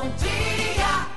bom 0.00 0.08
dia. 0.16 1.10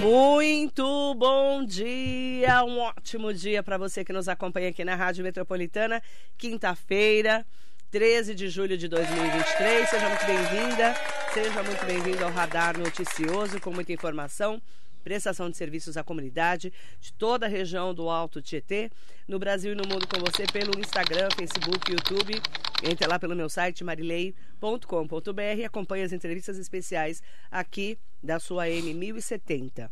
Muito 0.00 1.14
bom 1.16 1.64
dia, 1.64 2.64
um 2.64 2.78
ótimo 2.78 3.34
dia 3.34 3.62
para 3.62 3.76
você 3.76 4.02
que 4.02 4.12
nos 4.12 4.26
acompanha 4.26 4.70
aqui 4.70 4.82
na 4.84 4.94
Rádio 4.94 5.22
Metropolitana, 5.22 6.02
quinta-feira, 6.38 7.44
13 7.90 8.34
de 8.34 8.48
julho 8.48 8.78
de 8.78 8.88
2023. 8.88 9.90
Seja 9.90 10.08
muito 10.08 10.24
bem-vinda, 10.24 10.94
seja 11.34 11.62
muito 11.62 11.84
bem-vindo 11.84 12.24
ao 12.24 12.30
Radar 12.30 12.78
Noticioso 12.78 13.60
com 13.60 13.70
muita 13.70 13.92
informação, 13.92 14.62
prestação 15.08 15.48
de 15.48 15.56
serviços 15.56 15.96
à 15.96 16.04
comunidade 16.04 16.70
de 17.00 17.14
toda 17.14 17.46
a 17.46 17.48
região 17.48 17.94
do 17.94 18.10
Alto 18.10 18.42
Tietê, 18.42 18.90
no 19.26 19.38
Brasil 19.38 19.72
e 19.72 19.74
no 19.74 19.88
mundo 19.88 20.06
com 20.06 20.20
você 20.20 20.44
pelo 20.46 20.78
Instagram, 20.78 21.30
Facebook, 21.34 21.90
YouTube. 21.90 22.38
Entre 22.82 23.06
lá 23.06 23.18
pelo 23.18 23.34
meu 23.34 23.48
site 23.48 23.82
marilei.com.br 23.82 25.56
e 25.56 25.64
acompanhe 25.64 26.04
as 26.04 26.12
entrevistas 26.12 26.58
especiais 26.58 27.22
aqui 27.50 27.98
da 28.22 28.38
sua 28.38 28.68
M 28.68 28.92
1070. 28.92 29.90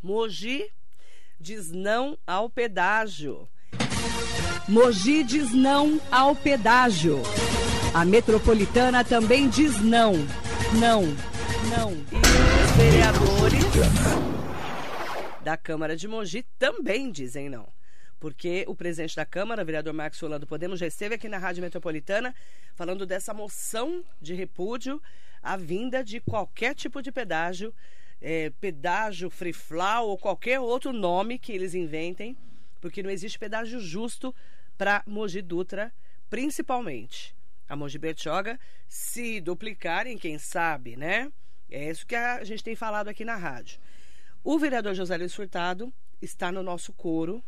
Mogi 0.00 0.70
diz 1.40 1.72
não 1.72 2.16
ao 2.24 2.48
pedágio. 2.48 3.48
Mogi 4.68 5.24
diz 5.24 5.52
não 5.52 6.00
ao 6.08 6.36
pedágio. 6.36 7.20
A 7.92 8.04
metropolitana 8.04 9.02
também 9.02 9.48
diz 9.48 9.80
não. 9.80 10.12
Não. 10.78 11.02
Não. 11.68 11.92
E 12.12 12.59
vereadores 12.76 13.64
da 15.42 15.56
Câmara 15.56 15.96
de 15.96 16.06
Mogi 16.06 16.44
também 16.58 17.10
dizem 17.10 17.48
não. 17.48 17.68
Porque 18.18 18.64
o 18.68 18.74
presidente 18.74 19.16
da 19.16 19.24
Câmara, 19.24 19.64
vereador 19.64 19.94
Marcos 19.94 20.18
Sola 20.18 20.38
do 20.38 20.46
Podemos, 20.46 20.78
já 20.78 20.86
esteve 20.86 21.14
aqui 21.14 21.28
na 21.28 21.38
Rádio 21.38 21.62
Metropolitana 21.62 22.34
falando 22.74 23.06
dessa 23.06 23.32
moção 23.32 24.04
de 24.20 24.34
repúdio 24.34 25.02
à 25.42 25.56
vinda 25.56 26.04
de 26.04 26.20
qualquer 26.20 26.74
tipo 26.74 27.00
de 27.00 27.10
pedágio, 27.10 27.74
é, 28.20 28.50
pedágio 28.60 29.30
free 29.30 29.54
flow 29.54 30.08
ou 30.08 30.18
qualquer 30.18 30.60
outro 30.60 30.92
nome 30.92 31.38
que 31.38 31.52
eles 31.52 31.74
inventem, 31.74 32.36
porque 32.80 33.02
não 33.02 33.10
existe 33.10 33.38
pedágio 33.38 33.80
justo 33.80 34.34
para 34.76 35.02
Mogi 35.06 35.40
Dutra, 35.40 35.92
principalmente. 36.28 37.34
A 37.68 37.74
Mogi 37.74 37.98
Bertioga, 37.98 38.58
se 38.88 39.40
duplicarem, 39.40 40.18
quem 40.18 40.38
sabe, 40.38 40.96
né? 40.96 41.32
É 41.70 41.90
isso 41.90 42.06
que 42.06 42.14
a 42.14 42.42
gente 42.44 42.64
tem 42.64 42.74
falado 42.74 43.08
aqui 43.08 43.24
na 43.24 43.36
rádio. 43.36 43.78
O 44.42 44.58
vereador 44.58 44.94
José 44.94 45.16
Luiz 45.16 45.34
Furtado 45.34 45.92
está 46.20 46.50
no 46.50 46.62
nosso 46.62 46.92
coro 46.92 47.42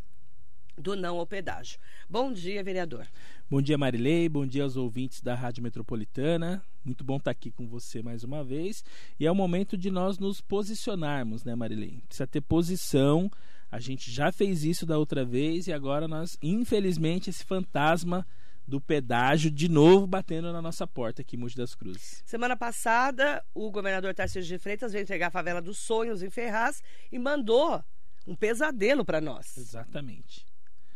do 0.76 0.96
não 0.96 1.18
ao 1.18 1.26
pedágio. 1.26 1.78
Bom 2.08 2.32
dia, 2.32 2.62
vereador. 2.62 3.06
Bom 3.50 3.60
dia, 3.60 3.76
Marilei. 3.76 4.28
Bom 4.28 4.46
dia 4.46 4.62
aos 4.62 4.76
ouvintes 4.76 5.20
da 5.20 5.34
Rádio 5.34 5.62
Metropolitana. 5.62 6.62
Muito 6.84 7.04
bom 7.04 7.16
estar 7.16 7.30
aqui 7.30 7.50
com 7.50 7.66
você 7.66 8.02
mais 8.02 8.24
uma 8.24 8.42
vez. 8.42 8.84
E 9.18 9.26
é 9.26 9.30
o 9.30 9.34
momento 9.34 9.76
de 9.76 9.90
nós 9.90 10.18
nos 10.18 10.40
posicionarmos, 10.40 11.44
né, 11.44 11.54
Marilei? 11.54 12.02
Precisa 12.06 12.26
ter 12.26 12.40
posição. 12.40 13.30
A 13.70 13.78
gente 13.78 14.10
já 14.10 14.30
fez 14.30 14.64
isso 14.64 14.86
da 14.86 14.98
outra 14.98 15.24
vez 15.24 15.66
e 15.66 15.72
agora 15.72 16.06
nós, 16.06 16.38
infelizmente, 16.42 17.30
esse 17.30 17.44
fantasma 17.44 18.26
do 18.66 18.80
pedágio 18.80 19.50
de 19.50 19.68
novo 19.68 20.06
batendo 20.06 20.52
na 20.52 20.62
nossa 20.62 20.86
porta 20.86 21.22
aqui 21.22 21.36
em 21.36 21.38
Mogi 21.38 21.56
das 21.56 21.74
Cruzes. 21.74 22.22
Semana 22.24 22.56
passada, 22.56 23.44
o 23.54 23.70
governador 23.70 24.14
Tarcísio 24.14 24.48
de 24.48 24.58
Freitas 24.58 24.92
veio 24.92 25.02
entregar 25.02 25.28
a 25.28 25.30
favela 25.30 25.60
dos 25.60 25.78
sonhos 25.78 26.22
em 26.22 26.30
Ferraz 26.30 26.82
e 27.10 27.18
mandou 27.18 27.82
um 28.26 28.34
pesadelo 28.34 29.04
para 29.04 29.20
nós. 29.20 29.56
Exatamente. 29.56 30.46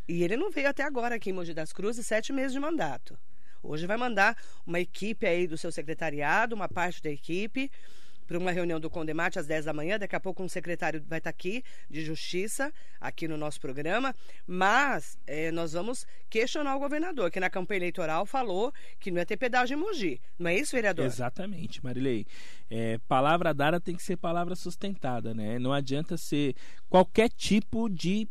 E 0.08 0.22
ele 0.22 0.36
não 0.36 0.50
veio 0.50 0.68
até 0.68 0.84
agora 0.84 1.16
aqui 1.16 1.30
em 1.30 1.32
Mogi 1.32 1.52
das 1.52 1.72
Cruzes, 1.72 2.06
sete 2.06 2.32
meses 2.32 2.52
de 2.52 2.60
mandato. 2.60 3.18
Hoje 3.62 3.86
vai 3.86 3.96
mandar 3.96 4.36
uma 4.64 4.78
equipe 4.78 5.26
aí 5.26 5.46
do 5.46 5.58
seu 5.58 5.72
secretariado, 5.72 6.54
uma 6.54 6.68
parte 6.68 7.02
da 7.02 7.10
equipe, 7.10 7.70
para 8.26 8.38
uma 8.38 8.50
reunião 8.50 8.80
do 8.80 8.90
Condemate 8.90 9.38
às 9.38 9.46
10 9.46 9.66
da 9.66 9.72
manhã. 9.72 9.98
Daqui 9.98 10.16
a 10.16 10.20
pouco 10.20 10.42
um 10.42 10.48
secretário 10.48 11.02
vai 11.06 11.18
estar 11.18 11.30
aqui 11.30 11.62
de 11.88 12.04
Justiça, 12.04 12.72
aqui 13.00 13.28
no 13.28 13.36
nosso 13.36 13.60
programa. 13.60 14.14
Mas 14.46 15.18
é, 15.26 15.50
nós 15.50 15.72
vamos 15.72 16.06
questionar 16.28 16.76
o 16.76 16.78
governador, 16.78 17.30
que 17.30 17.40
na 17.40 17.50
campanha 17.50 17.78
eleitoral 17.78 18.26
falou 18.26 18.72
que 18.98 19.10
não 19.10 19.18
ia 19.18 19.26
ter 19.26 19.36
pedágio 19.36 19.76
em 19.76 19.80
Mogi. 19.80 20.20
Não 20.38 20.50
é 20.50 20.56
isso, 20.56 20.72
vereador? 20.72 21.06
Exatamente, 21.06 21.82
Marilei. 21.84 22.26
É, 22.68 22.98
palavra 23.06 23.54
dada 23.54 23.80
tem 23.80 23.94
que 23.94 24.02
ser 24.02 24.16
palavra 24.16 24.56
sustentada, 24.56 25.32
né? 25.34 25.58
Não 25.58 25.72
adianta 25.72 26.16
ser 26.16 26.54
qualquer 26.88 27.28
tipo 27.28 27.88
de 27.88 28.28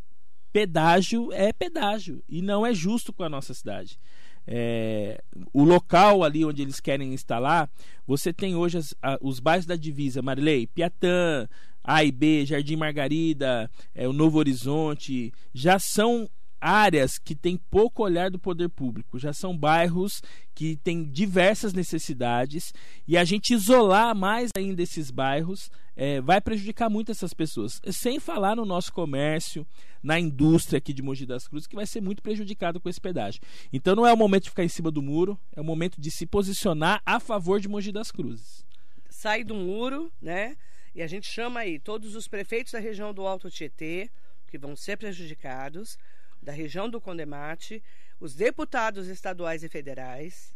pedágio 0.56 1.34
é 1.34 1.52
pedágio 1.52 2.24
e 2.30 2.42
não 2.42 2.66
é 2.66 2.74
justo 2.74 3.12
com 3.12 3.24
a 3.24 3.30
nossa 3.30 3.54
cidade. 3.54 4.00
É, 4.48 5.22
o 5.52 5.64
local 5.64 6.24
ali 6.24 6.46
onde 6.46 6.62
eles 6.62 6.80
querem 6.80 7.14
instalar, 7.14 7.70
você 8.06 8.32
tem 8.32 8.56
hoje 8.56 8.78
as, 8.78 8.94
a, 9.02 9.18
os 9.22 9.40
bairros 9.40 9.66
da 9.66 9.76
divisa, 9.76 10.22
Marilei, 10.22 10.68
Piatã, 10.68 11.48
A 11.84 12.04
e 12.04 12.12
B, 12.12 12.46
Jardim 12.46 12.76
Margarida, 12.76 13.70
é, 13.94 14.08
o 14.08 14.14
Novo 14.14 14.38
Horizonte, 14.38 15.34
já 15.54 15.80
são 15.80 16.30
áreas 16.66 17.20
que 17.20 17.36
têm 17.36 17.58
pouco 17.58 18.02
olhar 18.02 18.32
do 18.32 18.40
poder 18.40 18.70
público, 18.70 19.20
já 19.20 19.32
são 19.32 19.56
bairros 19.56 20.24
que 20.56 20.78
têm 20.78 21.04
diversas 21.04 21.74
necessidades 21.74 22.74
e 23.08 23.16
a 23.16 23.24
gente 23.24 23.54
isolar 23.54 24.16
mais 24.16 24.50
ainda 24.58 24.82
esses 24.82 25.12
bairros 25.12 25.70
é, 25.96 26.20
vai 26.22 26.42
prejudicar 26.42 26.90
muito 26.90 27.12
essas 27.12 27.36
pessoas. 27.36 27.80
Sem 27.92 28.20
falar 28.20 28.56
no 28.56 28.66
nosso 28.66 28.92
comércio, 28.92 29.66
na 30.02 30.20
indústria 30.20 30.80
aqui 30.80 30.92
de 30.92 31.04
Mogi 31.04 31.24
das 31.24 31.48
Cruzes, 31.48 31.68
que 31.68 31.76
vai 31.76 31.86
ser 31.86 32.02
muito 32.02 32.24
prejudicado 32.24 32.80
com 32.80 32.90
esse 32.90 33.00
pedágio. 33.00 33.42
Então 33.72 33.96
não 33.96 34.08
é 34.08 34.12
o 34.12 34.18
momento 34.18 34.46
de 34.46 34.50
ficar 34.50 34.64
em 34.64 34.70
cima 34.70 34.90
do 34.90 35.04
muro, 35.04 35.40
é 35.56 35.62
o 35.62 35.64
momento 35.64 36.02
de 36.02 36.10
se 36.10 36.26
posicionar 36.26 37.00
a 37.06 37.20
favor 37.20 37.60
de 37.60 37.68
Mogi 37.68 37.92
das 37.92 38.12
Cruzes. 38.12 38.66
Sai 39.08 39.44
do 39.44 39.54
muro, 39.54 40.12
né? 40.20 40.58
E 40.96 41.04
a 41.04 41.08
gente 41.08 41.28
chama 41.28 41.60
aí 41.60 41.78
todos 41.78 42.16
os 42.16 42.28
prefeitos 42.28 42.74
da 42.74 42.80
região 42.80 43.14
do 43.14 43.28
Alto 43.28 43.52
Tietê, 43.52 44.10
que 44.48 44.58
vão 44.58 44.76
ser 44.76 44.98
prejudicados, 44.98 45.98
da 46.46 46.54
região 46.54 46.88
do 46.88 47.02
Condemate, 47.02 47.84
os 48.20 48.36
deputados 48.36 49.08
estaduais 49.08 49.64
e 49.64 49.68
federais, 49.68 50.54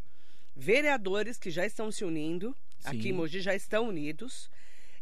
vereadores 0.55 1.37
que 1.37 1.49
já 1.49 1.65
estão 1.65 1.91
se 1.91 2.05
unindo, 2.05 2.55
Sim. 2.79 2.87
aqui 2.87 3.09
em 3.09 3.13
Mogi 3.13 3.41
já 3.41 3.55
estão 3.55 3.89
unidos, 3.89 4.49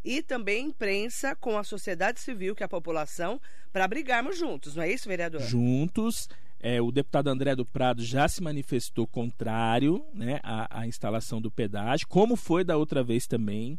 e 0.03 0.23
também 0.23 0.67
imprensa 0.67 1.35
com 1.35 1.57
a 1.57 1.63
sociedade 1.63 2.21
civil, 2.21 2.55
que 2.55 2.63
é 2.63 2.65
a 2.65 2.69
população, 2.69 3.41
para 3.73 3.87
brigarmos 3.87 4.37
juntos, 4.37 4.75
não 4.75 4.83
é 4.83 4.91
isso, 4.91 5.09
vereador? 5.09 5.41
Juntos. 5.41 6.29
É, 6.59 6.81
o 6.81 6.91
deputado 6.91 7.27
André 7.27 7.55
do 7.55 7.63
Prado 7.63 8.03
já 8.03 8.27
se 8.27 8.41
manifestou 8.41 9.05
contrário 9.05 10.03
né, 10.11 10.39
à, 10.41 10.79
à 10.79 10.87
instalação 10.87 11.39
do 11.39 11.51
pedágio, 11.51 12.07
como 12.07 12.35
foi 12.35 12.63
da 12.63 12.77
outra 12.77 13.03
vez 13.03 13.27
também. 13.27 13.77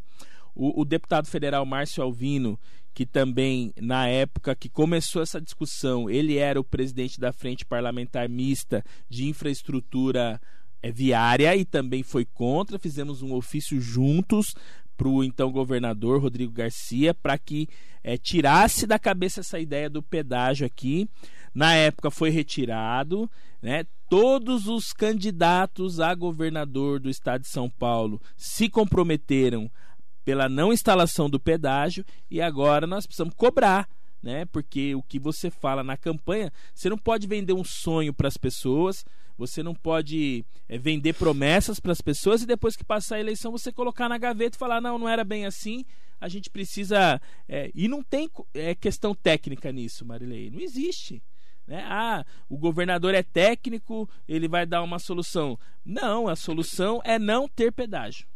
O, 0.55 0.83
o, 0.83 0.85
deputado 0.85 1.27
federal 1.27 1.65
Márcio 1.65 2.03
Alvino, 2.03 2.59
que 2.93 3.07
também, 3.07 3.73
na 3.81 4.09
época 4.09 4.55
que 4.55 4.69
começou 4.69 5.23
essa 5.23 5.41
discussão, 5.41 6.11
ele 6.11 6.37
era 6.37 6.59
o 6.59 6.65
presidente 6.65 7.21
da 7.21 7.33
Frente 7.33 7.65
Parlamentar 7.65 8.29
Mista 8.29 8.85
de 9.09 9.27
Infraestrutura 9.27 10.41
é, 10.83 10.91
Viária 10.91 11.55
e 11.57 11.65
também 11.65 12.03
foi 12.03 12.25
contra. 12.25 12.79
Fizemos 12.79 13.23
um 13.23 13.33
ofício 13.35 13.81
juntos 13.81 14.55
para 14.97 15.09
o 15.09 15.23
então 15.23 15.53
governador 15.53 16.21
Rodrigo 16.21 16.53
Garcia 16.53 17.15
para 17.15 17.39
que 17.39 17.69
é, 18.03 18.17
tirasse 18.17 18.87
da 18.87 18.99
cabeça 18.99 19.41
essa 19.41 19.61
ideia 19.61 19.89
do 19.89 20.03
pedágio 20.03 20.67
aqui. 20.67 21.09
Na 21.55 21.75
época 21.75 22.11
foi 22.11 22.31
retirado, 22.31 23.31
né? 23.63 23.85
Todos 24.11 24.67
os 24.67 24.93
candidatos 24.93 26.01
a 26.01 26.15
governador 26.15 26.99
do 26.99 27.11
estado 27.11 27.43
de 27.43 27.49
São 27.49 27.69
Paulo 27.69 28.21
se 28.37 28.69
comprometeram 28.69 29.71
pela 30.29 30.47
não 30.47 30.75
instalação 30.75 31.31
do 31.31 31.41
pedágio 31.41 32.05
e 32.31 32.39
agora 32.39 32.87
nós 32.87 33.07
precisamos 33.07 33.33
cobrar 33.35 33.89
né? 34.23 34.45
Porque 34.45 34.95
o 34.95 35.03
que 35.03 35.19
você 35.19 35.49
fala 35.49 35.83
na 35.83 35.97
campanha, 35.97 36.53
você 36.75 36.91
não 36.91 36.99
pode 36.99 37.27
vender 37.27 37.55
um 37.55 37.65
sonho 37.65 38.13
para 38.13 38.29
as 38.29 38.37
pessoas, 38.37 39.07
você 39.39 39.63
não 39.63 39.75
pode 39.75 40.45
é, 40.69 40.77
vender 40.77 41.15
promessas 41.15 41.81
para 41.81 41.93
as 41.93 42.03
pessoas 42.03 42.43
e 42.43 42.47
depois 42.47 42.77
que 42.77 42.85
passar 42.85 43.17
a 43.17 43.21
eleição 43.21 43.53
você 43.53 43.73
colocar 43.73 44.07
na 44.07 44.19
gaveta 44.19 44.57
e 44.57 44.59
falar 44.59 44.83
não, 44.83 44.99
não 44.99 45.09
era 45.09 45.25
bem 45.25 45.47
assim. 45.47 45.83
A 46.21 46.29
gente 46.29 46.51
precisa 46.51 47.19
é, 47.49 47.71
e 47.75 47.89
não 47.89 48.03
tem 48.03 48.29
é, 48.53 48.75
questão 48.75 49.15
técnica 49.15 49.73
nisso, 49.73 50.05
Marilei, 50.05 50.51
não 50.51 50.61
existe. 50.61 51.23
Né? 51.67 51.87
Ah, 51.89 52.23
o 52.51 52.59
governador 52.59 53.15
é 53.15 53.23
técnico, 53.23 54.07
ele 54.29 54.47
vai 54.47 54.67
dar 54.67 54.83
uma 54.83 54.99
solução. 54.99 55.59
Não, 55.83 56.29
a 56.29 56.37
solução 56.37 57.01
é 57.03 57.19
não 57.19 57.49
ter 57.49 57.73
pedágio. 57.73 58.27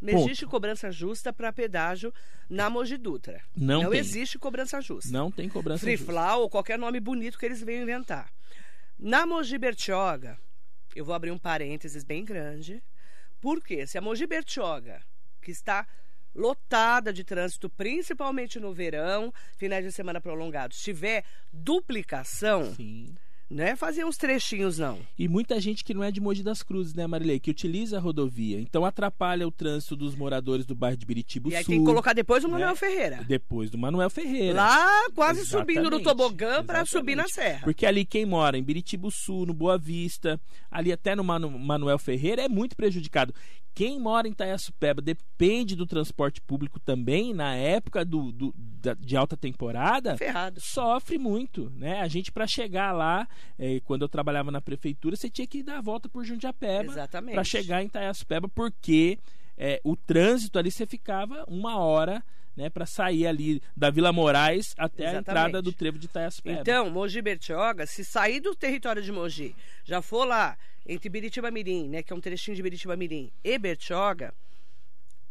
Não 0.00 0.14
Ponto. 0.14 0.26
existe 0.26 0.46
cobrança 0.46 0.90
justa 0.90 1.32
para 1.32 1.52
pedágio 1.52 2.12
na 2.48 2.70
Mogi 2.70 2.96
Dutra. 2.96 3.42
Não, 3.54 3.82
não 3.82 3.90
tem. 3.90 4.00
existe 4.00 4.38
cobrança 4.38 4.80
justa. 4.80 5.10
Não 5.12 5.30
tem 5.30 5.48
cobrança 5.48 5.80
Free 5.80 5.96
justa. 5.96 6.36
Ou 6.36 6.48
qualquer 6.48 6.78
nome 6.78 7.00
bonito 7.00 7.38
que 7.38 7.44
eles 7.44 7.62
venham 7.62 7.82
inventar. 7.82 8.32
Na 8.98 9.26
Mogi 9.26 9.58
Bertioga, 9.58 10.38
eu 10.94 11.04
vou 11.04 11.14
abrir 11.14 11.30
um 11.30 11.38
parênteses 11.38 12.02
bem 12.02 12.24
grande. 12.24 12.82
Porque 13.40 13.86
se 13.86 13.96
a 13.96 14.00
Mogi 14.00 14.26
Bertioga, 14.26 15.02
que 15.40 15.50
está 15.50 15.86
lotada 16.34 17.12
de 17.12 17.24
trânsito, 17.24 17.68
principalmente 17.68 18.60
no 18.60 18.72
verão, 18.72 19.32
finais 19.56 19.84
de 19.84 19.90
semana 19.92 20.20
prolongados, 20.20 20.80
tiver 20.80 21.24
duplicação, 21.52 22.74
Sim. 22.74 23.14
Não 23.50 23.64
é 23.64 23.74
fazer 23.74 24.04
uns 24.04 24.16
trechinhos, 24.16 24.78
não. 24.78 24.98
E 25.18 25.26
muita 25.26 25.60
gente 25.60 25.82
que 25.82 25.92
não 25.92 26.04
é 26.04 26.12
de 26.12 26.20
Mogi 26.20 26.40
das 26.42 26.62
Cruzes, 26.62 26.94
né, 26.94 27.04
Marilei? 27.06 27.40
Que 27.40 27.50
utiliza 27.50 27.96
a 27.96 28.00
rodovia. 28.00 28.60
Então 28.60 28.84
atrapalha 28.84 29.46
o 29.46 29.50
trânsito 29.50 29.96
dos 29.96 30.14
moradores 30.14 30.64
do 30.64 30.74
bairro 30.74 30.96
de 30.96 31.04
Biritiba 31.04 31.50
E 31.50 31.56
aí 31.56 31.64
Sul. 31.64 31.72
tem 31.74 31.80
que 31.80 31.84
colocar 31.86 32.12
depois 32.12 32.44
o 32.44 32.48
Manuel 32.48 32.70
né? 32.70 32.76
Ferreira. 32.76 33.24
Depois 33.26 33.68
do 33.68 33.76
Manuel 33.76 34.08
Ferreira. 34.08 34.54
Lá, 34.54 34.88
quase 35.16 35.44
subindo 35.44 35.90
no 35.90 35.96
Exatamente, 35.96 36.04
tobogã 36.04 36.64
para 36.64 36.84
subir 36.86 37.16
na 37.16 37.24
exatamente. 37.24 37.50
serra. 37.52 37.64
Porque 37.64 37.84
ali 37.84 38.04
quem 38.04 38.24
mora 38.24 38.56
em 38.56 38.62
Biritiba 38.62 39.08
Sul, 39.10 39.44
no 39.46 39.52
Boa 39.52 39.76
Vista, 39.76 40.40
ali 40.70 40.92
até 40.92 41.16
no 41.16 41.24
Manu- 41.24 41.58
Manuel 41.58 41.98
Ferreira 41.98 42.42
é 42.42 42.48
muito 42.48 42.76
prejudicado. 42.76 43.34
Quem 43.74 43.98
mora 44.00 44.26
em 44.28 44.32
Itaiaçupeba 44.32 45.00
depende 45.00 45.74
do 45.76 45.86
transporte 45.86 46.40
público 46.40 46.78
também 46.80 47.32
na 47.32 47.54
época 47.54 48.04
do, 48.04 48.30
do- 48.32 48.52
da- 48.56 48.94
de 48.94 49.16
alta 49.16 49.36
temporada. 49.36 50.16
Ferrado. 50.16 50.60
Sofre 50.60 51.18
muito, 51.18 51.70
né? 51.76 52.00
A 52.00 52.08
gente 52.08 52.30
para 52.32 52.46
chegar 52.46 52.92
lá, 52.92 53.26
eh, 53.58 53.80
quando 53.84 54.02
eu 54.02 54.08
trabalhava 54.08 54.50
na 54.50 54.60
prefeitura, 54.60 55.16
você 55.16 55.30
tinha 55.30 55.46
que 55.46 55.62
dar 55.62 55.78
a 55.78 55.82
volta 55.82 56.08
por 56.08 56.24
Jundiapeba 56.24 56.92
Exatamente. 56.92 57.34
para 57.34 57.44
chegar 57.44 57.82
em 57.82 57.86
Itaiaçupeba, 57.86 58.48
porque 58.48 59.18
eh, 59.62 59.80
o 59.84 59.94
trânsito 59.94 60.58
ali 60.58 60.70
você 60.70 60.86
ficava 60.86 61.44
uma 61.46 61.78
hora, 61.78 62.24
né, 62.56 62.68
para 62.70 62.86
sair 62.86 63.26
ali 63.26 63.62
da 63.76 63.90
Vila 63.90 64.12
Moraes 64.12 64.74
até 64.76 65.02
a 65.04 65.10
Exatamente. 65.10 65.28
entrada 65.30 65.62
do 65.62 65.72
trevo 65.72 65.98
de 65.98 66.06
Itaiaçupeba. 66.06 66.60
Então, 66.62 66.88
Mogi 66.90 67.20
Bertioga, 67.22 67.86
se 67.86 68.04
sair 68.04 68.40
do 68.40 68.54
território 68.54 69.02
de 69.02 69.12
Mogi, 69.12 69.54
já 69.84 70.00
for 70.02 70.24
lá 70.24 70.56
entre 70.86 71.08
Biritiba 71.10 71.50
Mirim, 71.50 71.88
né, 71.88 72.02
que 72.02 72.12
é 72.12 72.16
um 72.16 72.20
trechinho 72.20 72.56
de 72.56 72.62
Biritiba 72.62 72.96
Mirim, 72.96 73.30
e 73.44 73.58
Bertioga, 73.58 74.32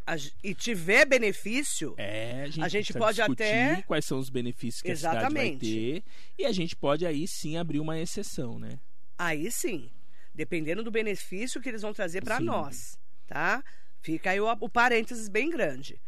a 0.07 0.15
e 0.43 0.55
tiver 0.55 1.05
benefício, 1.05 1.93
É, 1.97 2.43
a 2.43 2.47
gente, 2.47 2.61
A 2.63 2.67
gente 2.67 2.93
pode 2.93 3.21
até- 3.21 3.81
quais 3.83 4.05
são 4.05 4.17
os 4.17 4.29
benefícios 4.29 4.81
que 4.81 4.91
a 4.91 4.95
cidade 4.95 5.15
vai 5.17 5.25
Exatamente. 5.25 5.59
ter 5.59 6.03
e 6.37 6.45
a 6.45 6.51
gente 6.51 6.75
pode 6.75 7.05
aí 7.05 7.27
sim 7.27 7.57
abrir 7.57 7.79
uma 7.79 7.99
exceção, 7.99 8.57
né? 8.59 8.79
aí 9.17 9.51
sim, 9.51 9.89
dependendo 10.33 10.81
do 10.83 10.89
benefício 10.89 11.59
que 11.61 11.67
eles 11.67 11.81
vão 11.81 11.93
trazer 11.93 12.23
para 12.23 12.39
nós, 12.39 12.97
tá? 13.27 13.61
Fica 14.01 14.31
aí 14.31 14.39
o, 14.39 14.47
o 14.59 14.69
parênteses 14.69 15.27
bem 15.27 15.49
grande. 15.49 15.99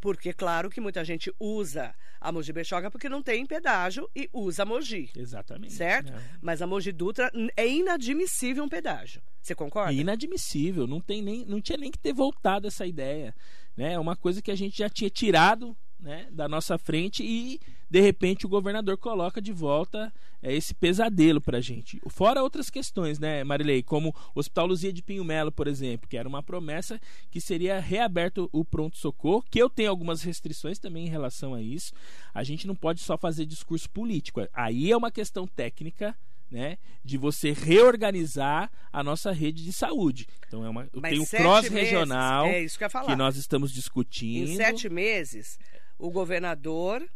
Porque, 0.00 0.34
claro, 0.34 0.68
que 0.68 0.82
muita 0.82 1.02
gente 1.02 1.32
usa 1.40 1.94
a 2.20 2.30
Mogi 2.30 2.52
Bertioga 2.52 2.90
porque 2.90 3.08
não 3.08 3.22
tem 3.22 3.46
pedágio 3.46 4.08
e 4.14 4.28
usa 4.34 4.62
a 4.62 4.66
Mogi, 4.66 5.10
Exatamente. 5.16 5.72
certo? 5.72 6.12
né? 6.12 6.22
Mas 6.42 6.60
a 6.60 6.66
Mogi 6.66 6.92
Dutra 6.92 7.30
é 7.56 7.66
inadmissível 7.66 8.64
um 8.64 8.68
pedágio. 8.68 9.22
Você 9.40 9.54
concorda? 9.54 9.92
É 9.92 9.96
inadmissível, 9.96 10.86
não, 10.86 11.00
tem 11.00 11.22
nem, 11.22 11.46
não 11.46 11.60
tinha 11.60 11.78
nem 11.78 11.90
que 11.90 11.98
ter 11.98 12.12
voltado 12.12 12.66
essa 12.66 12.86
ideia. 12.86 13.34
Né? 13.74 13.94
É 13.94 13.98
uma 13.98 14.14
coisa 14.14 14.42
que 14.42 14.50
a 14.50 14.54
gente 14.54 14.76
já 14.76 14.90
tinha 14.90 15.08
tirado 15.08 15.76
né, 16.04 16.28
da 16.30 16.46
nossa 16.46 16.76
frente 16.76 17.24
e, 17.24 17.58
de 17.88 17.98
repente, 17.98 18.44
o 18.44 18.48
governador 18.48 18.98
coloca 18.98 19.40
de 19.40 19.52
volta 19.52 20.12
é, 20.42 20.54
esse 20.54 20.74
pesadelo 20.74 21.40
pra 21.40 21.62
gente. 21.62 21.98
Fora 22.08 22.42
outras 22.42 22.68
questões, 22.68 23.18
né, 23.18 23.42
Marilei? 23.42 23.82
Como 23.82 24.14
o 24.34 24.38
Hospital 24.38 24.66
Luzia 24.66 24.92
de 24.92 25.02
Pinho 25.02 25.24
Melo, 25.24 25.50
por 25.50 25.66
exemplo, 25.66 26.06
que 26.06 26.18
era 26.18 26.28
uma 26.28 26.42
promessa 26.42 27.00
que 27.30 27.40
seria 27.40 27.80
reaberto 27.80 28.50
o 28.52 28.64
pronto-socorro, 28.64 29.42
que 29.50 29.58
eu 29.58 29.70
tenho 29.70 29.88
algumas 29.88 30.22
restrições 30.22 30.78
também 30.78 31.06
em 31.06 31.10
relação 31.10 31.54
a 31.54 31.62
isso. 31.62 31.94
A 32.34 32.44
gente 32.44 32.66
não 32.66 32.76
pode 32.76 33.00
só 33.00 33.16
fazer 33.16 33.46
discurso 33.46 33.88
político. 33.88 34.46
Aí 34.52 34.92
é 34.92 34.96
uma 34.96 35.10
questão 35.10 35.46
técnica 35.46 36.14
né, 36.50 36.76
de 37.02 37.16
você 37.16 37.52
reorganizar 37.52 38.70
a 38.92 39.02
nossa 39.02 39.32
rede 39.32 39.64
de 39.64 39.72
saúde. 39.72 40.26
Então 40.46 40.64
é 40.64 40.68
uma, 40.68 40.86
Mas 40.94 41.12
tem 41.12 41.20
o 41.20 41.24
sete 41.24 41.42
cross 41.42 41.62
meses, 41.70 41.90
regional 41.90 42.46
É 42.46 42.62
isso 42.62 42.78
que 42.78 42.86
que 42.86 43.16
nós 43.16 43.36
estamos 43.36 43.72
discutindo. 43.72 44.50
Em 44.50 44.56
sete 44.56 44.88
meses, 44.90 45.58
o 45.98 46.10
governador 46.10 47.06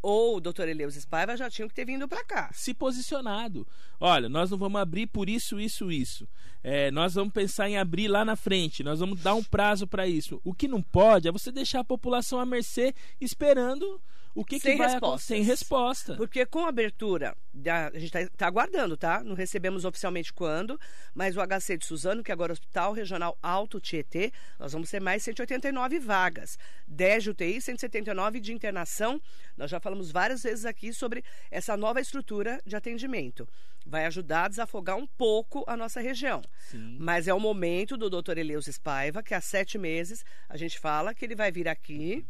ou 0.00 0.36
o 0.36 0.40
doutor 0.40 0.68
Eleusis 0.68 1.04
Paiva 1.04 1.36
já 1.36 1.50
tinham 1.50 1.68
que 1.68 1.74
ter 1.74 1.84
vindo 1.84 2.06
para 2.08 2.24
cá. 2.24 2.50
se 2.52 2.72
posicionado. 2.72 3.66
Olha, 3.98 4.28
nós 4.28 4.50
não 4.50 4.58
vamos 4.58 4.80
abrir 4.80 5.06
por 5.06 5.28
isso, 5.28 5.58
isso, 5.58 5.90
isso. 5.90 6.28
É, 6.62 6.90
nós 6.90 7.14
vamos 7.14 7.32
pensar 7.32 7.68
em 7.68 7.78
abrir 7.78 8.08
lá 8.08 8.24
na 8.24 8.36
frente. 8.36 8.84
Nós 8.84 9.00
vamos 9.00 9.20
dar 9.20 9.34
um 9.34 9.42
prazo 9.42 9.86
para 9.86 10.06
isso. 10.06 10.40
O 10.44 10.54
que 10.54 10.68
não 10.68 10.82
pode 10.82 11.28
é 11.28 11.32
você 11.32 11.50
deixar 11.50 11.80
a 11.80 11.84
população 11.84 12.38
à 12.38 12.46
mercê 12.46 12.94
esperando 13.20 14.00
o 14.34 14.44
que, 14.44 14.58
Sem 14.58 14.72
que 14.72 14.78
vai 14.78 14.90
respostas. 14.90 15.26
Sem 15.26 15.42
resposta. 15.42 16.14
Porque 16.16 16.46
com 16.46 16.64
a 16.64 16.68
abertura, 16.68 17.36
a 17.66 17.98
gente 17.98 18.16
está 18.16 18.46
aguardando, 18.46 18.96
tá? 18.96 19.22
Não 19.24 19.34
recebemos 19.34 19.84
oficialmente 19.84 20.32
quando, 20.32 20.78
mas 21.14 21.36
o 21.36 21.40
HC 21.40 21.76
de 21.78 21.86
Suzano, 21.86 22.22
que 22.22 22.32
agora 22.32 22.52
é 22.52 22.54
o 22.54 22.54
Hospital 22.54 22.92
Regional 22.92 23.38
Alto 23.42 23.80
Tietê, 23.80 24.32
nós 24.58 24.72
vamos 24.72 24.90
ter 24.90 25.00
mais 25.00 25.22
189 25.22 25.98
vagas. 25.98 26.58
10 26.86 27.24
de 27.24 27.30
UTI, 27.30 27.60
179 27.60 28.40
de 28.40 28.52
internação. 28.52 29.20
Nós 29.56 29.70
já 29.70 29.80
falamos 29.80 30.10
várias 30.10 30.42
vezes 30.42 30.64
aqui 30.64 30.92
sobre 30.92 31.24
essa 31.50 31.76
nova 31.76 32.00
estrutura 32.00 32.60
de 32.64 32.76
atendimento. 32.76 33.48
Vai 33.86 34.04
ajudar 34.06 34.44
a 34.44 34.48
desafogar 34.48 34.96
um 34.96 35.06
pouco 35.06 35.64
a 35.66 35.76
nossa 35.76 36.00
região. 36.00 36.42
Sim. 36.70 36.96
Mas 37.00 37.26
é 37.26 37.34
o 37.34 37.40
momento 37.40 37.96
do 37.96 38.10
doutor 38.10 38.36
Eleusis 38.36 38.78
Paiva, 38.78 39.22
que 39.22 39.34
há 39.34 39.40
sete 39.40 39.78
meses 39.78 40.24
a 40.48 40.56
gente 40.56 40.78
fala 40.78 41.14
que 41.14 41.24
ele 41.24 41.34
vai 41.34 41.50
vir 41.50 41.68
aqui 41.68 42.26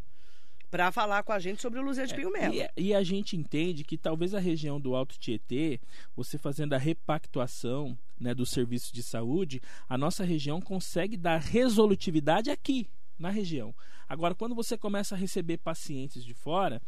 para 0.70 0.92
falar 0.92 1.22
com 1.22 1.32
a 1.32 1.38
gente 1.38 1.62
sobre 1.62 1.78
o 1.78 1.82
Luzia 1.82 2.06
de 2.06 2.14
Pinho 2.14 2.30
Melo. 2.30 2.54
E, 2.54 2.68
e 2.76 2.94
a 2.94 3.02
gente 3.02 3.36
entende 3.36 3.84
que 3.84 3.96
talvez 3.96 4.34
a 4.34 4.38
região 4.38 4.80
do 4.80 4.94
Alto 4.94 5.18
Tietê, 5.18 5.80
você 6.14 6.36
fazendo 6.36 6.74
a 6.74 6.78
repactuação 6.78 7.98
né, 8.20 8.34
dos 8.34 8.50
serviços 8.50 8.92
de 8.92 9.02
saúde, 9.02 9.60
a 9.88 9.96
nossa 9.96 10.24
região 10.24 10.60
consegue 10.60 11.16
dar 11.16 11.40
resolutividade 11.40 12.50
aqui, 12.50 12.88
na 13.18 13.30
região. 13.30 13.74
Agora, 14.08 14.34
quando 14.34 14.54
você 14.54 14.76
começa 14.76 15.14
a 15.14 15.18
receber 15.18 15.58
pacientes 15.58 16.24
de 16.24 16.34
fora, 16.34 16.80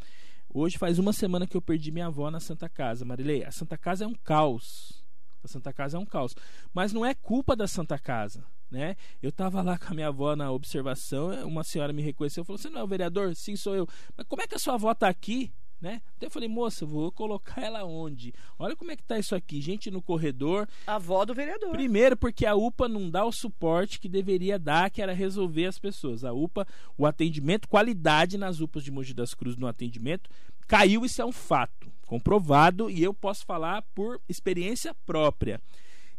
hoje 0.49 0.79
faz 0.79 0.99
uma 0.99 1.12
semana 1.12 1.47
que 1.47 1.56
eu 1.56 1.62
perdi 1.62 1.91
minha 1.91 2.06
avó 2.06 2.31
na 2.31 2.41
Santa 2.41 2.69
Casa, 2.69 3.05
Marilei. 3.05 3.44
A 3.44 3.50
Santa 3.50 3.76
Casa 3.76 4.05
é 4.05 4.06
um 4.06 4.15
caos. 4.15 5.00
A 5.42 5.48
Santa 5.48 5.72
Casa 5.72 5.96
é 5.96 6.00
um 6.00 6.06
caos. 6.06 6.34
Mas 6.72 6.92
não 6.92 7.04
é 7.04 7.14
culpa 7.14 7.56
da 7.56 7.66
Santa 7.66 7.98
Casa. 7.98 8.44
Né? 8.70 8.94
Eu 9.20 9.31
estava 9.31 9.62
lá 9.62 9.76
com 9.76 9.88
a 9.88 9.94
minha 9.94 10.08
avó 10.08 10.37
na 10.37 10.52
observação, 10.52 11.31
uma 11.46 11.64
senhora 11.64 11.92
me 11.92 12.02
reconheceu 12.02 12.42
e 12.42 12.46
falou: 12.46 12.58
Você 12.58 12.70
não 12.70 12.81
é 12.81 12.84
o 12.84 12.88
vereador? 12.88 13.34
Sim, 13.34 13.56
sou 13.56 13.75
eu. 13.75 13.88
Mas 14.16 14.26
como 14.28 14.42
é 14.42 14.46
que 14.46 14.54
a 14.54 14.60
sua 14.60 14.75
avó 14.75 14.92
está 14.92 15.08
aqui? 15.08 15.52
Né? 15.81 16.03
Então 16.17 16.27
eu 16.27 16.31
falei, 16.31 16.47
moça, 16.49 16.85
vou 16.85 17.11
colocar 17.11 17.62
ela 17.62 17.85
onde? 17.85 18.35
Olha 18.59 18.77
como 18.77 18.91
é 18.91 18.97
que 18.97 19.03
tá 19.03 19.19
isso 19.19 19.35
aqui, 19.35 19.62
gente 19.62 19.91
no 19.91 20.03
corredor. 20.03 20.69
A 20.87 20.97
avó 20.97 21.25
do 21.25 21.32
vereador. 21.32 21.71
Primeiro, 21.71 22.19
porque 22.19 22.44
a 22.44 22.55
UPA 22.55 22.87
não 22.87 23.09
dá 23.09 23.25
o 23.25 23.32
suporte 23.32 23.99
que 23.99 24.09
deveria 24.09 24.59
dar, 24.59 24.91
que 24.91 25.00
era 25.00 25.15
resolver 25.15 25.65
as 25.65 25.79
pessoas. 25.79 26.23
A 26.23 26.35
UPA, 26.35 26.67
o 26.99 27.06
atendimento, 27.06 27.67
qualidade 27.67 28.37
nas 28.37 28.61
UPAs 28.61 28.85
de 28.85 28.91
Mogi 28.91 29.15
das 29.15 29.32
Cruzes 29.32 29.59
no 29.59 29.67
atendimento, 29.67 30.29
caiu, 30.69 31.03
isso 31.03 31.23
é 31.23 31.25
um 31.25 31.32
fato, 31.32 31.91
comprovado, 32.06 32.91
e 32.91 33.03
eu 33.03 33.15
posso 33.15 33.47
falar 33.47 33.83
por 33.94 34.21
experiência 34.29 34.94
própria. 35.06 35.61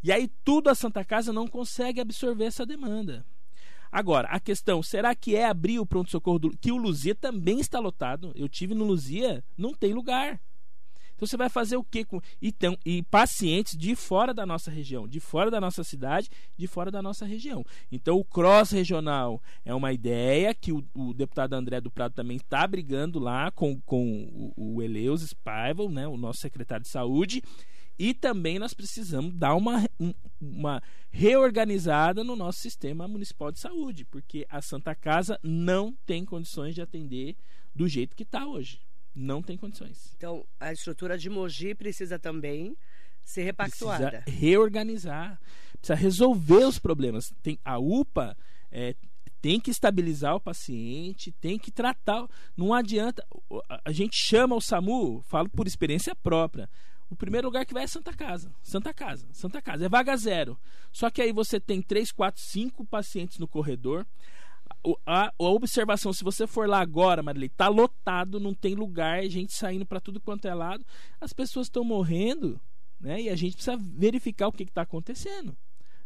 E 0.04 0.12
aí 0.12 0.28
tudo 0.44 0.70
a 0.70 0.76
Santa 0.76 1.06
Casa 1.06 1.32
não 1.32 1.48
consegue 1.48 2.02
absorver 2.02 2.46
essa 2.46 2.66
demanda. 2.66 3.24
Agora, 3.92 4.28
a 4.30 4.40
questão, 4.40 4.82
será 4.82 5.14
que 5.14 5.36
é 5.36 5.46
abrir 5.46 5.80
o 5.80 5.86
pronto-socorro 5.86 6.40
do... 6.40 6.58
que 6.58 6.72
o 6.72 6.78
Luzia 6.78 7.14
também 7.14 7.60
está 7.60 7.80
lotado? 7.80 8.32
Eu 8.36 8.48
tive 8.48 8.74
no 8.74 8.86
Luzia, 8.86 9.44
não 9.58 9.74
tem 9.74 9.94
lugar. 9.94 10.40
Então 11.22 11.28
você 11.28 11.38
vai 11.38 11.50
fazer 11.50 11.78
o 11.78 11.84
quê 11.84 12.04
com 12.04 12.20
e, 12.42 12.52
tem, 12.52 12.76
e 12.84 13.04
pacientes 13.04 13.78
de 13.78 13.96
fora 13.96 14.34
da 14.34 14.44
nossa 14.44 14.72
região, 14.72 15.08
de 15.08 15.20
fora 15.20 15.52
da 15.52 15.62
nossa 15.62 15.84
cidade, 15.84 16.28
de 16.58 16.66
fora 16.66 16.90
da 16.90 17.00
nossa 17.00 17.28
região. 17.28 17.64
Então 17.92 18.18
o 18.18 18.26
cross 18.26 18.72
regional 18.72 19.40
é 19.64 19.72
uma 19.72 19.94
ideia 19.94 20.52
que 20.52 20.72
o, 20.72 20.84
o 20.96 21.14
deputado 21.14 21.54
André 21.54 21.80
do 21.80 21.92
Prado 21.92 22.16
também 22.16 22.38
está 22.38 22.66
brigando 22.66 23.20
lá 23.20 23.52
com, 23.52 23.80
com 23.82 24.52
o, 24.58 24.78
o 24.78 24.82
Eleus 24.82 25.22
Spaivel, 25.22 25.90
né, 25.90 26.08
o 26.08 26.18
nosso 26.18 26.40
secretário 26.40 26.84
de 26.84 26.90
saúde. 26.90 27.44
E 28.04 28.14
também 28.16 28.58
nós 28.58 28.74
precisamos 28.74 29.32
dar 29.36 29.54
uma, 29.54 29.88
um- 30.00 30.14
uma 30.42 30.82
reorganizada 31.12 32.24
no 32.24 32.36
nosso 32.36 32.60
sistema 32.60 33.08
municipal 33.08 33.52
de 33.52 33.60
saúde, 33.60 34.06
porque 34.06 34.46
a 34.50 34.62
Santa 34.62 34.96
Casa 34.96 35.40
não 35.44 35.94
tem 36.06 36.26
condições 36.26 36.74
de 36.76 36.82
atender 36.82 37.36
do 37.76 37.88
jeito 37.88 38.16
que 38.16 38.24
está 38.24 38.46
hoje. 38.48 38.80
Não 39.14 39.42
tem 39.42 39.56
condições. 39.58 40.14
Então, 40.18 40.46
a 40.60 40.72
estrutura 40.74 41.18
de 41.18 41.30
Mogi 41.30 41.76
precisa 41.76 42.18
também 42.18 42.76
ser 43.24 43.44
repactuada. 43.44 44.22
Precisa 44.24 44.40
reorganizar, 44.40 45.40
precisa 45.80 45.96
resolver 45.96 46.66
os 46.66 46.80
problemas. 46.80 47.32
Tem, 47.44 47.60
a 47.64 47.78
UPA 47.78 48.36
é, 48.72 48.96
tem 49.42 49.60
que 49.60 49.70
estabilizar 49.70 50.36
o 50.36 50.40
paciente, 50.40 51.32
tem 51.34 51.60
que 51.60 51.72
tratar. 51.72 52.28
Não 52.58 52.74
adianta. 52.74 53.26
a 53.86 53.92
gente 53.92 54.16
chama 54.16 54.56
o 54.56 54.62
SAMU, 54.62 55.22
falo 55.24 55.50
por 55.50 55.68
experiência 55.68 56.16
própria. 56.16 56.70
O 57.12 57.16
primeiro 57.16 57.48
lugar 57.48 57.66
que 57.66 57.74
vai 57.74 57.84
é 57.84 57.88
Santa 57.88 58.14
Casa. 58.14 58.54
Santa 58.64 58.94
Casa, 58.94 59.28
Santa 59.34 59.62
Casa. 59.62 59.86
É 59.86 59.90
vaga 59.90 60.16
zero. 60.16 60.58
Só 60.94 61.10
que 61.10 61.22
aí 61.22 61.34
você 61.34 61.60
tem 61.60 61.82
três, 61.82 62.10
quatro, 62.10 62.42
cinco 62.42 62.86
pacientes 62.86 63.38
no 63.38 63.50
corredor. 63.50 64.08
A, 65.06 65.28
a 65.28 65.34
observação, 65.38 66.14
se 66.14 66.24
você 66.24 66.48
for 66.48 66.70
lá 66.70 66.80
agora, 66.80 67.22
Marilei, 67.22 67.50
tá 67.50 67.68
lotado, 67.68 68.40
não 68.40 68.54
tem 68.54 68.76
lugar, 68.76 69.22
gente 69.28 69.52
saindo 69.52 69.86
para 69.86 70.00
tudo 70.00 70.22
quanto 70.22 70.48
é 70.48 70.54
lado. 70.54 70.86
As 71.20 71.34
pessoas 71.34 71.68
estão 71.68 71.84
morrendo, 71.84 72.60
né? 72.98 73.22
E 73.22 73.30
a 73.30 73.36
gente 73.36 73.56
precisa 73.56 73.78
verificar 73.78 74.48
o 74.48 74.52
que 74.52 74.64
está 74.64 74.84
acontecendo, 74.84 75.56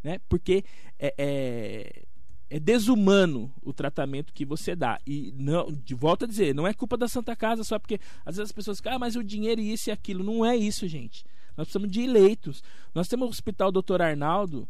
né? 0.03 0.19
Porque 0.27 0.65
é, 0.97 1.13
é, 1.19 2.04
é 2.49 2.59
desumano 2.59 3.53
o 3.61 3.73
tratamento 3.73 4.33
que 4.33 4.45
você 4.45 4.75
dá. 4.75 4.99
E 5.05 5.33
não, 5.37 5.71
de 5.71 5.95
volta 5.95 6.25
a 6.25 6.27
dizer, 6.27 6.53
não 6.53 6.67
é 6.67 6.73
culpa 6.73 6.97
da 6.97 7.07
Santa 7.07 7.35
Casa 7.35 7.63
só 7.63 7.79
porque 7.79 7.99
às 8.25 8.37
vezes 8.37 8.49
as 8.49 8.55
pessoas 8.55 8.77
ficam, 8.77 8.93
ah, 8.93 8.99
mas 8.99 9.15
o 9.15 9.23
dinheiro 9.23 9.61
e 9.61 9.73
isso 9.73 9.89
e 9.89 9.91
aquilo. 9.91 10.23
Não 10.23 10.45
é 10.45 10.55
isso, 10.55 10.87
gente. 10.87 11.25
Nós 11.57 11.67
precisamos 11.67 11.91
de 11.91 12.05
leitos. 12.05 12.63
Nós 12.93 13.07
temos 13.07 13.27
o 13.27 13.29
Hospital 13.29 13.71
Dr. 13.71 14.01
Arnaldo 14.01 14.67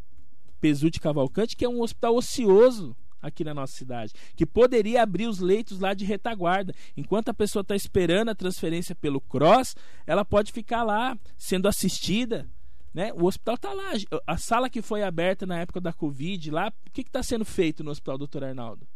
Pesuti 0.60 1.00
Cavalcante, 1.00 1.56
que 1.56 1.64
é 1.64 1.68
um 1.68 1.82
hospital 1.82 2.16
ocioso 2.16 2.96
aqui 3.20 3.42
na 3.42 3.54
nossa 3.54 3.74
cidade, 3.74 4.12
que 4.36 4.46
poderia 4.46 5.02
abrir 5.02 5.26
os 5.26 5.40
leitos 5.40 5.80
lá 5.80 5.94
de 5.94 6.04
retaguarda. 6.04 6.74
Enquanto 6.96 7.28
a 7.28 7.34
pessoa 7.34 7.62
está 7.62 7.74
esperando 7.74 8.28
a 8.28 8.34
transferência 8.34 8.94
pelo 8.94 9.20
CROSS, 9.20 9.74
ela 10.06 10.24
pode 10.24 10.52
ficar 10.52 10.82
lá 10.82 11.18
sendo 11.36 11.66
assistida. 11.66 12.48
Né? 12.96 13.12
O 13.12 13.26
hospital 13.26 13.56
está 13.56 13.74
lá. 13.74 13.92
A 14.26 14.38
sala 14.38 14.70
que 14.70 14.80
foi 14.80 15.02
aberta 15.02 15.44
na 15.44 15.60
época 15.60 15.82
da 15.82 15.92
Covid, 15.92 16.50
lá, 16.50 16.72
o 16.86 16.90
que 16.90 17.02
está 17.02 17.22
sendo 17.22 17.44
feito 17.44 17.84
no 17.84 17.90
Hospital 17.90 18.16
Doutor 18.16 18.42
Arnaldo? 18.42 18.88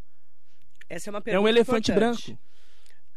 Essa 0.88 1.10
é 1.10 1.12
uma 1.12 1.18
É 1.18 1.20
pergunta 1.20 1.44
um 1.44 1.48
elefante 1.48 1.90
importante. 1.90 2.28
branco. 2.28 2.42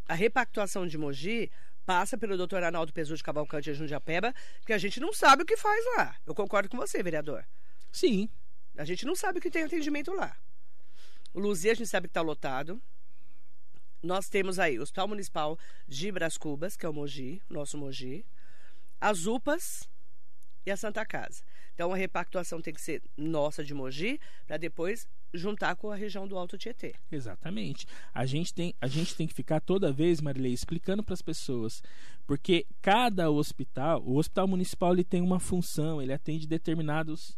A 0.09 0.13
repactuação 0.13 0.85
de 0.85 0.97
Mogi 0.97 1.49
passa 1.85 2.17
pelo 2.17 2.35
doutor 2.35 2.61
Arnaldo 2.61 2.91
Pesu 2.91 3.15
de 3.15 3.23
Cavalcante 3.23 3.69
e 3.69 3.73
Jundiapeba, 3.73 4.33
porque 4.59 4.73
a 4.73 4.77
gente 4.77 4.99
não 4.99 5.13
sabe 5.13 5.43
o 5.43 5.45
que 5.45 5.55
faz 5.55 5.85
lá. 5.95 6.17
Eu 6.25 6.35
concordo 6.35 6.67
com 6.67 6.75
você, 6.75 7.01
vereador. 7.01 7.45
Sim. 7.89 8.27
A 8.77 8.83
gente 8.83 9.05
não 9.05 9.15
sabe 9.15 9.39
o 9.39 9.41
que 9.41 9.49
tem 9.49 9.63
atendimento 9.63 10.11
lá. 10.13 10.35
O 11.33 11.39
Luzia 11.39 11.71
a 11.71 11.75
gente 11.75 11.87
sabe 11.87 12.09
que 12.09 12.11
está 12.11 12.21
lotado. 12.21 12.81
Nós 14.01 14.27
temos 14.27 14.59
aí 14.59 14.77
o 14.77 14.81
Hospital 14.81 15.07
Municipal 15.07 15.57
de 15.87 16.11
Bras 16.11 16.37
Cubas, 16.37 16.75
que 16.75 16.85
é 16.85 16.89
o 16.89 16.93
Mogi, 16.93 17.41
nosso 17.49 17.77
Mogi. 17.77 18.25
As 18.99 19.25
UPAs 19.27 19.87
e 20.65 20.71
a 20.71 20.77
Santa 20.77 21.05
Casa. 21.05 21.41
Então 21.73 21.91
a 21.91 21.95
repactuação 21.95 22.61
tem 22.61 22.73
que 22.73 22.81
ser 22.81 23.01
nossa 23.17 23.63
de 23.63 23.73
Mogi, 23.73 24.19
para 24.45 24.57
depois 24.57 25.07
juntar 25.33 25.75
com 25.75 25.89
a 25.89 25.95
região 25.95 26.27
do 26.27 26.37
Alto 26.37 26.57
Tietê. 26.57 26.93
Exatamente. 27.11 27.87
A 28.13 28.25
gente 28.25 28.53
tem, 28.53 28.75
a 28.79 28.87
gente 28.87 29.15
tem 29.15 29.27
que 29.27 29.33
ficar 29.33 29.59
toda 29.59 29.91
vez, 29.91 30.21
Marilei, 30.21 30.53
explicando 30.53 31.03
para 31.03 31.13
as 31.13 31.21
pessoas. 31.21 31.81
Porque 32.27 32.65
cada 32.81 33.29
hospital, 33.29 34.01
o 34.05 34.17
hospital 34.17 34.47
municipal 34.47 34.93
ele 34.93 35.03
tem 35.03 35.21
uma 35.21 35.39
função, 35.39 36.01
ele 36.01 36.13
atende 36.13 36.47
determinados 36.47 37.37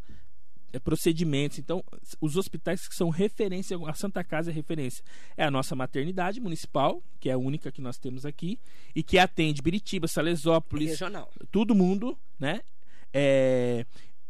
eh, 0.74 0.80
procedimentos. 0.80 1.58
Então, 1.58 1.84
os 2.20 2.36
hospitais 2.36 2.86
que 2.88 2.96
são 2.96 3.10
referência, 3.10 3.78
a 3.88 3.94
Santa 3.94 4.24
Casa 4.24 4.52
é 4.52 4.54
referência. 4.54 5.04
É 5.38 5.46
a 5.46 5.52
nossa 5.52 5.74
maternidade 5.76 6.42
municipal, 6.42 7.02
que 7.20 7.30
é 7.30 7.34
a 7.34 7.38
única 7.38 7.72
que 7.72 7.82
nós 7.82 7.98
temos 7.98 8.26
aqui, 8.26 8.60
e 8.94 9.02
que 9.02 9.18
atende 9.18 9.62
Biritiba, 9.62 10.08
Salesópolis, 10.08 10.90
Regional. 10.90 11.32
todo 11.50 11.74
mundo, 11.74 12.18
né? 12.38 12.62
É, 13.18 13.86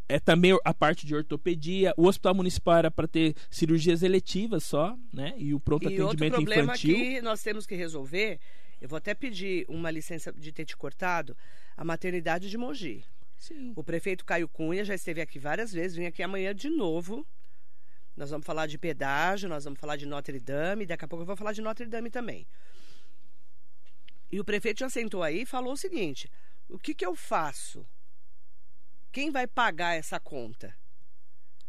é 0.08 0.20
também 0.20 0.56
a 0.64 0.74
parte 0.74 1.08
de 1.08 1.16
ortopedia. 1.16 1.92
O 1.98 2.06
hospital 2.06 2.36
municipal 2.36 2.78
era 2.78 2.92
para 2.92 3.08
ter 3.08 3.36
cirurgias 3.50 4.04
eletivas 4.04 4.64
só, 4.64 4.96
né? 5.12 5.34
E 5.38 5.54
o 5.56 5.60
pronto 5.60 5.90
E 5.90 6.00
outro 6.00 6.10
atendimento 6.10 6.36
problema 6.36 6.64
infantil. 6.74 6.96
que 6.96 7.22
nós 7.22 7.42
temos 7.42 7.66
que 7.66 7.76
resolver, 7.76 8.40
eu 8.80 8.88
vou 8.88 8.98
até 8.98 9.16
pedir 9.16 9.66
uma 9.68 9.90
licença 9.90 10.32
de 10.32 10.52
ter 10.52 10.66
te 10.66 10.78
cortado, 10.78 11.36
a 11.76 11.84
maternidade 11.84 12.48
de 12.48 12.58
Mogi. 12.58 13.04
Sim. 13.36 13.74
O 13.76 13.84
prefeito 13.84 14.24
Caio 14.24 14.48
Cunha 14.48 14.86
já 14.86 14.94
esteve 14.94 15.20
aqui 15.20 15.40
várias 15.40 15.74
vezes, 15.74 15.98
vem 15.98 16.06
aqui 16.06 16.22
amanhã 16.22 16.54
de 16.54 16.70
novo. 16.70 17.26
Nós 18.16 18.30
vamos 18.30 18.46
falar 18.46 18.68
de 18.68 18.78
pedágio, 18.78 19.50
nós 19.50 19.66
vamos 19.66 19.80
falar 19.80 19.98
de 19.98 20.06
Notre 20.06 20.40
Dame, 20.40 20.86
daqui 20.86 21.04
a 21.04 21.08
pouco 21.08 21.24
eu 21.24 21.26
vou 21.26 21.36
falar 21.36 21.52
de 21.52 21.62
Notre 21.62 21.86
Dame 21.88 22.10
também. 22.10 22.48
E 24.32 24.40
o 24.40 24.46
prefeito 24.46 24.80
já 24.80 24.90
sentou 24.90 25.22
aí 25.22 25.42
e 25.42 25.46
falou 25.46 25.74
o 25.74 25.78
seguinte: 25.78 26.32
o 26.70 26.78
que, 26.80 26.94
que 26.94 27.06
eu 27.06 27.16
faço? 27.16 27.86
Quem 29.16 29.32
vai 29.32 29.48
pagar 29.48 29.96
essa 29.96 30.20
conta? 30.20 30.76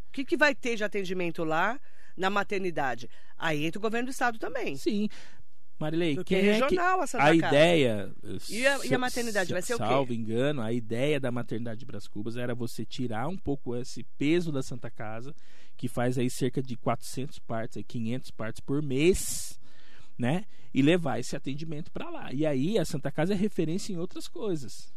O 0.09 0.11
que, 0.11 0.25
que 0.25 0.35
vai 0.35 0.53
ter 0.53 0.75
de 0.75 0.83
atendimento 0.83 1.45
lá 1.45 1.79
na 2.17 2.29
maternidade? 2.29 3.09
Aí 3.37 3.63
entra 3.65 3.79
o 3.79 3.81
governo 3.81 4.07
do 4.07 4.11
estado 4.11 4.37
também. 4.37 4.75
Sim. 4.75 5.07
Marilei, 5.79 6.15
Porque 6.15 6.35
quem 6.35 6.45
é 6.45 6.49
é 6.49 6.55
que 6.55 6.61
regional 6.75 6.99
a 6.99 7.07
Santa 7.07 7.23
a 7.23 7.27
Casa. 7.27 7.47
ideia 7.55 8.13
E 8.49 8.67
a- 8.67 8.85
e 8.85 8.93
a 8.93 8.97
maternidade 8.99 9.53
vai 9.53 9.61
ser 9.61 9.75
o 9.75 9.77
quê? 9.77 9.83
Salvo 9.85 10.11
engano, 10.13 10.61
a 10.61 10.73
ideia 10.73 11.21
da 11.21 11.31
maternidade 11.31 11.79
de 11.79 11.85
Bras 11.85 12.05
Cubas 12.05 12.35
era 12.35 12.53
você 12.53 12.83
tirar 12.83 13.29
um 13.29 13.37
pouco 13.37 13.73
esse 13.77 14.03
peso 14.17 14.51
da 14.51 14.61
Santa 14.61 14.91
Casa, 14.91 15.33
que 15.77 15.87
faz 15.87 16.17
aí 16.17 16.29
cerca 16.29 16.61
de 16.61 16.75
400 16.75 17.39
partes, 17.39 17.77
aí 17.77 17.83
500 17.85 18.29
partes 18.31 18.59
por 18.59 18.81
mês, 18.83 19.57
né? 20.17 20.43
E 20.73 20.81
levar 20.81 21.17
esse 21.19 21.33
atendimento 21.33 21.93
para 21.93 22.09
lá. 22.09 22.33
E 22.33 22.45
aí 22.45 22.77
a 22.77 22.83
Santa 22.83 23.09
Casa 23.09 23.31
é 23.33 23.37
referência 23.37 23.93
em 23.93 23.97
outras 23.97 24.27
coisas. 24.27 24.91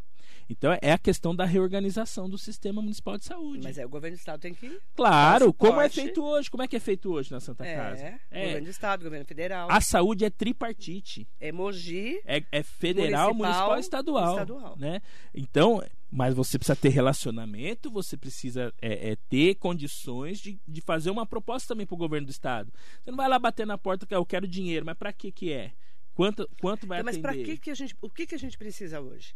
Então 0.51 0.77
é 0.83 0.91
a 0.91 0.99
questão 0.99 1.35
da 1.35 1.45
reorganização 1.45 2.29
do 2.29 2.37
sistema 2.37 2.83
municipal 2.83 3.17
de 3.17 3.25
saúde. 3.25 3.63
Mas 3.63 3.79
aí 3.79 3.85
o 3.85 3.89
governo 3.89 4.17
do 4.17 4.19
estado 4.19 4.41
tem 4.41 4.53
que. 4.53 4.81
Claro, 4.97 5.53
como 5.55 5.81
é 5.81 5.89
feito 5.89 6.23
hoje? 6.25 6.51
Como 6.51 6.63
é 6.63 6.67
que 6.67 6.75
é 6.75 6.81
feito 6.81 7.13
hoje 7.13 7.31
na 7.31 7.39
Santa 7.39 7.65
Casa? 7.65 8.03
É, 8.05 8.19
É, 8.31 8.45
governo 8.47 8.65
do 8.67 8.71
estado, 8.71 9.05
governo 9.05 9.25
federal. 9.25 9.69
a 9.71 9.81
saúde 9.81 10.25
é 10.25 10.31
tripartite. 10.31 11.29
É 11.39 11.53
Mogi. 11.53 12.21
É, 12.25 12.43
é 12.51 12.63
federal, 12.65 13.33
Municipal, 13.33 13.77
e 13.77 13.81
estadual, 13.81 14.33
estadual. 14.33 14.77
né? 14.77 15.01
Então, 15.33 15.83
mas 16.11 16.35
você 16.35 16.59
precisa 16.59 16.75
ter 16.75 16.89
relacionamento, 16.89 17.89
você 17.89 18.17
precisa 18.17 18.75
é, 18.83 19.13
é, 19.13 19.17
ter 19.29 19.55
condições 19.55 20.41
de, 20.41 20.59
de 20.67 20.81
fazer 20.81 21.11
uma 21.11 21.25
proposta 21.25 21.69
também 21.69 21.87
para 21.87 21.95
o 21.95 21.99
governo 21.99 22.27
do 22.27 22.31
estado. 22.31 22.73
Você 23.01 23.11
não 23.13 23.17
vai 23.17 23.29
lá 23.29 23.39
bater 23.39 23.65
na 23.65 23.79
porta 23.79 24.05
que 24.05 24.15
eu 24.15 24.27
quero 24.27 24.49
dinheiro, 24.49 24.85
mas 24.85 24.99
para 24.99 25.13
que 25.13 25.31
que 25.31 25.53
é? 25.53 25.73
Quanto, 26.13 26.49
quanto 26.61 26.87
vai 26.87 26.99
Então, 27.01 27.13
mas 27.13 27.19
para 27.19 27.31
atender? 27.31 27.53
que, 27.53 27.59
que 27.59 27.71
a 27.71 27.75
gente. 27.75 27.97
O 28.01 28.11
que, 28.11 28.27
que 28.27 28.35
a 28.35 28.39
gente 28.39 28.59
precisa 28.59 29.01
hoje? 29.01 29.33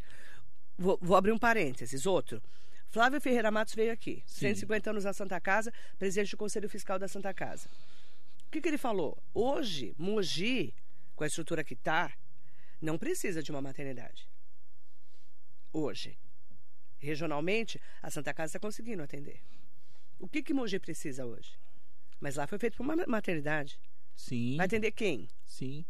Vou, 0.78 0.99
vou 1.00 1.16
abrir 1.16 1.33
um 1.33 1.38
parênteses. 1.38 2.07
Outro. 2.07 2.43
Flávio 2.90 3.21
Ferreira 3.21 3.50
Matos 3.50 3.75
veio 3.75 3.93
aqui. 3.93 4.23
Sim. 4.26 4.49
150 4.54 4.90
anos 4.90 5.04
da 5.04 5.12
Santa 5.12 5.40
Casa, 5.40 5.73
presidente 5.99 6.31
do 6.31 6.37
Conselho 6.37 6.69
Fiscal 6.69 6.99
da 6.99 7.09
Santa 7.09 7.33
Casa. 7.35 7.69
O 8.47 8.50
que, 8.50 8.61
que 8.61 8.69
ele 8.69 8.78
falou? 8.78 9.21
Hoje, 9.33 9.95
Mogi, 9.99 10.73
com 11.16 11.25
a 11.25 11.26
estrutura 11.26 11.64
que 11.64 11.75
está, 11.75 12.12
não 12.81 12.97
precisa 12.97 13.43
de 13.43 13.50
uma 13.50 13.61
maternidade. 13.61 14.28
Hoje. 15.73 16.16
Regionalmente, 16.99 17.81
a 18.00 18.11
Santa 18.11 18.33
Casa 18.33 18.50
está 18.50 18.61
conseguindo 18.61 19.02
atender. 19.02 19.40
O 20.19 20.28
que, 20.28 20.43
que 20.43 20.54
Mogi 20.54 20.78
precisa 20.78 21.26
hoje? 21.26 21.59
Mas 22.21 22.37
lá 22.37 22.47
foi 22.47 22.59
feito 22.59 22.76
por 22.76 22.85
uma 22.85 22.97
maternidade. 23.07 23.78
Sim, 24.16 24.57
Vai 24.57 24.66
atender 24.66 24.93
quem? 24.93 25.28
sim. 25.45 25.85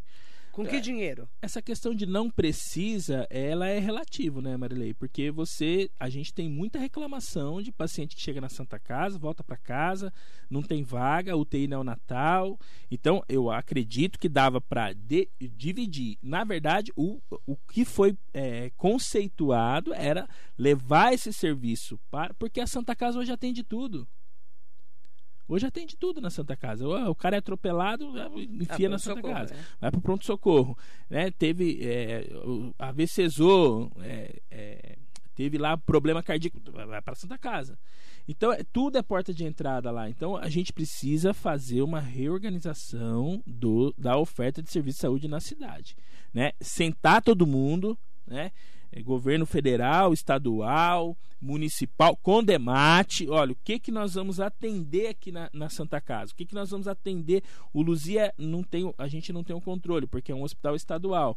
Com 0.54 0.64
que 0.64 0.76
É. 0.76 0.80
dinheiro? 0.80 1.28
Essa 1.42 1.60
questão 1.60 1.92
de 1.92 2.06
não 2.06 2.30
precisa, 2.30 3.26
ela 3.28 3.66
é 3.66 3.80
relativo, 3.80 4.40
né, 4.40 4.56
Marilei? 4.56 4.94
Porque 4.94 5.28
você, 5.28 5.90
a 5.98 6.08
gente 6.08 6.32
tem 6.32 6.48
muita 6.48 6.78
reclamação 6.78 7.60
de 7.60 7.72
paciente 7.72 8.14
que 8.14 8.22
chega 8.22 8.40
na 8.40 8.48
Santa 8.48 8.78
Casa, 8.78 9.18
volta 9.18 9.42
para 9.42 9.56
casa, 9.56 10.12
não 10.48 10.62
tem 10.62 10.84
vaga, 10.84 11.36
UTI 11.36 11.66
neonatal. 11.66 12.56
Então, 12.88 13.20
eu 13.28 13.50
acredito 13.50 14.16
que 14.16 14.28
dava 14.28 14.60
para 14.60 14.92
dividir. 14.92 16.18
Na 16.22 16.44
verdade, 16.44 16.92
o, 16.94 17.20
o 17.44 17.56
que 17.56 17.84
foi 17.84 18.16
é, 18.32 18.70
conceituado 18.76 19.92
era 19.92 20.28
levar 20.56 21.12
esse 21.12 21.32
serviço 21.32 21.98
para, 22.08 22.32
porque 22.34 22.60
a 22.60 22.66
Santa 22.68 22.94
Casa 22.94 23.18
hoje 23.18 23.32
atende 23.32 23.64
tudo. 23.64 24.06
Hoje 25.46 25.66
atende 25.66 25.96
tudo 25.96 26.20
na 26.20 26.30
Santa 26.30 26.56
Casa. 26.56 26.86
O 26.88 27.10
o 27.10 27.14
cara 27.14 27.36
é 27.36 27.38
atropelado, 27.38 28.04
enfia 28.38 28.86
Ah, 28.86 28.90
na 28.90 28.98
Santa 28.98 29.20
pronto-socorro, 29.20 29.34
Casa 29.34 29.54
né? 29.54 29.64
vai 29.80 29.90
para 29.90 29.98
o 29.98 30.02
pronto-socorro. 30.02 30.78
Né? 31.10 31.30
Teve 31.30 31.78
é, 31.82 32.26
o- 32.46 32.74
a 32.78 32.90
VCZO, 32.92 33.90
é, 34.00 34.40
é, 34.50 34.98
teve 35.34 35.58
lá 35.58 35.76
problema 35.76 36.22
cardíaco, 36.22 36.58
vai 36.72 37.02
para 37.02 37.14
Santa 37.14 37.36
Casa. 37.36 37.78
Então, 38.26 38.50
é, 38.52 38.62
tudo 38.72 38.96
é 38.96 39.02
porta 39.02 39.34
de 39.34 39.44
entrada 39.44 39.90
lá. 39.90 40.08
Então, 40.08 40.34
a 40.36 40.48
gente 40.48 40.72
precisa 40.72 41.34
fazer 41.34 41.82
uma 41.82 42.00
reorganização 42.00 43.42
do, 43.46 43.94
da 43.98 44.16
oferta 44.16 44.62
de 44.62 44.70
serviço 44.70 44.96
de 44.96 45.00
saúde 45.02 45.28
na 45.28 45.40
cidade. 45.40 45.94
Né? 46.32 46.52
Sentar 46.60 47.20
todo 47.22 47.46
mundo, 47.46 47.98
né? 48.26 48.50
É, 48.96 49.02
governo 49.02 49.44
federal, 49.44 50.12
estadual, 50.12 51.18
municipal, 51.40 52.16
com 52.16 52.44
demate. 52.44 53.28
Olha, 53.28 53.50
o 53.50 53.56
que, 53.56 53.80
que 53.80 53.90
nós 53.90 54.14
vamos 54.14 54.38
atender 54.38 55.08
aqui 55.08 55.32
na, 55.32 55.50
na 55.52 55.68
Santa 55.68 56.00
Casa? 56.00 56.32
O 56.32 56.36
que, 56.36 56.46
que 56.46 56.54
nós 56.54 56.70
vamos 56.70 56.86
atender? 56.86 57.42
O 57.72 57.82
Luzia 57.82 58.32
não 58.38 58.62
tem, 58.62 58.94
a 58.96 59.08
gente 59.08 59.32
não 59.32 59.42
tem 59.42 59.54
o 59.56 59.60
controle, 59.60 60.06
porque 60.06 60.30
é 60.30 60.34
um 60.34 60.44
hospital 60.44 60.76
estadual, 60.76 61.36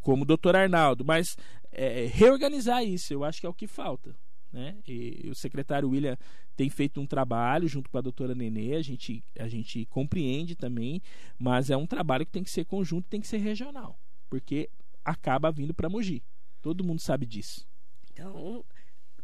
como 0.00 0.22
o 0.22 0.26
doutor 0.26 0.56
Arnaldo, 0.56 1.04
mas 1.04 1.36
é, 1.70 2.06
reorganizar 2.06 2.82
isso, 2.82 3.12
eu 3.12 3.24
acho 3.24 3.40
que 3.40 3.46
é 3.46 3.50
o 3.50 3.54
que 3.54 3.66
falta. 3.66 4.16
Né? 4.50 4.74
E 4.88 5.28
o 5.30 5.34
secretário 5.34 5.90
William 5.90 6.16
tem 6.56 6.70
feito 6.70 6.98
um 6.98 7.06
trabalho 7.06 7.68
junto 7.68 7.90
com 7.90 7.98
a 7.98 8.00
doutora 8.00 8.34
Nenê, 8.34 8.74
a 8.74 8.80
gente, 8.80 9.22
a 9.38 9.48
gente 9.48 9.84
compreende 9.84 10.54
também, 10.54 11.02
mas 11.38 11.68
é 11.68 11.76
um 11.76 11.86
trabalho 11.86 12.24
que 12.24 12.32
tem 12.32 12.42
que 12.42 12.50
ser 12.50 12.64
conjunto, 12.64 13.06
tem 13.06 13.20
que 13.20 13.26
ser 13.26 13.36
regional, 13.36 13.98
porque 14.30 14.70
acaba 15.04 15.52
vindo 15.52 15.74
para 15.74 15.90
Mogi. 15.90 16.22
Todo 16.66 16.82
mundo 16.82 16.98
sabe 17.00 17.24
disso. 17.24 17.64
Então, 18.10 18.64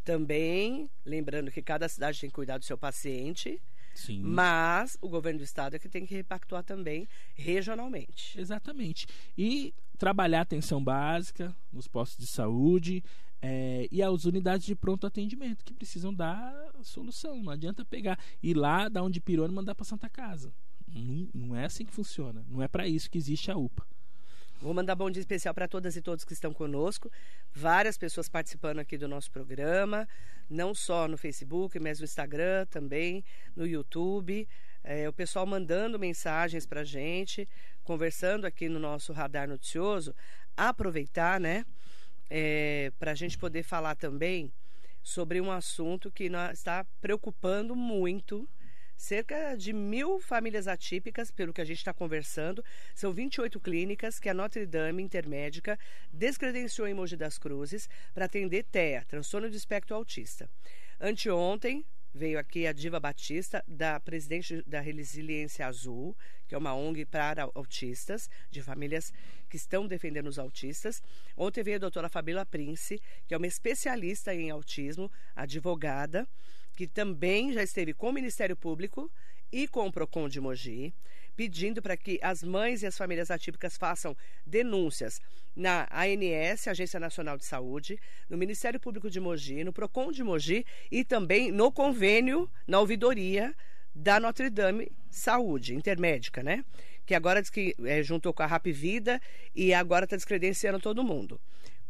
também, 0.04 0.88
lembrando 1.04 1.50
que 1.50 1.60
cada 1.60 1.88
cidade 1.88 2.20
tem 2.20 2.30
que 2.30 2.34
cuidar 2.36 2.56
do 2.56 2.64
seu 2.64 2.78
paciente, 2.78 3.60
Sim. 3.96 4.22
mas 4.22 4.96
o 5.00 5.08
governo 5.08 5.40
do 5.40 5.44
estado 5.44 5.74
é 5.74 5.78
que 5.80 5.88
tem 5.88 6.06
que 6.06 6.14
repactuar 6.14 6.62
também 6.62 7.08
regionalmente. 7.34 8.40
Exatamente. 8.40 9.08
E 9.36 9.74
trabalhar 9.98 10.38
a 10.38 10.42
atenção 10.42 10.84
básica 10.84 11.52
nos 11.72 11.88
postos 11.88 12.24
de 12.24 12.30
saúde 12.30 13.02
é, 13.40 13.88
e 13.90 14.00
as 14.00 14.24
unidades 14.24 14.64
de 14.64 14.76
pronto 14.76 15.04
atendimento 15.04 15.64
que 15.64 15.74
precisam 15.74 16.14
dar 16.14 16.54
solução. 16.84 17.42
Não 17.42 17.50
adianta 17.50 17.84
pegar 17.84 18.20
ir 18.40 18.54
lá, 18.54 18.88
dar 18.88 19.02
um 19.02 19.10
de 19.10 19.20
pirona 19.20 19.52
e 19.52 19.56
mandar 19.56 19.74
para 19.74 19.84
Santa 19.84 20.08
Casa. 20.08 20.54
Não, 20.86 21.28
não 21.34 21.56
é 21.56 21.64
assim 21.64 21.84
que 21.84 21.92
funciona. 21.92 22.46
Não 22.48 22.62
é 22.62 22.68
para 22.68 22.86
isso 22.86 23.10
que 23.10 23.18
existe 23.18 23.50
a 23.50 23.56
UPA. 23.56 23.84
Vou 24.62 24.72
mandar 24.72 24.94
bom 24.94 25.10
dia 25.10 25.18
especial 25.18 25.52
para 25.52 25.66
todas 25.66 25.96
e 25.96 26.00
todos 26.00 26.24
que 26.24 26.32
estão 26.32 26.54
conosco. 26.54 27.10
Várias 27.52 27.98
pessoas 27.98 28.28
participando 28.28 28.78
aqui 28.78 28.96
do 28.96 29.08
nosso 29.08 29.28
programa, 29.28 30.08
não 30.48 30.72
só 30.72 31.08
no 31.08 31.18
Facebook, 31.18 31.80
mas 31.80 31.98
no 31.98 32.04
Instagram 32.04 32.64
também, 32.66 33.24
no 33.56 33.66
YouTube. 33.66 34.48
É, 34.84 35.08
o 35.08 35.12
pessoal 35.12 35.44
mandando 35.46 35.98
mensagens 35.98 36.64
para 36.64 36.84
gente, 36.84 37.48
conversando 37.82 38.44
aqui 38.44 38.68
no 38.68 38.78
nosso 38.78 39.12
radar 39.12 39.48
noticioso. 39.48 40.14
Aproveitar, 40.56 41.40
né, 41.40 41.66
é, 42.30 42.92
para 43.00 43.10
a 43.10 43.16
gente 43.16 43.36
poder 43.36 43.64
falar 43.64 43.96
também 43.96 44.52
sobre 45.02 45.40
um 45.40 45.50
assunto 45.50 46.08
que 46.08 46.30
está 46.52 46.86
preocupando 47.00 47.74
muito 47.74 48.48
cerca 49.02 49.56
de 49.56 49.72
mil 49.72 50.20
famílias 50.20 50.68
atípicas, 50.68 51.28
pelo 51.28 51.52
que 51.52 51.60
a 51.60 51.64
gente 51.64 51.78
está 51.78 51.92
conversando. 51.92 52.64
São 52.94 53.12
28 53.12 53.58
clínicas 53.58 54.20
que 54.20 54.28
a 54.28 54.34
Notre 54.34 54.64
Dame 54.64 55.02
Intermédica 55.02 55.76
descredenciou 56.12 56.86
em 56.86 56.94
Mogi 56.94 57.16
das 57.16 57.36
Cruzes 57.36 57.88
para 58.14 58.26
atender 58.26 58.62
TEA, 58.62 59.04
transtorno 59.04 59.50
do 59.50 59.56
espectro 59.56 59.96
autista. 59.96 60.48
Anteontem, 61.00 61.84
veio 62.14 62.38
aqui 62.38 62.64
a 62.64 62.72
Diva 62.72 63.00
Batista, 63.00 63.64
da 63.66 63.98
presidente 63.98 64.62
da 64.68 64.80
Resiliência 64.80 65.66
Azul, 65.66 66.16
que 66.46 66.54
é 66.54 66.58
uma 66.58 66.72
ONG 66.72 67.04
para 67.04 67.50
autistas, 67.56 68.30
de 68.52 68.62
famílias 68.62 69.12
que 69.48 69.56
estão 69.56 69.88
defendendo 69.88 70.28
os 70.28 70.38
autistas. 70.38 71.02
Ontem 71.36 71.64
veio 71.64 71.76
a 71.76 71.80
doutora 71.80 72.08
Fabíola 72.08 72.46
Prince, 72.46 73.00
que 73.26 73.34
é 73.34 73.36
uma 73.36 73.48
especialista 73.48 74.32
em 74.32 74.50
autismo, 74.50 75.10
advogada, 75.34 76.28
que 76.74 76.86
também 76.86 77.52
já 77.52 77.62
esteve 77.62 77.92
com 77.92 78.08
o 78.08 78.12
Ministério 78.12 78.56
Público 78.56 79.10
e 79.50 79.68
com 79.68 79.86
o 79.86 79.92
PROCON 79.92 80.28
de 80.28 80.40
Mogi, 80.40 80.94
pedindo 81.36 81.82
para 81.82 81.96
que 81.96 82.18
as 82.22 82.42
mães 82.42 82.82
e 82.82 82.86
as 82.86 82.96
famílias 82.96 83.30
atípicas 83.30 83.76
façam 83.76 84.16
denúncias 84.46 85.20
na 85.54 85.88
ANS, 85.92 86.68
Agência 86.68 86.98
Nacional 86.98 87.36
de 87.36 87.44
Saúde, 87.44 87.98
no 88.28 88.38
Ministério 88.38 88.80
Público 88.80 89.10
de 89.10 89.20
Mogi, 89.20 89.64
no 89.64 89.72
PROCON 89.72 90.10
de 90.10 90.22
Mogi 90.22 90.64
e 90.90 91.04
também 91.04 91.52
no 91.52 91.70
convênio, 91.70 92.50
na 92.66 92.80
ouvidoria 92.80 93.54
da 93.94 94.18
Notre 94.18 94.48
Dame 94.48 94.90
Saúde, 95.10 95.74
intermédica, 95.74 96.42
né? 96.42 96.64
Que 97.04 97.14
agora 97.14 97.42
diz 97.42 97.50
que 97.50 97.74
é, 97.84 98.02
juntou 98.02 98.32
com 98.32 98.42
a 98.42 98.46
Rap 98.46 98.70
Vida 98.72 99.20
e 99.54 99.74
agora 99.74 100.04
está 100.04 100.16
descredenciando 100.16 100.80
todo 100.80 101.04
mundo. 101.04 101.40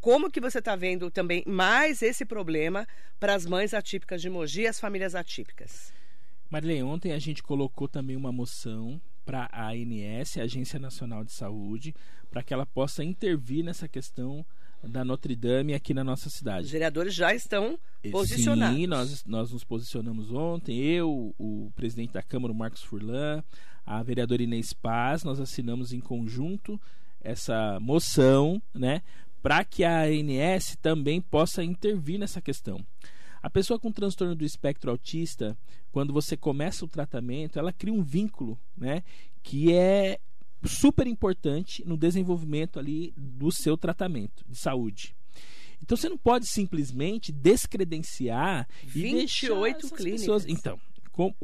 Como 0.03 0.33
que 0.33 0.41
você 0.41 0.59
está 0.59 0.75
vendo 0.75 1.13
também 1.13 1.45
mais 1.47 2.03
esse 2.03 2.25
problema 2.25 2.89
para 3.21 3.37
as 3.37 3.47
mães 3.47 3.73
atípicas 3.73 4.21
de 4.21 4.29
Mogi 4.29 4.63
e 4.63 4.67
as 4.67 4.81
famílias 4.81 5.15
atípicas? 5.15 5.95
Marilene, 6.51 6.83
ontem 6.83 7.13
a 7.13 7.21
gente 7.21 7.41
colocou 7.41 7.87
também 7.87 8.17
uma 8.17 8.33
moção 8.33 9.01
para 9.25 9.49
a 9.53 9.69
ANS, 9.69 10.39
a 10.39 10.43
Agência 10.43 10.81
Nacional 10.81 11.23
de 11.23 11.31
Saúde, 11.31 11.95
para 12.29 12.43
que 12.43 12.53
ela 12.53 12.67
possa 12.67 13.05
intervir 13.05 13.65
nessa 13.65 13.87
questão 13.87 14.45
da 14.83 15.05
Notre 15.05 15.37
Dame 15.37 15.73
aqui 15.73 15.95
na 15.95 16.03
nossa 16.03 16.29
cidade. 16.29 16.67
Os 16.67 16.73
vereadores 16.73 17.15
já 17.15 17.33
estão 17.33 17.79
posicionados. 18.11 18.77
Sim, 18.77 18.89
nós, 18.89 19.25
nós 19.25 19.53
nos 19.53 19.63
posicionamos 19.63 20.33
ontem, 20.33 20.81
eu, 20.81 21.33
o 21.39 21.71
presidente 21.77 22.13
da 22.13 22.25
Câmara, 22.25 22.53
o 22.53 22.57
Marcos 22.57 22.83
Furlan, 22.83 23.41
a 23.87 24.03
vereadora 24.03 24.43
Inês 24.43 24.73
Paz, 24.73 25.23
nós 25.23 25.39
assinamos 25.39 25.93
em 25.93 26.01
conjunto 26.01 26.77
essa 27.21 27.79
moção, 27.79 28.61
né, 28.75 29.01
para 29.43 29.65
que 29.65 29.85
a 29.85 30.05
ANS 30.05 30.77
também 30.81 31.21
possa 31.21 31.65
intervir 31.65 32.19
nessa 32.19 32.41
questão. 32.41 32.85
A 33.43 33.51
pessoa 33.51 33.79
com 33.79 33.91
transtorno 33.91 34.37
do 34.37 34.45
espectro 34.45 34.91
autista, 34.91 35.59
quando 35.91 36.13
você 36.13 36.37
começa 36.37 36.85
o 36.85 36.89
tratamento, 36.89 37.59
ela 37.59 37.73
cria 37.73 37.93
um 37.93 38.03
vínculo, 38.03 38.57
né, 38.77 39.03
que 39.43 39.73
é 39.73 40.21
super 40.65 41.09
importante 41.09 41.85
no 41.85 41.97
desenvolvimento 41.97 42.79
ali 42.79 43.13
do 43.17 43.51
seu 43.51 43.77
tratamento 43.77 44.45
de 44.49 44.57
saúde. 44.57 45.17
Então 45.83 45.97
você 45.97 46.09
não 46.09 46.17
pode 46.17 46.47
simplesmente 46.47 47.33
descredenciar 47.33 48.69
28 48.85 49.91
clínicas. 49.91 50.21
Pessoas... 50.21 50.47
Então, 50.47 50.79
como 51.11 51.35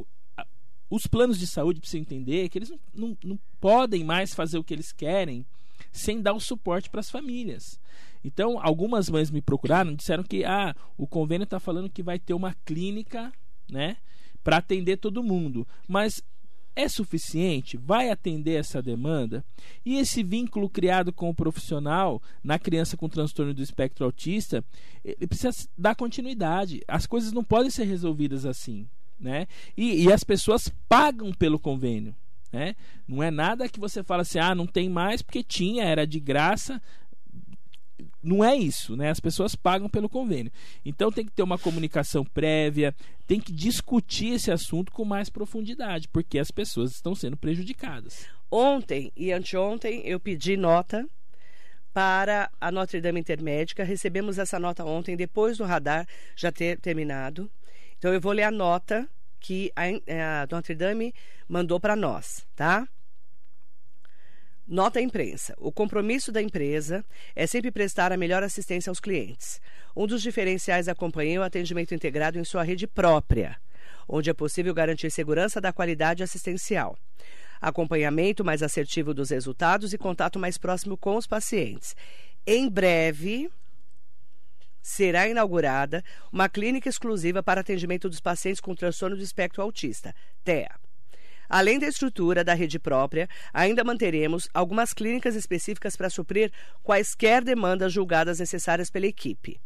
os 0.89 1.05
planos 1.05 1.37
de 1.37 1.45
saúde 1.45 1.81
precisam 1.81 2.01
entender 2.01 2.47
que 2.47 2.57
eles 2.57 2.69
não, 2.69 2.79
não, 2.93 3.17
não 3.23 3.39
podem 3.59 4.05
mais 4.05 4.33
fazer 4.33 4.57
o 4.57 4.63
que 4.63 4.73
eles 4.73 4.93
querem 4.93 5.45
sem 5.91 6.21
dar 6.21 6.33
o 6.33 6.39
suporte 6.39 6.89
para 6.89 6.99
as 6.99 7.09
famílias. 7.09 7.79
Então, 8.23 8.59
algumas 8.61 9.09
mães 9.09 9.31
me 9.31 9.41
procuraram, 9.41 9.95
disseram 9.95 10.23
que 10.23 10.43
ah, 10.43 10.75
o 10.97 11.07
convênio 11.07 11.45
está 11.45 11.59
falando 11.59 11.89
que 11.89 12.03
vai 12.03 12.19
ter 12.19 12.33
uma 12.33 12.53
clínica, 12.65 13.31
né, 13.69 13.97
para 14.43 14.57
atender 14.57 14.97
todo 14.97 15.23
mundo, 15.23 15.67
mas 15.87 16.21
é 16.75 16.87
suficiente? 16.87 17.77
Vai 17.77 18.09
atender 18.09 18.53
essa 18.53 18.81
demanda? 18.81 19.43
E 19.85 19.97
esse 19.97 20.23
vínculo 20.23 20.69
criado 20.69 21.11
com 21.11 21.29
o 21.29 21.35
profissional 21.35 22.21
na 22.43 22.57
criança 22.57 22.95
com 22.95 23.09
transtorno 23.09 23.53
do 23.53 23.61
espectro 23.61 24.05
autista, 24.05 24.63
ele 25.03 25.27
precisa 25.27 25.67
dar 25.77 25.95
continuidade. 25.95 26.81
As 26.87 27.05
coisas 27.05 27.33
não 27.33 27.43
podem 27.43 27.69
ser 27.69 27.83
resolvidas 27.83 28.45
assim, 28.45 28.87
né? 29.19 29.45
E, 29.75 30.05
e 30.05 30.13
as 30.13 30.23
pessoas 30.23 30.71
pagam 30.87 31.33
pelo 31.33 31.59
convênio. 31.59 32.15
Né? 32.51 32.75
Não 33.07 33.21
é 33.21 33.29
nada 33.29 33.69
que 33.69 33.79
você 33.79 34.03
fala 34.03 34.23
assim, 34.23 34.39
ah, 34.39 34.55
não 34.55 34.65
tem 34.65 34.89
mais 34.89 35.21
porque 35.21 35.43
tinha, 35.43 35.83
era 35.83 36.05
de 36.05 36.19
graça. 36.19 36.81
Não 38.23 38.43
é 38.43 38.55
isso, 38.55 38.95
né? 38.95 39.09
As 39.09 39.19
pessoas 39.19 39.55
pagam 39.55 39.89
pelo 39.89 40.09
convênio. 40.09 40.51
Então 40.83 41.11
tem 41.11 41.25
que 41.25 41.31
ter 41.31 41.43
uma 41.43 41.57
comunicação 41.57 42.25
prévia, 42.25 42.95
tem 43.27 43.39
que 43.39 43.51
discutir 43.51 44.33
esse 44.33 44.51
assunto 44.51 44.91
com 44.91 45.05
mais 45.05 45.29
profundidade, 45.29 46.07
porque 46.07 46.39
as 46.39 46.51
pessoas 46.51 46.91
estão 46.91 47.13
sendo 47.13 47.37
prejudicadas. 47.37 48.25
Ontem 48.51 49.11
e 49.15 49.31
anteontem 49.31 50.01
eu 50.05 50.19
pedi 50.19 50.57
nota 50.57 51.07
para 51.93 52.49
a 52.59 52.71
Notre 52.71 53.01
Dame 53.01 53.19
Intermédica. 53.19 53.83
Recebemos 53.83 54.37
essa 54.37 54.59
nota 54.59 54.83
ontem, 54.83 55.15
depois 55.15 55.57
do 55.57 55.65
radar 55.65 56.07
já 56.35 56.51
ter 56.51 56.79
terminado. 56.79 57.49
Então 57.97 58.13
eu 58.13 58.21
vou 58.21 58.31
ler 58.31 58.43
a 58.43 58.51
nota 58.51 59.07
que 59.39 59.71
a, 59.75 59.83
a 60.43 60.47
Notre 60.51 60.75
Dame 60.75 61.13
mandou 61.47 61.79
para 61.79 61.95
nós, 61.95 62.45
tá? 62.55 62.87
Nota 64.67 64.99
à 64.99 65.01
imprensa. 65.01 65.55
O 65.57 65.71
compromisso 65.71 66.31
da 66.31 66.41
empresa 66.41 67.03
é 67.35 67.47
sempre 67.47 67.71
prestar 67.71 68.11
a 68.11 68.17
melhor 68.17 68.43
assistência 68.43 68.91
aos 68.91 68.99
clientes. 68.99 69.59
Um 69.95 70.05
dos 70.05 70.21
diferenciais 70.21 70.85
da 70.85 70.93
companhia 70.93 71.37
é 71.37 71.39
o 71.39 71.43
atendimento 71.43 71.95
integrado 71.95 72.37
em 72.37 72.43
sua 72.43 72.61
rede 72.61 72.85
própria, 72.85 73.57
onde 74.07 74.29
é 74.29 74.33
possível 74.33 74.71
garantir 74.71 75.09
segurança 75.09 75.59
da 75.59 75.73
qualidade 75.73 76.21
assistencial, 76.21 76.95
acompanhamento 77.59 78.45
mais 78.45 78.61
assertivo 78.61 79.11
dos 79.11 79.31
resultados 79.31 79.91
e 79.91 79.97
contato 79.97 80.37
mais 80.37 80.55
próximo 80.55 80.95
com 80.95 81.15
os 81.15 81.25
pacientes. 81.25 81.95
Em 82.45 82.69
breve, 82.69 83.49
será 84.81 85.27
inaugurada 85.27 86.03
uma 86.31 86.49
clínica 86.49 86.89
exclusiva 86.89 87.41
para 87.43 87.61
atendimento 87.61 88.09
dos 88.09 88.19
pacientes 88.19 88.61
com 88.61 88.75
transtorno 88.75 89.15
do 89.15 89.23
espectro 89.23 89.61
autista, 89.61 90.13
TEA. 90.43 90.69
Além 91.49 91.79
da 91.79 91.87
estrutura 91.87 92.43
da 92.43 92.53
rede 92.53 92.77
própria, 92.77 93.27
ainda 93.51 93.83
manteremos 93.83 94.47
algumas 94.53 94.93
clínicas 94.93 95.35
específicas 95.35 95.95
para 95.95 96.09
suprir 96.09 96.51
quaisquer 96.83 97.43
demandas 97.43 97.91
julgadas 97.91 98.37
necessárias 98.37 98.91
pela 98.91 99.07
equipe. 99.07 99.59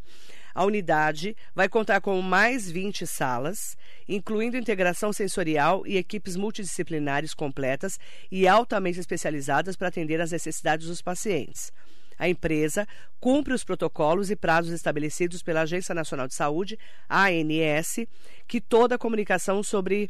A 0.56 0.63
unidade 0.63 1.36
vai 1.54 1.67
contar 1.67 1.99
com 1.99 2.21
mais 2.21 2.69
20 2.69 3.08
salas, 3.08 3.76
incluindo 4.08 4.56
integração 4.56 5.12
sensorial 5.12 5.86
e 5.86 5.97
equipes 5.97 6.36
multidisciplinares 6.38 7.34
completas 7.34 7.99
e 8.32 8.47
altamente 8.47 8.99
especializadas 8.99 9.76
para 9.76 9.88
atender 9.88 10.21
às 10.21 10.32
necessidades 10.32 10.88
dos 10.88 11.02
pacientes. 11.02 11.71
A 12.17 12.30
empresa 12.30 12.88
cumpre 13.19 13.54
os 13.54 13.63
protocolos 13.63 14.30
e 14.30 14.36
prazos 14.36 14.71
estabelecidos 14.71 15.41
pela 15.41 15.62
Agência 15.62 15.93
Nacional 15.95 16.28
de 16.28 16.34
Saúde, 16.34 16.78
ANS, 17.10 18.08
que 18.47 18.62
toda 18.62 18.95
a 18.95 18.99
comunicação 18.99 19.63
sobre 19.63 20.10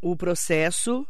o 0.00 0.16
processo 0.16 1.06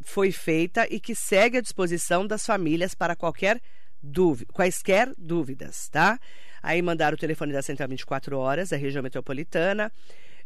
foi 0.00 0.32
feita 0.32 0.86
e 0.90 0.98
que 0.98 1.14
segue 1.14 1.58
à 1.58 1.60
disposição 1.60 2.26
das 2.26 2.46
famílias 2.46 2.94
para 2.94 3.14
qualquer 3.14 3.60
dúvida, 4.02 4.52
quaisquer 4.52 5.12
dúvidas, 5.16 5.88
tá? 5.88 6.18
Aí 6.62 6.80
mandaram 6.80 7.14
o 7.14 7.18
telefone 7.18 7.52
da 7.52 7.62
Central 7.62 7.88
24 7.88 8.38
Horas, 8.38 8.70
da 8.70 8.76
região 8.76 9.02
metropolitana, 9.02 9.92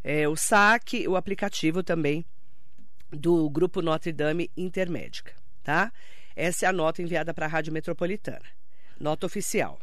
é, 0.03 0.27
o 0.27 0.35
SAC, 0.35 1.07
o 1.07 1.15
aplicativo 1.15 1.83
também 1.83 2.25
do 3.11 3.49
Grupo 3.49 3.81
Notre 3.81 4.11
Dame 4.11 4.51
Intermédica, 4.55 5.33
tá? 5.63 5.91
Essa 6.35 6.65
é 6.65 6.69
a 6.69 6.73
nota 6.73 7.01
enviada 7.01 7.33
para 7.33 7.45
a 7.45 7.49
Rádio 7.49 7.71
Metropolitana. 7.71 8.45
Nota 8.99 9.25
oficial. 9.25 9.79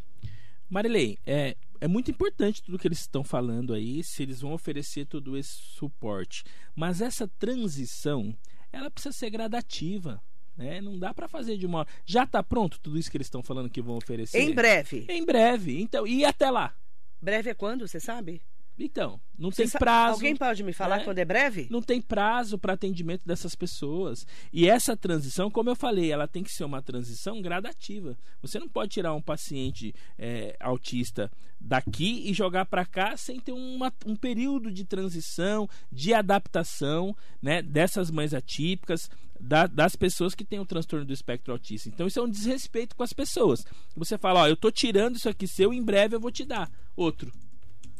Marilei, 0.68 1.18
é, 1.26 1.56
é 1.80 1.88
muito 1.88 2.10
importante 2.10 2.62
tudo 2.62 2.78
que 2.78 2.88
eles 2.88 3.00
estão 3.00 3.22
falando 3.22 3.74
aí, 3.74 4.02
se 4.02 4.22
eles 4.22 4.40
vão 4.40 4.52
oferecer 4.52 5.04
todo 5.04 5.36
esse 5.36 5.52
suporte. 5.52 6.44
Mas 6.74 7.00
essa 7.00 7.28
transição, 7.38 8.34
ela 8.72 8.90
precisa 8.90 9.12
ser 9.12 9.30
gradativa. 9.30 10.22
Né? 10.56 10.80
Não 10.80 10.98
dá 10.98 11.12
para 11.12 11.28
fazer 11.28 11.56
de 11.56 11.66
uma 11.66 11.80
hora. 11.80 11.88
Já 12.06 12.24
está 12.24 12.42
pronto 12.42 12.78
tudo 12.80 12.98
isso 12.98 13.10
que 13.10 13.16
eles 13.16 13.26
estão 13.26 13.42
falando 13.42 13.70
que 13.70 13.82
vão 13.82 13.96
oferecer? 13.96 14.40
Em 14.40 14.54
breve. 14.54 15.06
Em 15.08 15.24
breve. 15.24 15.80
Então, 15.80 16.06
e 16.06 16.24
até 16.24 16.50
lá? 16.50 16.74
Breve 17.20 17.50
é 17.50 17.54
quando, 17.54 17.86
você 17.86 18.00
sabe? 18.00 18.40
Então, 18.84 19.20
não 19.38 19.50
Você 19.50 19.62
tem 19.68 19.70
prazo. 19.78 20.14
Alguém 20.14 20.36
pode 20.36 20.62
me 20.62 20.72
falar 20.72 20.98
né? 20.98 21.04
quando 21.04 21.18
é 21.18 21.24
breve? 21.24 21.68
Não 21.70 21.80
tem 21.80 22.00
prazo 22.00 22.58
para 22.58 22.72
atendimento 22.72 23.22
dessas 23.24 23.54
pessoas. 23.54 24.26
E 24.52 24.68
essa 24.68 24.96
transição, 24.96 25.50
como 25.50 25.70
eu 25.70 25.76
falei, 25.76 26.10
ela 26.10 26.26
tem 26.26 26.42
que 26.42 26.50
ser 26.50 26.64
uma 26.64 26.82
transição 26.82 27.40
gradativa. 27.40 28.16
Você 28.40 28.58
não 28.58 28.68
pode 28.68 28.90
tirar 28.90 29.14
um 29.14 29.22
paciente 29.22 29.94
é, 30.18 30.56
autista 30.60 31.30
daqui 31.60 32.28
e 32.28 32.34
jogar 32.34 32.64
para 32.66 32.84
cá 32.84 33.16
sem 33.16 33.38
ter 33.38 33.52
uma- 33.52 33.92
um 34.04 34.16
período 34.16 34.70
de 34.70 34.84
transição, 34.84 35.68
de 35.90 36.12
adaptação 36.12 37.16
né, 37.40 37.62
dessas 37.62 38.10
mães 38.10 38.34
atípicas, 38.34 39.08
da- 39.38 39.66
das 39.66 39.94
pessoas 39.96 40.34
que 40.34 40.44
têm 40.44 40.58
o 40.60 40.66
transtorno 40.66 41.04
do 41.04 41.12
espectro 41.12 41.52
autista. 41.52 41.88
Então 41.88 42.06
isso 42.06 42.18
é 42.18 42.22
um 42.22 42.28
desrespeito 42.28 42.94
com 42.96 43.02
as 43.02 43.12
pessoas. 43.12 43.64
Você 43.96 44.18
fala, 44.18 44.40
ó, 44.42 44.48
eu 44.48 44.56
tô 44.56 44.70
tirando 44.70 45.16
isso 45.16 45.28
aqui 45.28 45.46
seu, 45.46 45.72
em 45.72 45.82
breve 45.82 46.16
eu 46.16 46.20
vou 46.20 46.30
te 46.32 46.44
dar 46.44 46.70
outro. 46.96 47.32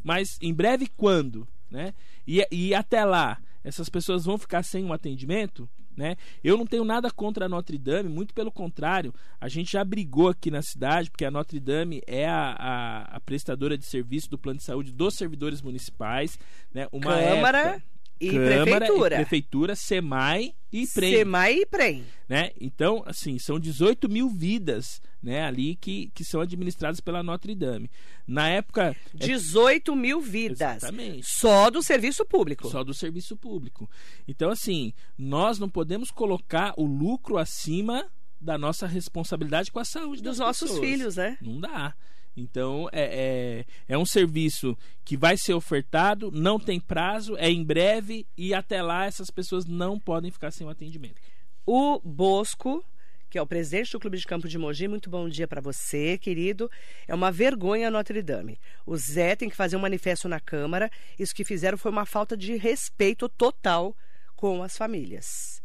Mas 0.03 0.39
em 0.41 0.53
breve 0.53 0.87
quando? 0.97 1.47
Né? 1.71 1.95
E, 2.27 2.47
e 2.51 2.75
até 2.75 3.05
lá, 3.05 3.39
essas 3.65 3.89
pessoas 3.89 4.25
vão 4.25 4.37
ficar 4.39 4.63
sem 4.63 4.85
um 4.85 4.93
atendimento? 4.93 5.69
Né? 5.97 6.17
Eu 6.43 6.57
não 6.57 6.67
tenho 6.67 6.85
nada 6.85 7.11
contra 7.11 7.45
a 7.45 7.49
Notre 7.49 7.77
Dame, 7.77 8.09
muito 8.09 8.33
pelo 8.33 8.51
contrário, 8.51 9.13
a 9.39 9.47
gente 9.47 9.73
já 9.73 9.85
brigou 9.85 10.29
aqui 10.31 10.51
na 10.51 10.63
cidade, 10.63 11.11
porque 11.11 11.25
a 11.25 11.31
Notre 11.31 11.61
Dame 11.61 12.01
é 12.07 12.27
a, 12.27 12.57
a- 12.59 13.03
a 13.17 13.21
prestadora 13.21 13.77
de 13.77 13.85
serviço 13.85 14.31
do 14.31 14.39
plano 14.39 14.57
de 14.59 14.65
saúde 14.65 14.91
dos 14.91 15.15
servidores 15.15 15.61
municipais. 15.61 16.39
Né? 16.73 16.87
Uma 16.91 17.15
Câmara 17.19 17.59
época- 17.59 17.85
e 18.23 18.31
Câmara 18.31 18.65
Prefeitura. 18.65 19.15
E 19.15 19.19
prefeitura, 19.19 19.77
SEMAI 19.77 20.55
e 20.73 20.87
PREM 20.87 21.17
SEMAI 21.17 21.55
e 21.59 21.67
PREM. 21.67 22.05
né? 22.29 22.51
Então, 22.61 23.03
assim, 23.05 23.39
são 23.39 23.59
18 23.59 24.09
mil 24.09 24.29
vidas, 24.29 25.01
né, 25.23 25.45
ali 25.45 25.77
que, 25.77 26.11
que 26.15 26.25
são 26.25 26.41
administradas 26.41 27.01
pela 27.01 27.23
Notre 27.23 27.55
Dame. 27.55 27.91
Na 28.27 28.49
época, 28.49 28.97
é 29.15 29.27
18 29.27 29.95
mil 29.95 30.21
vidas. 30.21 30.61
Exatamente. 30.61 31.27
Só 31.27 31.71
do 31.71 31.83
serviço 31.83 32.25
público. 32.25 32.69
só 32.71 32.83
do 32.83 32.95
serviço 32.95 33.37
público. 33.37 33.91
Então, 34.27 34.51
assim, 34.51 34.93
nós 35.19 35.59
não 35.59 35.69
podemos 35.69 36.11
colocar 36.11 36.73
o 36.77 36.87
lucro 36.87 37.37
acima 37.37 38.07
da 38.41 38.59
nossa 38.59 38.87
responsabilidade 38.87 39.71
com 39.71 39.79
a 39.79 39.85
saúde 39.85 40.23
Dos 40.23 40.39
nossos 40.39 40.71
pessoas. 40.71 40.89
filhos, 40.89 41.17
né? 41.17 41.39
Não 41.41 41.61
dá. 41.61 41.95
Então, 42.37 42.89
é, 42.93 43.65
é, 43.89 43.95
é 43.95 43.99
um 43.99 44.07
serviço 44.07 44.77
que 45.05 45.17
vai 45.17 45.37
ser 45.37 45.55
ofertado, 45.55 46.31
não 46.33 46.59
tem 46.59 46.81
prazo, 46.81 47.37
é 47.37 47.51
em 47.51 47.63
breve 47.63 48.27
e 48.37 48.55
até 48.55 48.83
lá 48.83 49.05
essas 49.05 49.31
pessoas 49.31 49.67
não 49.67 49.99
podem 49.99 50.31
ficar 50.31 50.51
sem 50.51 50.67
o 50.67 50.71
atendimento. 50.71 51.21
O 51.67 52.01
Bosco, 52.01 52.85
que 53.29 53.39
é 53.39 53.43
o 53.43 53.47
presidente 53.47 53.93
do 53.93 54.01
Clube 54.01 54.19
de 54.19 54.27
Campo 54.27 54.49
de 54.49 54.59
Mogi, 54.59 54.89
muito 54.89 55.09
bom 55.09 55.29
dia 55.29 55.47
para 55.47 55.61
você, 55.61 56.19
querido. 56.19 56.71
É 57.07 57.15
uma 57.15 57.31
vergonha 57.31 57.91
Notre 57.91 58.23
Dame. 58.23 58.59
O 58.85 58.97
Zé 58.97 59.37
tem 59.37 59.49
que 59.49 59.57
fazer 59.57 59.77
um 59.77 59.81
manifesto 59.81 60.29
na 60.29 60.41
Câmara. 60.41 60.91
Isso 61.19 61.35
que 61.35 61.45
fizeram 61.45 61.79
foi 61.79 61.91
uma 61.91 62.07
falta 62.07 62.37
de 62.37 62.57
respeito 62.57 63.29
total 63.29 63.97
com 64.35 64.63
as 64.63 64.77
famílias. 64.77 65.62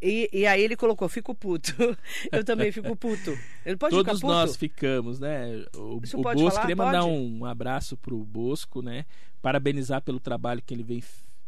E, 0.00 0.28
e 0.32 0.46
aí 0.46 0.62
ele 0.62 0.76
colocou, 0.76 1.08
fico 1.08 1.34
puto. 1.34 1.72
Eu 2.30 2.44
também 2.44 2.70
fico 2.70 2.94
puto. 2.94 3.36
Ele 3.64 3.76
pode 3.76 3.94
Todos 3.94 4.16
ficar 4.16 4.26
puto? 4.26 4.26
nós 4.26 4.56
ficamos, 4.56 5.18
né? 5.18 5.64
O, 5.74 6.00
Isso 6.02 6.18
o 6.18 6.22
pode 6.22 6.42
Bosco, 6.42 6.50
falar? 6.54 6.60
queria 6.60 6.76
mandar 6.76 7.02
Pode? 7.02 7.12
um 7.14 7.44
abraço 7.44 7.96
pro 7.96 8.18
Bosco, 8.18 8.82
né? 8.82 9.06
Parabenizar 9.40 10.02
pelo 10.02 10.20
trabalho 10.20 10.62
que 10.64 10.74
ele 10.74 10.82
vem, 10.82 11.02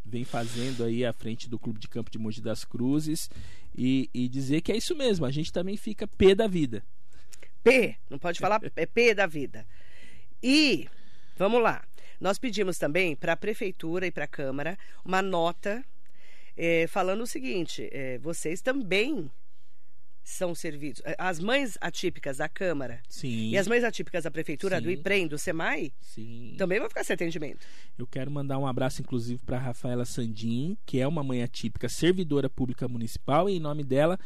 vem 0.05 0.25
fazendo 0.25 0.85
aí 0.85 1.05
à 1.05 1.13
frente 1.13 1.49
do 1.49 1.59
Clube 1.59 1.79
de 1.79 1.89
Campo 1.89 2.11
de 2.11 2.19
Mogi 2.19 2.41
das 2.41 2.65
Cruzes 2.65 3.31
e, 3.77 4.09
e 4.15 4.29
dizer 4.29 4.63
que 4.63 4.73
é 4.73 4.77
isso 4.77 4.97
mesmo, 4.97 5.27
a 5.27 5.31
gente 5.31 5.53
também 5.53 5.77
fica 5.77 6.09
pé 6.09 6.35
da 6.35 6.47
vida. 6.47 6.83
P, 7.63 7.97
não 8.09 8.19
pode 8.19 8.41
falar 8.41 8.61
é 8.77 8.87
P 8.87 9.15
da 9.15 9.27
vida. 9.27 9.67
E, 10.43 10.89
vamos 11.37 11.63
lá, 11.63 11.85
nós 12.21 12.39
pedimos 12.39 12.79
também 12.79 13.15
para 13.15 13.35
a 13.35 13.37
Prefeitura 13.37 14.07
e 14.07 14.11
para 14.11 14.25
a 14.25 14.29
Câmara 14.29 14.79
uma 15.05 15.21
nota 15.21 15.85
eh, 16.59 16.87
falando 16.89 17.23
o 17.23 17.27
seguinte: 17.27 17.89
eh, 17.93 18.19
vocês 18.19 18.61
também 18.61 19.31
são 20.23 20.55
servidos. 20.55 21.01
eh, 21.07 21.15
As 21.19 21.41
mães 21.41 21.79
atípicas 21.81 22.37
da 22.37 22.49
Câmara 22.51 23.01
Sim. 23.09 23.49
e 23.51 23.57
as 23.57 23.67
mães 23.67 23.83
atípicas 23.83 24.25
da 24.25 24.31
Prefeitura, 24.31 24.79
do 24.81 24.89
Sim. 24.89 24.95
IPREM, 24.97 25.27
do 25.27 25.39
SEMAI, 25.39 25.91
Sim. 26.03 26.55
também 26.59 26.79
vão 26.79 26.89
ficar 26.89 27.03
sem 27.05 27.15
atendimento. 27.15 27.67
Eu 27.97 28.07
quero 28.07 28.31
mandar 28.31 28.59
um 28.59 28.67
abraço, 28.67 29.01
inclusive, 29.01 29.41
para 29.47 29.57
Rafaela 29.59 30.05
Sandim, 30.05 30.77
que 30.85 31.01
é 31.01 31.09
uma 31.09 31.23
mãe 31.25 31.43
atípica, 31.43 31.89
servidora 31.89 32.51
pública 32.51 32.87
municipal, 32.87 33.49
e 33.49 33.55
em 33.57 33.61
nome 33.61 33.83
dela, 33.83 34.19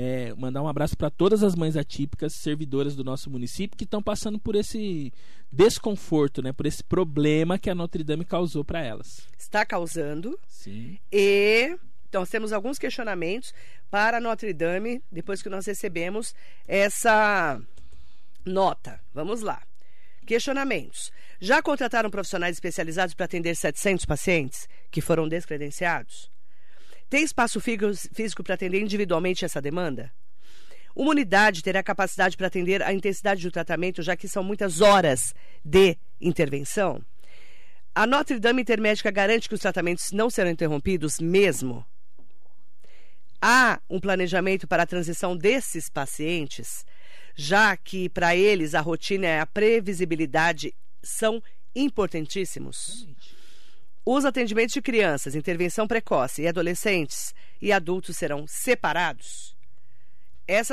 é, 0.00 0.32
mandar 0.36 0.62
um 0.62 0.68
abraço 0.68 0.96
para 0.96 1.10
todas 1.10 1.42
as 1.42 1.56
mães 1.56 1.76
atípicas, 1.76 2.32
servidoras 2.34 2.94
do 2.94 3.02
nosso 3.02 3.28
município, 3.28 3.76
que 3.76 3.82
estão 3.82 4.00
passando 4.00 4.38
por 4.38 4.54
esse 4.54 5.12
desconforto, 5.50 6.40
né, 6.40 6.52
por 6.52 6.66
esse 6.66 6.84
problema 6.84 7.58
que 7.58 7.68
a 7.68 7.74
Notre 7.74 8.04
Dame 8.04 8.24
causou 8.24 8.64
para 8.64 8.80
elas. 8.80 9.26
Está 9.36 9.66
causando. 9.66 10.38
Sim. 10.46 11.00
E 11.10 11.76
então, 12.08 12.20
nós 12.20 12.30
temos 12.30 12.52
alguns 12.52 12.78
questionamentos 12.78 13.52
para 13.90 14.20
Notre 14.20 14.52
Dame 14.52 15.02
depois 15.10 15.42
que 15.42 15.48
nós 15.48 15.66
recebemos 15.66 16.32
essa 16.68 17.60
nota. 18.44 19.00
Vamos 19.12 19.40
lá. 19.42 19.60
Questionamentos. 20.24 21.10
Já 21.40 21.60
contrataram 21.60 22.08
profissionais 22.08 22.54
especializados 22.54 23.14
para 23.14 23.24
atender 23.24 23.56
700 23.56 24.04
pacientes 24.04 24.68
que 24.92 25.00
foram 25.00 25.28
descredenciados? 25.28 26.30
Tem 27.08 27.24
espaço 27.24 27.60
físico- 27.60 28.42
para 28.42 28.54
atender 28.54 28.80
individualmente 28.80 29.44
essa 29.44 29.60
demanda? 29.60 30.12
Uma 30.94 31.10
unidade 31.10 31.62
terá 31.62 31.82
capacidade 31.82 32.36
para 32.36 32.48
atender 32.48 32.82
a 32.82 32.92
intensidade 32.92 33.42
do 33.42 33.50
tratamento, 33.50 34.02
já 34.02 34.16
que 34.16 34.28
são 34.28 34.42
muitas 34.42 34.80
horas 34.80 35.34
de 35.64 35.96
intervenção? 36.20 37.00
A 37.94 38.06
Notre 38.06 38.38
Dame 38.38 38.62
Intermédica 38.62 39.10
garante 39.10 39.48
que 39.48 39.54
os 39.54 39.60
tratamentos 39.60 40.12
não 40.12 40.28
serão 40.28 40.50
interrompidos 40.50 41.18
mesmo? 41.18 41.84
Há 43.40 43.80
um 43.88 44.00
planejamento 44.00 44.66
para 44.66 44.82
a 44.82 44.86
transição 44.86 45.36
desses 45.36 45.88
pacientes, 45.88 46.84
já 47.36 47.76
que 47.76 48.08
para 48.08 48.34
eles 48.34 48.74
a 48.74 48.80
rotina 48.80 49.26
e 49.26 49.38
a 49.38 49.46
previsibilidade 49.46 50.74
são 51.02 51.42
importantíssimos? 51.74 53.08
Os 54.10 54.24
atendimentos 54.24 54.72
de 54.72 54.80
crianças, 54.80 55.34
intervenção 55.34 55.86
precoce 55.86 56.40
e 56.40 56.48
adolescentes 56.48 57.34
e 57.60 57.70
adultos 57.70 58.16
serão 58.16 58.46
separados? 58.46 59.54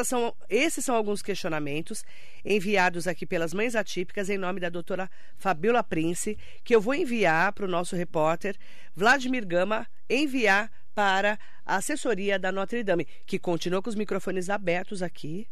São, 0.06 0.34
esses 0.50 0.86
são 0.86 0.96
alguns 0.96 1.22
questionamentos 1.22 2.06
enviados 2.46 3.08
aqui 3.08 3.26
pelas 3.26 3.54
mães 3.54 3.76
atípicas 3.76 4.30
em 4.30 4.38
nome 4.38 4.62
da 4.62 4.70
doutora 4.70 5.12
Fabiola 5.38 5.84
Prince, 5.84 6.38
que 6.64 6.74
eu 6.74 6.80
vou 6.80 6.96
enviar 6.96 7.52
para 7.52 7.66
o 7.66 7.68
nosso 7.68 7.94
repórter 7.94 8.56
Vladimir 8.96 9.46
Gama 9.46 9.86
enviar 10.10 10.72
para 10.94 11.38
a 11.66 11.76
assessoria 11.76 12.40
da 12.40 12.54
Notre 12.54 12.86
Dame, 12.86 13.06
que 13.26 13.38
continua 13.38 13.82
com 13.82 13.90
os 13.90 13.96
microfones 13.96 14.50
abertos 14.50 15.04
aqui. 15.04 15.46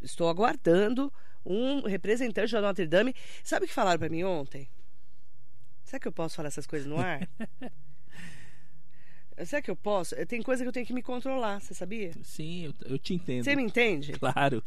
Estou 0.00 0.28
aguardando 0.28 1.12
um 1.44 1.80
representante 1.80 2.52
da 2.52 2.60
Notre 2.60 2.86
Dame. 2.86 3.16
Sabe 3.42 3.64
o 3.64 3.68
que 3.68 3.74
falaram 3.74 3.98
para 3.98 4.08
mim 4.08 4.22
ontem? 4.22 4.68
Será 5.84 6.00
que 6.00 6.08
eu 6.08 6.12
posso 6.12 6.34
falar 6.36 6.48
essas 6.48 6.66
coisas 6.66 6.88
no 6.88 6.98
ar? 6.98 7.28
Será 9.44 9.60
que 9.60 9.70
eu 9.70 9.74
posso? 9.76 10.14
Tem 10.26 10.40
coisa 10.42 10.62
que 10.62 10.68
eu 10.68 10.72
tenho 10.72 10.86
que 10.86 10.92
me 10.92 11.02
controlar, 11.02 11.60
você 11.60 11.74
sabia? 11.74 12.12
Sim, 12.22 12.66
eu, 12.66 12.74
eu 12.92 12.98
te 12.98 13.14
entendo. 13.14 13.42
Você 13.44 13.56
me 13.56 13.62
entende? 13.64 14.12
Claro. 14.18 14.62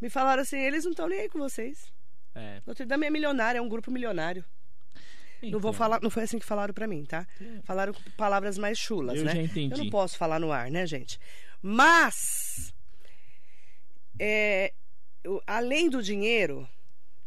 Me 0.00 0.10
falaram 0.10 0.42
assim, 0.42 0.58
eles 0.58 0.84
não 0.84 0.90
estão 0.90 1.08
nem 1.08 1.20
aí 1.20 1.28
com 1.28 1.38
vocês. 1.38 1.92
É. 2.34 2.60
Notre 2.66 2.84
Dame 2.86 3.06
é 3.06 3.10
milionário, 3.10 3.58
é 3.58 3.62
um 3.62 3.68
grupo 3.68 3.90
milionário. 3.90 4.44
Não 5.42 5.52
vou 5.52 5.70
Então, 5.70 5.72
falar, 5.72 6.00
não 6.02 6.10
foi 6.10 6.24
assim 6.24 6.38
que 6.38 6.44
falaram 6.44 6.74
pra 6.74 6.86
mim, 6.88 7.04
tá? 7.04 7.26
Falaram 7.64 7.94
com 7.94 8.02
palavras 8.16 8.58
mais 8.58 8.76
chulas, 8.78 9.16
Eu 9.18 9.24
né? 9.24 9.34
já 9.36 9.42
entendi. 9.42 9.72
Eu 9.74 9.78
não 9.78 9.90
posso 9.90 10.18
falar 10.18 10.38
no 10.40 10.52
ar, 10.52 10.70
né, 10.70 10.86
gente? 10.86 11.18
Mas 11.62 12.74
é, 14.18 14.72
eu- 15.24 15.40
além 15.46 15.88
do 15.88 16.02
dinheiro, 16.02 16.68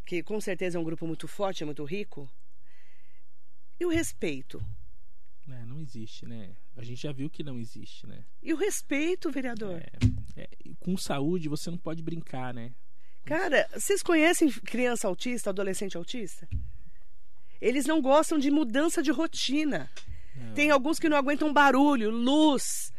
que 0.05 0.21
com 0.21 0.39
certeza 0.41 0.77
é 0.77 0.81
um 0.81 0.83
grupo 0.83 1.07
muito 1.07 1.27
forte, 1.27 1.63
é 1.63 1.65
muito 1.65 1.83
rico, 1.85 2.29
e 3.83 3.85
o 3.85 3.89
respeito. 3.89 4.63
é, 5.49 5.65
não 5.65 5.79
existe, 5.81 6.25
né? 6.25 6.55
A 6.75 6.83
gente 6.83 7.01
já 7.01 7.11
viu 7.11 7.29
que 7.29 7.43
não 7.43 7.59
existe, 7.59 8.07
né? 8.07 8.23
E 8.41 8.53
o 8.53 8.55
respeito, 8.57 9.29
vereador. 9.29 9.83
É, 10.35 10.49
e 10.63 10.73
com 10.75 10.97
saúde 10.97 11.49
você 11.49 11.69
não 11.69 11.77
pode 11.77 12.01
brincar, 12.01 12.53
né? 12.53 12.73
Cara, 13.25 13.69
vocês 13.73 14.01
conhecem 14.01 14.49
criança 14.49 15.07
autista, 15.07 15.49
adolescente 15.49 15.97
autista? 15.97 16.47
Eles 17.61 17.85
não 17.85 18.01
gostam 18.01 18.37
de 18.39 18.49
mudança 18.49 19.03
de 19.03 19.11
rotina. 19.11 19.89
Não. 20.35 20.53
Tem 20.53 20.71
alguns 20.71 20.97
que 20.97 21.07
não 21.09 21.17
aguentam 21.17 21.53
barulho, 21.53 22.09
luz. 22.09 22.91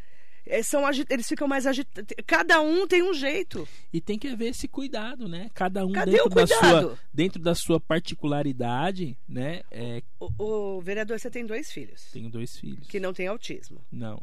Eh, 0.47 0.63
São 0.63 0.83
eles 1.09 1.29
ficam 1.29 1.47
mais 1.49 1.67
agitados. 1.67 2.15
Cada 2.27 2.61
um 2.61 2.87
tem 2.87 3.03
um 3.03 3.15
jeito. 3.15 3.67
E 3.93 4.01
tem 4.01 4.19
que 4.19 4.29
haver 4.29 4.49
esse 4.51 4.67
cuidado, 4.69 5.29
né? 5.29 5.51
Cada 5.55 5.85
um 5.87 5.93
Cadê 5.93 6.13
dentro 6.13 6.31
da 6.31 6.47
sua 6.47 6.99
dentro 7.13 7.43
da 7.43 7.55
sua 7.55 7.81
particularidade, 7.81 9.17
né? 9.29 9.63
É, 9.71 10.03
O, 10.21 10.77
o 10.77 10.81
vereador, 10.81 11.19
você 11.19 11.31
tem 11.31 11.45
dois 11.47 11.71
filhos 11.71 12.11
tenho 12.13 12.29
dois 12.31 12.57
filhos. 12.57 12.87
que 12.89 12.99
não 13.01 13.13
têm 13.13 13.27
autismo, 13.27 13.81
Não, 13.91 14.21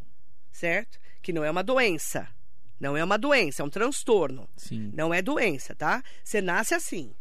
certo? 0.52 1.00
Que 1.22 1.32
não 1.34 1.44
é 1.44 1.52
uma 1.52 1.64
doença. 1.64 2.28
Não 2.80 2.98
é 2.98 3.04
uma 3.04 3.18
doença, 3.18 3.62
é 3.62 3.66
um 3.66 3.70
transtorno. 3.70 4.50
sim. 4.58 4.92
Não 4.96 5.14
é 5.14 5.22
doença, 5.22 5.76
tá? 5.76 6.04
Você 6.24 6.42
nasce 6.42 6.74
assim, 6.74 7.14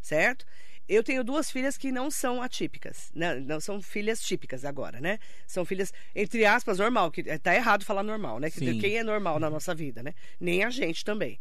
certo? 0.00 0.44
Eu 0.88 1.02
tenho 1.02 1.24
duas 1.24 1.50
filhas 1.50 1.78
que 1.78 1.90
não 1.90 2.10
são 2.10 2.42
atípicas, 2.42 3.10
né? 3.14 3.40
não 3.40 3.58
são 3.58 3.80
filhas 3.80 4.20
típicas 4.20 4.64
agora, 4.64 5.00
né? 5.00 5.18
São 5.46 5.64
filhas, 5.64 5.92
entre 6.14 6.44
aspas, 6.44 6.78
normal, 6.78 7.10
que 7.10 7.22
é, 7.22 7.38
tá 7.38 7.54
errado 7.54 7.84
falar 7.84 8.02
normal, 8.02 8.38
né? 8.38 8.50
Sim. 8.50 8.78
Quem 8.78 8.98
é 8.98 9.02
normal 9.02 9.40
na 9.40 9.48
nossa 9.48 9.74
vida, 9.74 10.02
né? 10.02 10.12
Nem 10.38 10.62
a 10.62 10.70
gente 10.70 11.04
também. 11.04 11.38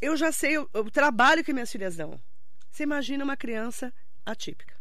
Eu 0.00 0.16
já 0.16 0.30
sei 0.30 0.58
o, 0.58 0.68
o 0.74 0.90
trabalho 0.90 1.42
que 1.44 1.52
minhas 1.52 1.70
filhas 1.70 1.96
dão. 1.96 2.20
Você 2.70 2.84
imagina 2.84 3.24
uma 3.24 3.36
criança 3.36 3.92
atípica. 4.24 4.74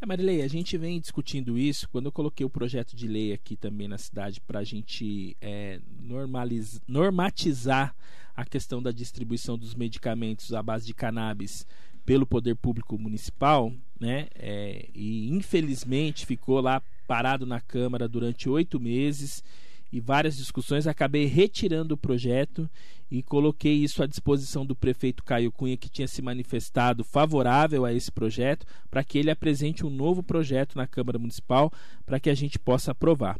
É, 0.00 0.06
Marilei, 0.06 0.42
a 0.42 0.48
gente 0.48 0.76
vem 0.78 1.00
discutindo 1.00 1.58
isso 1.58 1.88
quando 1.88 2.06
eu 2.06 2.12
coloquei 2.12 2.44
o 2.46 2.50
projeto 2.50 2.94
de 2.94 3.08
lei 3.08 3.32
aqui 3.32 3.56
também 3.56 3.88
na 3.88 3.98
cidade 3.98 4.40
para 4.40 4.60
a 4.60 4.64
gente 4.64 5.36
é, 5.40 5.80
normaliz- 6.00 6.80
normatizar 6.86 7.94
a 8.36 8.44
questão 8.44 8.82
da 8.82 8.90
distribuição 8.90 9.56
dos 9.56 9.74
medicamentos 9.74 10.52
à 10.52 10.62
base 10.62 10.86
de 10.86 10.94
cannabis 10.94 11.66
pelo 12.04 12.26
poder 12.26 12.54
público 12.56 12.98
municipal, 12.98 13.72
né? 13.98 14.28
É, 14.34 14.88
e 14.94 15.28
infelizmente 15.30 16.26
ficou 16.26 16.60
lá 16.60 16.82
parado 17.06 17.46
na 17.46 17.60
Câmara 17.60 18.08
durante 18.08 18.48
oito 18.48 18.80
meses 18.80 19.42
e 19.94 20.00
várias 20.00 20.36
discussões. 20.36 20.88
Acabei 20.88 21.24
retirando 21.26 21.94
o 21.94 21.96
projeto 21.96 22.68
e 23.08 23.22
coloquei 23.22 23.74
isso 23.74 24.02
à 24.02 24.06
disposição 24.08 24.66
do 24.66 24.74
prefeito 24.74 25.22
Caio 25.22 25.52
Cunha, 25.52 25.76
que 25.76 25.88
tinha 25.88 26.08
se 26.08 26.20
manifestado 26.20 27.04
favorável 27.04 27.84
a 27.84 27.92
esse 27.92 28.10
projeto, 28.10 28.66
para 28.90 29.04
que 29.04 29.18
ele 29.18 29.30
apresente 29.30 29.86
um 29.86 29.90
novo 29.90 30.20
projeto 30.20 30.74
na 30.74 30.84
Câmara 30.84 31.16
Municipal 31.16 31.72
para 32.04 32.18
que 32.18 32.28
a 32.28 32.34
gente 32.34 32.58
possa 32.58 32.90
aprovar. 32.90 33.38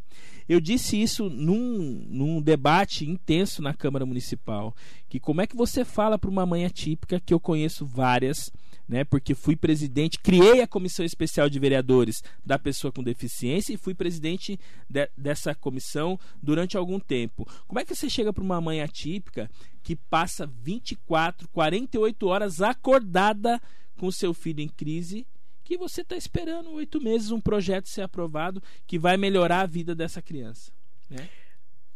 Eu 0.48 0.60
disse 0.60 1.00
isso 1.02 1.28
num, 1.28 2.06
num 2.08 2.40
debate 2.40 3.04
intenso 3.04 3.60
na 3.60 3.74
Câmara 3.74 4.06
Municipal, 4.06 4.76
que 5.08 5.18
como 5.18 5.40
é 5.40 5.48
que 5.48 5.56
você 5.56 5.84
fala 5.84 6.16
para 6.16 6.30
uma 6.30 6.46
mãe 6.46 6.64
atípica, 6.64 7.18
que 7.18 7.34
eu 7.34 7.40
conheço 7.40 7.84
várias, 7.84 8.48
né, 8.88 9.04
porque 9.04 9.34
fui 9.34 9.56
presidente, 9.56 10.18
criei 10.18 10.60
a 10.60 10.66
comissão 10.66 11.04
especial 11.04 11.48
de 11.48 11.58
vereadores 11.58 12.22
da 12.44 12.58
pessoa 12.58 12.92
com 12.92 13.02
deficiência 13.02 13.72
e 13.72 13.76
fui 13.78 13.94
presidente 13.94 14.58
de- 14.88 15.10
dessa 15.16 15.54
comissão 15.54 16.18
durante 16.42 16.76
algum 16.76 17.00
tempo. 17.00 17.48
Como 17.66 17.80
é 17.80 17.84
que 17.84 17.94
você 17.94 18.10
chega 18.10 18.32
para 18.32 18.44
uma 18.44 18.60
mãe 18.60 18.82
atípica 18.82 19.50
que 19.82 19.96
passa 19.96 20.46
24, 20.46 21.48
48 21.48 22.26
horas 22.26 22.60
acordada 22.60 23.60
com 23.96 24.10
seu 24.10 24.34
filho 24.34 24.60
em 24.60 24.68
crise? 24.68 25.26
Que 25.62 25.78
você 25.78 26.02
está 26.02 26.14
esperando 26.16 26.70
oito 26.72 27.00
meses 27.00 27.30
um 27.30 27.40
projeto 27.40 27.88
ser 27.88 28.02
aprovado 28.02 28.62
que 28.86 28.98
vai 28.98 29.16
melhorar 29.16 29.60
a 29.62 29.66
vida 29.66 29.94
dessa 29.94 30.20
criança. 30.20 30.70
Né? 31.08 31.28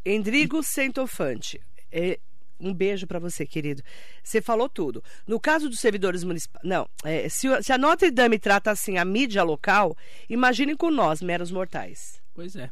Endrigo 0.04 0.62
Centofante. 0.62 1.60
É, 1.92 2.18
um 2.60 2.72
beijo 2.74 3.06
para 3.06 3.18
você, 3.18 3.46
querido. 3.46 3.82
Você 4.22 4.40
falou 4.42 4.68
tudo. 4.68 5.02
No 5.26 5.38
caso 5.38 5.68
dos 5.68 5.80
servidores 5.80 6.24
municipais. 6.24 6.62
Não, 6.64 6.88
é, 7.04 7.28
se, 7.28 7.46
se 7.62 7.72
a 7.72 7.78
Notre 7.78 8.10
Dame 8.10 8.38
trata 8.38 8.70
assim 8.70 8.98
a 8.98 9.04
mídia 9.04 9.42
local, 9.42 9.96
imaginem 10.28 10.76
com 10.76 10.90
nós, 10.90 11.22
meros 11.22 11.50
mortais. 11.50 12.20
Pois 12.34 12.56
é, 12.56 12.70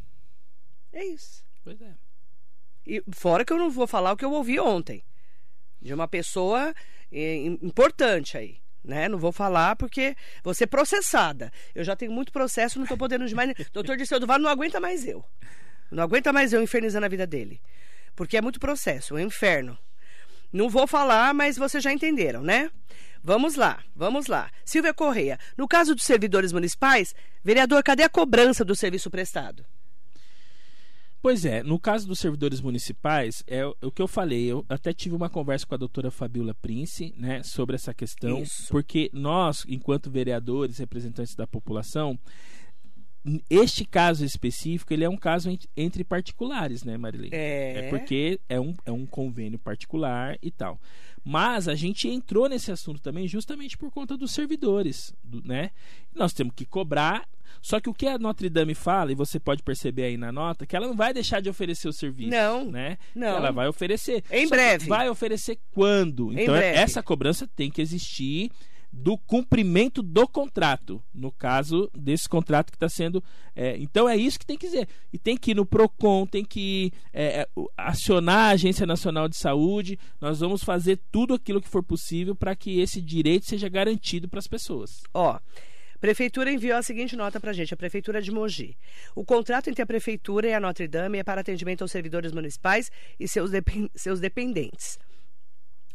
É 0.92 1.04
isso. 1.04 1.44
pois 1.64 1.80
é. 1.80 1.92
E 2.86 3.02
fora 3.12 3.44
que 3.44 3.52
eu 3.52 3.58
não 3.58 3.70
vou 3.70 3.86
falar 3.86 4.12
o 4.12 4.16
que 4.16 4.24
eu 4.24 4.32
ouvi 4.32 4.58
ontem. 4.60 5.02
De 5.82 5.92
uma 5.92 6.06
pessoa 6.08 6.74
im- 7.12 7.58
importante 7.62 8.36
aí. 8.38 8.58
Né? 8.84 9.08
Não 9.08 9.18
vou 9.18 9.32
falar 9.32 9.74
porque 9.74 10.14
vou 10.44 10.54
ser 10.54 10.68
processada. 10.68 11.52
Eu 11.74 11.82
já 11.82 11.96
tenho 11.96 12.12
muito 12.12 12.32
processo, 12.32 12.78
não 12.78 12.84
estou 12.84 12.96
podendo 12.96 13.26
demais. 13.26 13.52
Doutor 13.72 13.96
Disseu 13.96 14.20
do 14.20 14.26
Vale 14.28 14.44
não 14.44 14.50
aguenta 14.50 14.78
mais 14.78 15.04
eu. 15.06 15.24
Não 15.90 16.04
aguenta 16.04 16.32
mais 16.32 16.52
eu 16.52 16.62
infernizando 16.62 17.04
a 17.04 17.08
vida 17.08 17.26
dele. 17.26 17.60
Porque 18.16 18.36
é 18.36 18.40
muito 18.40 18.58
processo, 18.58 19.16
é 19.16 19.22
um 19.22 19.26
inferno. 19.26 19.78
Não 20.52 20.68
vou 20.70 20.86
falar, 20.86 21.34
mas 21.34 21.56
vocês 21.56 21.84
já 21.84 21.92
entenderam, 21.92 22.42
né? 22.42 22.70
Vamos 23.22 23.56
lá, 23.56 23.82
vamos 23.94 24.26
lá. 24.26 24.50
Silvia 24.64 24.94
Correia, 24.94 25.38
no 25.56 25.68
caso 25.68 25.94
dos 25.94 26.04
servidores 26.04 26.52
municipais, 26.52 27.14
vereador, 27.44 27.82
cadê 27.82 28.02
a 28.02 28.08
cobrança 28.08 28.64
do 28.64 28.74
serviço 28.74 29.10
prestado? 29.10 29.64
Pois 31.20 31.44
é, 31.44 31.60
no 31.62 31.76
caso 31.78 32.06
dos 32.06 32.20
servidores 32.20 32.60
municipais, 32.60 33.42
é 33.48 33.66
o 33.66 33.76
o 33.82 33.90
que 33.90 34.00
eu 34.00 34.06
falei. 34.06 34.44
Eu 34.44 34.64
até 34.68 34.92
tive 34.92 35.16
uma 35.16 35.28
conversa 35.28 35.66
com 35.66 35.74
a 35.74 35.78
doutora 35.78 36.10
Fabiola 36.10 36.54
Prince 36.54 37.12
né, 37.16 37.42
sobre 37.42 37.74
essa 37.74 37.92
questão, 37.92 38.42
Isso. 38.42 38.68
porque 38.70 39.10
nós, 39.12 39.64
enquanto 39.68 40.08
vereadores, 40.08 40.78
representantes 40.78 41.34
da 41.34 41.46
população, 41.46 42.16
este 43.50 43.84
caso 43.84 44.24
específico, 44.24 44.92
ele 44.92 45.04
é 45.04 45.08
um 45.08 45.16
caso 45.16 45.50
ent- 45.50 45.66
entre 45.76 46.04
particulares, 46.04 46.84
né, 46.84 46.96
Marilene? 46.96 47.30
É. 47.34 47.86
É 47.86 47.90
porque 47.90 48.38
é 48.48 48.60
um, 48.60 48.74
é 48.84 48.92
um 48.92 49.04
convênio 49.06 49.58
particular 49.58 50.38
e 50.42 50.50
tal. 50.50 50.80
Mas 51.24 51.66
a 51.66 51.74
gente 51.74 52.08
entrou 52.08 52.48
nesse 52.48 52.70
assunto 52.70 53.00
também 53.00 53.26
justamente 53.26 53.76
por 53.76 53.90
conta 53.90 54.16
dos 54.16 54.30
servidores, 54.30 55.12
do- 55.24 55.42
né? 55.46 55.70
Nós 56.14 56.32
temos 56.32 56.54
que 56.54 56.64
cobrar. 56.64 57.28
Só 57.62 57.80
que 57.80 57.88
o 57.88 57.94
que 57.94 58.06
a 58.06 58.18
Notre 58.18 58.48
Dame 58.48 58.74
fala, 58.74 59.10
e 59.10 59.14
você 59.14 59.40
pode 59.40 59.62
perceber 59.62 60.04
aí 60.04 60.16
na 60.16 60.30
nota, 60.30 60.64
que 60.66 60.76
ela 60.76 60.86
não 60.86 60.94
vai 60.94 61.12
deixar 61.12 61.40
de 61.40 61.48
oferecer 61.48 61.88
o 61.88 61.92
serviço. 61.92 62.30
Não, 62.30 62.70
né? 62.70 62.96
não. 63.14 63.28
Ela 63.38 63.50
vai 63.50 63.66
oferecer. 63.66 64.22
Em 64.30 64.48
breve. 64.48 64.86
Vai 64.86 65.08
oferecer 65.08 65.58
quando? 65.72 66.32
Então 66.32 66.54
breve. 66.54 66.78
essa 66.78 67.02
cobrança 67.02 67.48
tem 67.56 67.70
que 67.70 67.80
existir 67.80 68.50
do 68.98 69.18
cumprimento 69.18 70.02
do 70.02 70.26
contrato, 70.26 71.02
no 71.14 71.30
caso 71.30 71.90
desse 71.94 72.26
contrato 72.26 72.70
que 72.70 72.76
está 72.76 72.88
sendo. 72.88 73.22
é, 73.54 73.76
então 73.76 74.08
é 74.08 74.16
isso 74.16 74.38
que 74.38 74.46
tem 74.46 74.56
que 74.56 74.66
dizer. 74.66 74.88
E 75.12 75.18
tem 75.18 75.36
que 75.36 75.50
ir 75.50 75.54
no 75.54 75.66
PROCON, 75.66 76.26
tem 76.26 76.42
que 76.42 76.90
é, 77.12 77.42
é, 77.42 77.48
acionar 77.76 78.50
a 78.50 78.50
Agência 78.52 78.86
Nacional 78.86 79.28
de 79.28 79.36
Saúde. 79.36 79.98
Nós 80.18 80.40
vamos 80.40 80.64
fazer 80.64 80.98
tudo 81.12 81.34
aquilo 81.34 81.60
que 81.60 81.68
for 81.68 81.82
possível 81.82 82.34
para 82.34 82.56
que 82.56 82.80
esse 82.80 83.02
direito 83.02 83.44
seja 83.44 83.68
garantido 83.68 84.28
para 84.28 84.38
as 84.38 84.46
pessoas. 84.46 85.02
Ó, 85.12 85.38
Prefeitura 86.00 86.50
enviou 86.50 86.78
a 86.78 86.82
seguinte 86.82 87.16
nota 87.16 87.38
para 87.38 87.50
a 87.50 87.54
gente, 87.54 87.74
a 87.74 87.76
Prefeitura 87.76 88.22
de 88.22 88.30
Mogi. 88.30 88.76
O 89.14 89.24
contrato 89.24 89.68
entre 89.68 89.82
a 89.82 89.86
Prefeitura 89.86 90.48
e 90.48 90.54
a 90.54 90.60
Notre 90.60 90.88
Dame 90.88 91.18
é 91.18 91.24
para 91.24 91.42
atendimento 91.42 91.82
aos 91.82 91.92
servidores 91.92 92.32
municipais 92.32 92.90
e 93.20 93.28
seus, 93.28 93.50
seus 93.94 94.20
dependentes. 94.20 94.98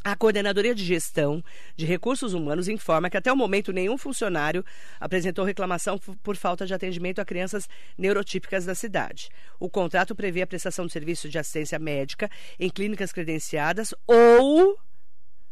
A 0.04 0.16
Coordenadoria 0.16 0.74
de 0.74 0.84
Gestão 0.84 1.44
de 1.76 1.86
Recursos 1.86 2.34
Humanos 2.34 2.68
informa 2.68 3.08
que 3.08 3.18
até 3.18 3.32
o 3.32 3.36
momento 3.36 3.72
nenhum 3.72 4.00
funcionário 4.00 4.66
apresentou 5.00 5.46
reclamação 5.46 6.00
por 6.00 6.36
falta 6.36 6.66
de 6.66 6.74
atendimento 6.74 7.20
a 7.20 7.26
crianças 7.26 7.70
neurotípicas 7.96 8.66
da 8.66 8.74
cidade. 8.74 9.30
O 9.60 9.70
contrato 9.70 10.16
prevê 10.16 10.42
a 10.42 10.48
prestação 10.48 10.88
de 10.88 10.92
serviços 10.92 11.30
de 11.32 11.38
assistência 11.38 11.78
médica 11.78 12.30
em 12.60 12.68
clínicas 12.70 13.12
credenciadas 13.12 13.94
ou 14.08 14.76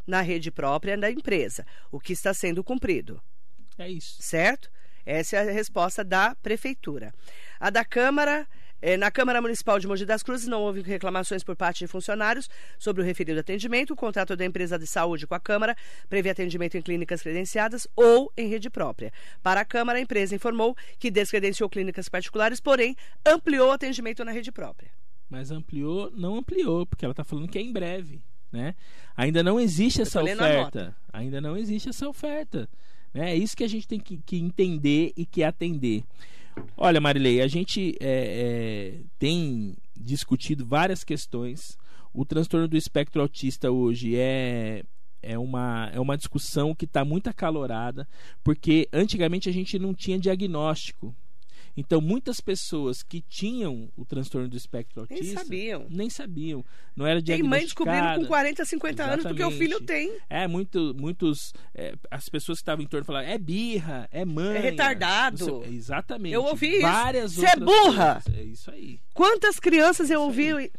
na 0.07 0.21
rede 0.21 0.49
própria 0.49 0.97
da 0.97 1.11
empresa, 1.11 1.63
o 1.91 1.99
que 1.99 2.13
está 2.13 2.33
sendo 2.33 2.63
cumprido 2.63 3.21
É 3.77 3.87
isso. 3.87 4.15
certo? 4.19 4.71
Essa 5.05 5.37
é 5.37 5.49
a 5.49 5.51
resposta 5.51 6.03
da 6.03 6.35
prefeitura. 6.35 7.13
A 7.59 7.69
da 7.69 7.85
Câmara, 7.85 8.47
na 8.97 9.11
Câmara 9.11 9.41
Municipal 9.41 9.79
de 9.79 9.87
Mogi 9.87 10.05
das 10.05 10.23
Cruzes 10.23 10.47
não 10.47 10.61
houve 10.61 10.81
reclamações 10.81 11.43
por 11.43 11.55
parte 11.55 11.79
de 11.79 11.87
funcionários 11.87 12.49
sobre 12.77 13.01
o 13.01 13.05
referido 13.05 13.39
atendimento. 13.39 13.91
O 13.91 13.95
contrato 13.95 14.35
da 14.35 14.45
empresa 14.45 14.79
de 14.79 14.87
saúde 14.87 15.27
com 15.27 15.35
a 15.35 15.39
Câmara 15.39 15.75
prevê 16.07 16.29
atendimento 16.29 16.77
em 16.77 16.81
clínicas 16.81 17.21
credenciadas 17.21 17.87
ou 17.95 18.31
em 18.37 18.47
rede 18.47 18.69
própria. 18.69 19.11
Para 19.43 19.61
a 19.61 19.65
Câmara, 19.65 19.99
a 19.99 20.01
empresa 20.01 20.35
informou 20.35 20.75
que 20.97 21.11
descredenciou 21.11 21.69
clínicas 21.69 22.07
particulares, 22.07 22.59
porém 22.59 22.95
ampliou 23.25 23.69
o 23.69 23.71
atendimento 23.71 24.23
na 24.23 24.31
rede 24.31 24.51
própria. 24.51 24.89
Mas 25.29 25.51
ampliou, 25.51 26.11
não 26.15 26.37
ampliou, 26.37 26.85
porque 26.85 27.05
ela 27.05 27.11
está 27.11 27.23
falando 27.23 27.47
que 27.47 27.57
é 27.57 27.61
em 27.61 27.71
breve. 27.71 28.21
Né? 28.51 28.73
Ainda 29.15 29.43
não 29.43 29.59
existe 29.59 30.01
essa 30.01 30.23
oferta. 30.23 30.95
Ainda 31.13 31.39
não 31.39 31.55
existe 31.55 31.89
essa 31.89 32.07
oferta. 32.07 32.67
Né? 33.13 33.31
É 33.31 33.35
isso 33.35 33.55
que 33.55 33.63
a 33.63 33.69
gente 33.69 33.87
tem 33.87 33.99
que, 33.99 34.17
que 34.17 34.37
entender 34.37 35.13
e 35.15 35.25
que 35.25 35.43
atender. 35.43 36.03
Olha, 36.77 37.01
Marilei, 37.01 37.41
a 37.41 37.47
gente 37.47 37.95
é, 37.99 38.95
é, 38.97 39.03
tem 39.17 39.75
discutido 39.95 40.65
várias 40.65 41.03
questões. 41.03 41.77
O 42.13 42.25
transtorno 42.25 42.67
do 42.67 42.77
espectro 42.77 43.21
autista 43.21 43.69
hoje 43.69 44.15
é, 44.15 44.83
é, 45.21 45.37
uma, 45.37 45.89
é 45.93 45.99
uma 45.99 46.17
discussão 46.17 46.73
que 46.73 46.85
está 46.85 47.03
muito 47.03 47.29
acalorada, 47.29 48.07
porque 48.43 48.87
antigamente 48.93 49.49
a 49.49 49.51
gente 49.51 49.77
não 49.77 49.93
tinha 49.93 50.17
diagnóstico. 50.19 51.15
Então, 51.79 52.01
muitas 52.01 52.41
pessoas 52.41 53.01
que 53.01 53.21
tinham 53.21 53.89
o 53.95 54.03
transtorno 54.03 54.49
do 54.49 54.57
espectro 54.57 55.07
Nem 55.09 55.17
autista 55.19 55.39
sabiam. 55.43 55.85
nem 55.89 56.09
sabiam. 56.09 56.65
Não 56.93 57.07
era 57.07 57.23
Tem 57.23 57.41
mãe 57.41 57.61
descobrindo 57.61 57.97
com 57.99 58.03
diagnosticada. 58.03 58.27
40, 58.27 58.65
50 58.65 59.03
anos 59.05 59.25
porque 59.25 59.43
o 59.45 59.51
filho 59.51 59.77
Exatamente. 59.77 60.09
tem. 60.09 60.17
É, 60.29 60.45
muito, 60.45 60.93
muitos. 60.99 61.53
é, 61.73 61.93
as 62.11 62.27
pessoas 62.27 62.57
que 62.57 62.63
estavam 62.63 62.83
em 62.83 62.87
torno 62.87 63.05
falavam, 63.05 63.29
é 63.29 63.37
birra, 63.37 64.09
é 64.11 64.25
mãe. 64.25 64.57
É 64.57 64.59
retardado. 64.59 65.63
exatamente. 65.67 66.33
Eu 66.33 66.43
ouvi 66.43 66.67
isso. 66.73 66.81
Várias 66.81 67.33
Você 67.35 67.45
é 67.47 67.55
burra. 67.55 68.21
coisas. 68.25 68.39
É 68.39 68.43
isso 68.43 68.71
aí. 68.71 68.99
Quantas 69.13 69.57
crianças 69.57 70.09
eu 70.09 70.21
ouvi. 70.21 70.69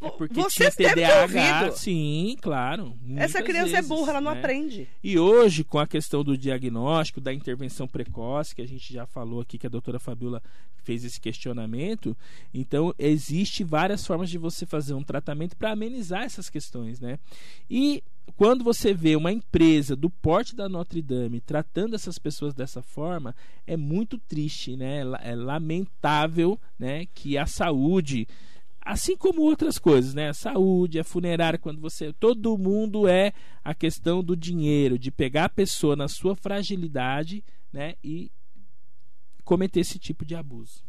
É 0.00 0.10
porque 0.10 0.40
Vocês 0.40 0.76
tinha 0.76 0.94
TDAH. 0.94 1.72
Sim, 1.72 2.36
claro. 2.40 2.96
Essa 3.16 3.42
criança 3.42 3.70
é 3.70 3.72
vezes, 3.76 3.88
burra, 3.88 4.10
ela 4.12 4.20
não 4.20 4.32
né? 4.32 4.38
aprende. 4.38 4.88
E 5.02 5.18
hoje, 5.18 5.64
com 5.64 5.78
a 5.78 5.86
questão 5.86 6.22
do 6.22 6.38
diagnóstico, 6.38 7.20
da 7.20 7.32
intervenção 7.32 7.88
precoce, 7.88 8.54
que 8.54 8.62
a 8.62 8.66
gente 8.66 8.92
já 8.92 9.06
falou 9.06 9.40
aqui, 9.40 9.58
que 9.58 9.66
a 9.66 9.70
doutora 9.70 9.98
Fabiola 9.98 10.40
fez 10.84 11.04
esse 11.04 11.20
questionamento, 11.20 12.16
então 12.54 12.94
existe 12.98 13.62
várias 13.64 14.06
formas 14.06 14.30
de 14.30 14.38
você 14.38 14.64
fazer 14.64 14.94
um 14.94 15.02
tratamento 15.02 15.56
para 15.56 15.72
amenizar 15.72 16.22
essas 16.22 16.48
questões, 16.48 17.00
né? 17.00 17.18
E 17.68 18.02
quando 18.36 18.64
você 18.64 18.94
vê 18.94 19.16
uma 19.16 19.32
empresa 19.32 19.96
do 19.96 20.08
porte 20.08 20.54
da 20.54 20.68
Notre 20.68 21.02
Dame 21.02 21.40
tratando 21.40 21.94
essas 21.94 22.18
pessoas 22.18 22.54
dessa 22.54 22.80
forma, 22.82 23.34
é 23.66 23.76
muito 23.76 24.16
triste, 24.16 24.76
né? 24.76 25.00
É 25.22 25.34
lamentável, 25.34 26.58
né, 26.78 27.04
que 27.14 27.36
a 27.36 27.46
saúde 27.46 28.26
assim 28.88 29.16
como 29.16 29.42
outras 29.42 29.78
coisas, 29.78 30.14
né? 30.14 30.30
A 30.30 30.34
saúde, 30.34 30.98
a 30.98 31.04
funerária, 31.04 31.58
quando 31.58 31.78
você. 31.80 32.10
Todo 32.14 32.56
mundo 32.56 33.06
é 33.06 33.32
a 33.62 33.74
questão 33.74 34.24
do 34.24 34.34
dinheiro, 34.34 34.98
de 34.98 35.10
pegar 35.10 35.44
a 35.44 35.50
pessoa 35.50 35.94
na 35.94 36.08
sua 36.08 36.34
fragilidade, 36.34 37.44
né? 37.70 37.96
E 38.02 38.32
cometer 39.44 39.80
esse 39.80 39.98
tipo 39.98 40.24
de 40.24 40.34
abuso. 40.34 40.82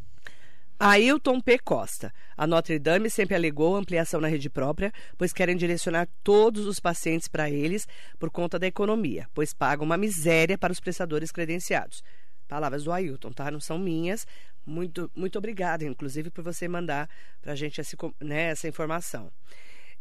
Ailton 0.80 1.42
P. 1.42 1.60
Costa. 1.60 2.14
A 2.38 2.48
Notre 2.48 2.80
Dame 2.80 3.10
sempre 3.10 3.36
alegou 3.36 3.76
ampliação 3.76 4.22
na 4.22 4.30
rede 4.30 4.50
própria, 4.50 4.94
pois 5.18 5.34
querem 5.34 5.58
direcionar 5.58 6.08
todos 6.24 6.66
os 6.66 6.80
pacientes 6.80 7.28
para 7.28 7.50
eles 7.50 7.86
por 8.18 8.30
conta 8.32 8.58
da 8.58 8.66
economia, 8.66 9.28
pois 9.34 9.54
pagam 9.54 9.86
uma 9.86 9.98
miséria 9.98 10.58
para 10.58 10.72
os 10.72 10.80
prestadores 10.80 11.34
credenciados. 11.34 12.02
Palavras 12.50 12.84
do 12.84 12.92
Ailton, 12.92 13.32
tá? 13.32 13.50
Não 13.50 13.62
são 13.62 13.78
minhas. 13.80 14.28
Muito, 14.66 15.10
muito 15.16 15.38
obrigada, 15.38 15.86
inclusive, 15.86 16.30
por 16.30 16.44
você 16.44 16.68
mandar 16.68 17.10
para 17.42 17.54
a 17.54 17.56
gente 17.56 17.80
esse, 17.80 17.96
né, 18.20 18.50
essa 18.50 18.68
informação. 18.68 19.32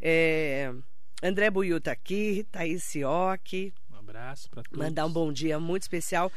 É, 0.01 0.73
André 1.23 1.51
Buiu 1.51 1.81
tá 1.81 1.93
aqui, 1.93 2.45
Thaís 2.51 2.83
Sioc, 2.85 3.73
Um 3.93 3.97
abraço 3.97 4.49
para 4.51 4.63
todos. 4.63 4.79
mandar 4.79 5.07
um 5.07 5.13
bom 5.13 5.33
dia 5.33 5.61
muito 5.61 5.83
especial. 5.83 6.33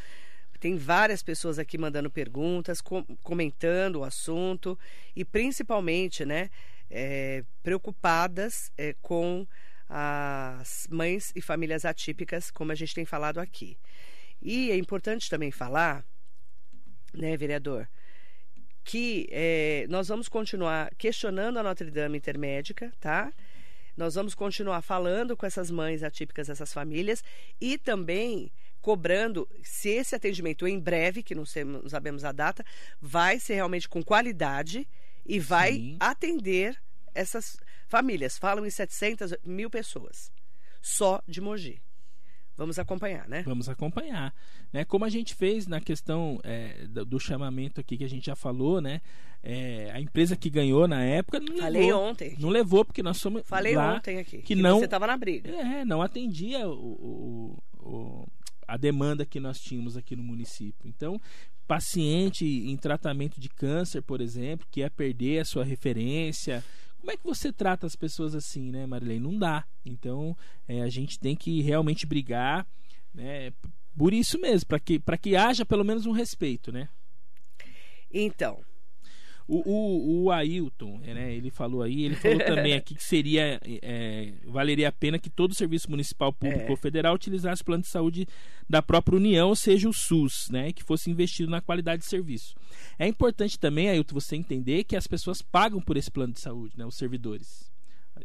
Tem 0.60 0.78
várias 0.78 1.24
pessoas 1.24 1.58
aqui 1.58 1.78
mandando 1.78 2.12
perguntas, 2.12 2.82
com- 2.82 3.04
comentando 3.24 3.98
o 3.98 4.04
assunto 4.04 4.78
e 5.16 5.26
principalmente, 5.26 6.24
né, 6.24 6.50
é, 6.90 7.44
preocupadas 7.64 8.72
é, 8.78 8.96
com 9.02 9.48
as 9.90 10.88
mães 10.90 11.32
e 11.36 11.42
famílias 11.42 11.84
atípicas, 11.86 12.52
como 12.52 12.72
a 12.72 12.76
gente 12.76 12.94
tem 12.94 13.06
falado 13.06 13.40
aqui. 13.40 13.78
E 14.42 14.72
é 14.72 14.76
importante 14.78 15.30
também 15.30 15.52
falar, 15.52 16.04
né, 17.14 17.38
vereador, 17.38 17.88
que 18.84 19.28
é, 19.32 19.86
nós 19.90 20.08
vamos 20.08 20.28
continuar 20.28 20.94
questionando 20.96 21.58
a 21.58 21.64
Notre 21.64 21.92
Dame 21.92 22.18
Intermédica, 22.18 22.92
tá? 23.00 23.32
Nós 23.96 24.16
vamos 24.16 24.34
continuar 24.34 24.82
falando 24.82 25.38
com 25.38 25.46
essas 25.46 25.70
mães 25.70 26.02
atípicas, 26.02 26.50
essas 26.50 26.74
famílias, 26.74 27.24
e 27.60 27.78
também 27.78 28.52
cobrando 28.82 29.48
se 29.62 29.90
esse 29.90 30.16
atendimento 30.16 30.68
em 30.68 30.80
breve, 30.80 31.22
que 31.22 31.36
não 31.36 31.46
sabemos 31.46 32.26
a 32.26 32.32
data, 32.32 32.66
vai 33.00 33.40
ser 33.40 33.56
realmente 33.56 33.88
com 33.88 34.04
qualidade 34.04 34.88
e 35.26 35.40
vai 35.40 35.74
Sim. 35.74 35.98
atender 36.00 36.82
essas 37.14 37.58
famílias. 37.88 38.38
Falam 38.38 38.66
em 38.66 38.70
700 38.72 39.36
mil 39.44 39.70
pessoas, 39.70 40.32
só 40.82 41.22
de 41.28 41.40
Mogi. 41.40 41.82
Vamos 42.58 42.78
acompanhar, 42.78 43.28
né? 43.28 43.42
Vamos 43.44 43.68
acompanhar. 43.70 44.34
Né? 44.72 44.86
Como 44.86 45.04
a 45.06 45.10
gente 45.10 45.34
fez 45.34 45.66
na 45.68 45.80
questão 45.82 46.40
é, 46.44 46.86
do 46.88 47.20
chamamento 47.20 47.80
aqui 47.82 47.98
que 47.98 48.04
a 48.04 48.10
gente 48.10 48.26
já 48.26 48.36
falou, 48.36 48.80
né? 48.82 49.02
É, 49.44 49.90
a 49.94 50.00
empresa 50.00 50.36
que 50.36 50.50
ganhou 50.50 50.88
na 50.88 51.04
época 51.04 51.40
não 51.40 51.58
Falei 51.58 51.88
levou. 51.88 52.04
ontem. 52.04 52.36
Não 52.40 52.50
levou, 52.50 52.86
porque 52.86 53.02
nós 53.02 53.18
somos 53.18 53.42
Falei 53.48 53.76
lá 53.76 53.96
ontem 53.96 54.20
aqui 54.20 54.38
que 54.40 54.56
que, 54.56 54.56
não- 54.56 54.78
você 54.80 54.86
estava 54.86 55.08
na 55.08 55.18
briga. 55.18 55.50
É, 55.50 55.84
não 55.84 56.02
atendia 56.02 56.68
o, 56.68 56.74
o- 56.74 57.64
o- 57.80 58.28
a 58.68 58.78
demanda 58.78 59.26
que 59.26 59.40
nós 59.40 59.60
tínhamos 59.60 59.98
aqui 59.98 60.16
no 60.16 60.22
município. 60.24 60.88
Então, 60.88 61.20
paciente 61.68 62.46
em 62.46 62.76
tratamento 62.78 63.40
de 63.40 63.50
câncer, 63.50 64.02
por 64.02 64.22
exemplo, 64.22 64.68
que 64.70 64.82
é 64.84 64.90
perder 64.90 65.40
a 65.40 65.46
sua 65.46 65.64
referência. 65.64 66.64
Como 67.02 67.12
é 67.12 67.18
que 67.18 67.24
você 67.24 67.52
trata 67.52 67.88
as 67.88 67.96
pessoas 67.96 68.36
assim, 68.36 68.72
né, 68.72 68.86
Marilei? 68.86 69.20
Não 69.20 69.38
dá. 69.38 69.66
Então, 69.84 70.38
é, 70.68 70.84
a 70.84 70.90
gente 70.90 71.20
tem 71.20 71.36
que 71.36 71.60
realmente 71.62 72.06
brigar, 72.06 72.66
né, 73.12 73.52
por 73.98 74.14
isso 74.14 74.40
mesmo, 74.40 74.68
para 74.68 74.80
que, 74.80 75.02
que 75.20 75.36
haja 75.36 75.66
pelo 75.66 75.84
menos 75.84 76.06
um 76.06 76.12
respeito, 76.12 76.72
né? 76.72 76.88
Então, 78.14 78.60
O, 79.54 79.70
o, 79.70 80.24
o 80.24 80.32
Ailton, 80.32 80.98
né, 81.00 81.34
ele 81.34 81.50
falou 81.50 81.82
aí, 81.82 82.04
ele 82.06 82.16
falou 82.16 82.40
também 82.48 82.74
aqui 82.74 82.96
que 82.96 83.04
seria, 83.04 83.60
é, 83.82 84.32
valeria 84.46 84.88
a 84.88 84.92
pena 84.94 85.20
que 85.20 85.30
todo 85.30 85.54
serviço 85.54 85.90
municipal, 85.92 86.32
público 86.32 86.68
É. 86.68 86.70
ou 86.70 86.78
federal 86.78 87.14
utilizasse 87.14 87.62
o 87.62 87.66
plano 87.66 87.84
de 87.84 87.90
saúde 87.90 88.26
da 88.70 88.82
própria 88.82 89.18
União, 89.18 89.50
ou 89.50 89.56
seja, 89.56 89.90
o 89.90 89.94
SUS, 89.94 90.48
né, 90.50 90.72
que 90.72 90.82
fosse 90.82 91.12
investido 91.12 91.52
na 91.52 91.60
qualidade 91.60 92.04
de 92.04 92.08
serviço. 92.08 92.56
É 92.98 93.06
importante 93.06 93.60
também, 93.60 93.90
Ailton, 93.90 94.14
você 94.14 94.38
entender 94.38 94.86
que 94.86 94.96
as 94.96 95.06
pessoas 95.06 95.42
pagam 95.42 95.82
por 95.82 95.98
esse 95.98 96.10
plano 96.10 96.32
de 96.32 96.40
saúde, 96.40 96.78
né, 96.78 96.86
os 96.86 96.96
servidores. 96.96 97.70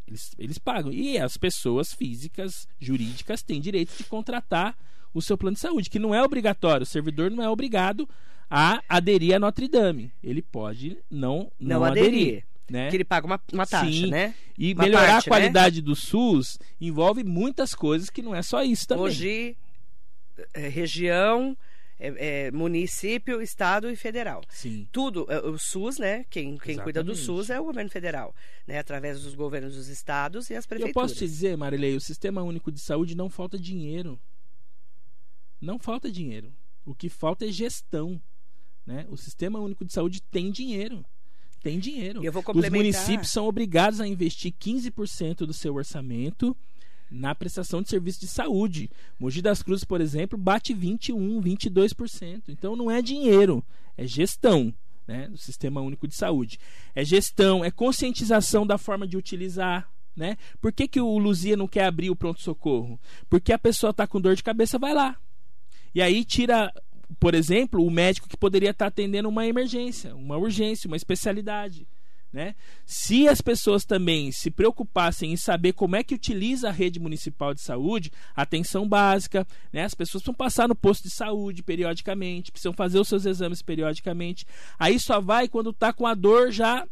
Eles, 0.07 0.31
eles 0.39 0.57
pagam. 0.57 0.93
E 0.93 1.17
as 1.17 1.35
pessoas 1.35 1.93
físicas, 1.93 2.69
jurídicas, 2.79 3.43
têm 3.43 3.59
direito 3.59 3.97
de 3.97 4.05
contratar 4.05 4.77
o 5.13 5.21
seu 5.21 5.37
plano 5.37 5.55
de 5.55 5.61
saúde, 5.61 5.89
que 5.89 5.99
não 5.99 6.15
é 6.15 6.23
obrigatório. 6.23 6.83
O 6.83 6.87
servidor 6.87 7.29
não 7.31 7.43
é 7.43 7.49
obrigado 7.49 8.07
a 8.49 8.81
aderir 8.87 9.35
a 9.35 9.39
Notre 9.39 9.67
Dame. 9.67 10.11
Ele 10.23 10.41
pode 10.41 10.97
não, 11.09 11.51
não, 11.59 11.79
não, 11.79 11.83
aderir. 11.83 12.43
né? 12.69 12.89
Que 12.89 12.97
ele 12.97 13.03
paga 13.03 13.25
uma, 13.25 13.41
uma 13.51 13.65
taxa, 13.65 13.89
Sim. 13.91 14.09
né? 14.09 14.33
E 14.57 14.73
uma 14.73 14.83
melhorar 14.83 15.07
parte, 15.13 15.27
a 15.27 15.29
qualidade 15.29 15.81
do 15.81 15.95
SUS 15.95 16.57
envolve 16.79 17.23
muitas 17.23 17.73
coisas 17.75 18.09
que 18.09 18.21
não 18.21 18.33
é 18.33 18.41
só 18.41 18.63
isso 18.63 18.87
também. 18.87 19.05
Mogi, 19.05 19.57
é, 20.53 20.67
região, 20.67 21.57
é, 21.99 22.45
é, 22.47 22.51
município, 22.51 23.41
estado 23.41 23.89
e 23.89 23.95
federal. 23.95 24.41
Sim. 24.49 24.87
Tudo, 24.91 25.25
é, 25.29 25.39
o 25.39 25.57
SUS, 25.57 25.97
né? 25.97 26.25
Quem, 26.29 26.57
quem 26.57 26.77
cuida 26.77 27.03
do. 27.03 27.15
SUS 27.15 27.49
é 27.49 27.59
o 27.59 27.65
governo 27.65 27.89
federal, 27.89 28.35
né? 28.67 28.79
Através 28.79 29.21
dos 29.21 29.33
governos 29.33 29.75
dos 29.75 29.87
estados 29.87 30.49
e 30.49 30.55
as 30.55 30.65
Eu 30.65 30.69
prefeituras. 30.69 31.11
posso 31.11 31.15
te 31.15 31.25
dizer, 31.25 31.57
Marilei, 31.57 31.95
o 31.95 32.01
Sistema 32.01 32.43
Único 32.43 32.71
de 32.71 32.79
Saúde 32.79 33.15
não 33.15 33.29
falta 33.29 33.57
dinheiro. 33.57 34.19
Não 35.59 35.79
falta 35.79 36.11
dinheiro. 36.11 36.53
O 36.85 36.93
que 36.93 37.09
falta 37.09 37.45
é 37.45 37.51
gestão. 37.51 38.21
Né? 38.87 39.05
O 39.09 39.17
Sistema 39.17 39.59
Único 39.59 39.83
de 39.83 39.91
Saúde 39.91 40.21
tem 40.21 40.49
dinheiro. 40.49 41.05
Tem 41.61 41.77
dinheiro. 41.77 42.21
Os 42.55 42.69
municípios 42.69 43.29
são 43.29 43.45
obrigados 43.45 43.99
a 43.99 44.07
investir 44.07 44.53
15% 44.53 45.39
do 45.39 45.53
seu 45.53 45.75
orçamento 45.75 46.55
na 47.11 47.35
prestação 47.35 47.81
de 47.81 47.89
serviço 47.89 48.21
de 48.21 48.27
saúde. 48.27 48.89
Mogi 49.19 49.41
das 49.41 49.61
Cruzes, 49.61 49.83
por 49.83 49.99
exemplo, 49.99 50.37
bate 50.37 50.73
21, 50.73 51.41
22%. 51.41 52.43
Então 52.47 52.75
não 52.75 52.89
é 52.89 53.01
dinheiro, 53.01 53.63
é 53.97 54.07
gestão, 54.07 54.73
né, 55.05 55.27
do 55.27 55.37
Sistema 55.37 55.81
Único 55.81 56.07
de 56.07 56.15
Saúde. 56.15 56.57
É 56.95 57.03
gestão, 57.03 57.65
é 57.65 57.71
conscientização 57.71 58.65
da 58.65 58.77
forma 58.77 59.07
de 59.07 59.17
utilizar, 59.17 59.89
né? 60.15 60.37
Por 60.61 60.71
que, 60.71 60.87
que 60.87 60.99
o 60.99 61.17
Luzia 61.17 61.57
não 61.57 61.67
quer 61.67 61.85
abrir 61.85 62.09
o 62.09 62.15
pronto 62.15 62.41
socorro? 62.41 62.99
Porque 63.29 63.51
a 63.51 63.59
pessoa 63.59 63.91
está 63.91 64.07
com 64.07 64.21
dor 64.21 64.35
de 64.35 64.43
cabeça, 64.43 64.79
vai 64.79 64.93
lá. 64.93 65.17
E 65.93 66.01
aí 66.01 66.23
tira, 66.23 66.71
por 67.19 67.33
exemplo, 67.33 67.85
o 67.85 67.91
médico 67.91 68.27
que 68.27 68.37
poderia 68.37 68.71
estar 68.71 68.87
atendendo 68.87 69.29
uma 69.29 69.45
emergência, 69.47 70.15
uma 70.15 70.37
urgência, 70.37 70.87
uma 70.87 70.97
especialidade. 70.97 71.87
Né? 72.31 72.55
Se 72.85 73.27
as 73.27 73.39
pessoas 73.39 73.85
também 73.85 74.31
se 74.31 74.51
preocupassem 74.51 75.31
em 75.31 75.37
saber 75.37 75.73
como 75.73 75.95
é 75.95 76.03
que 76.03 76.13
utiliza 76.13 76.67
a 76.67 76.71
rede 76.71 76.99
municipal 76.99 77.53
de 77.53 77.61
saúde, 77.61 78.11
atenção 78.35 78.87
básica, 78.87 79.47
né? 79.71 79.85
as 79.85 79.93
pessoas 79.93 80.21
precisam 80.21 80.35
passar 80.35 80.67
no 80.67 80.75
posto 80.75 81.03
de 81.03 81.09
saúde 81.09 81.63
periodicamente, 81.63 82.51
precisam 82.51 82.73
fazer 82.73 82.99
os 82.99 83.07
seus 83.07 83.25
exames 83.25 83.61
periodicamente. 83.61 84.45
Aí 84.77 84.99
só 84.99 85.21
vai 85.21 85.47
quando 85.47 85.69
está 85.69 85.93
com 85.93 86.05
a 86.05 86.13
dor 86.13 86.51
já 86.51 86.85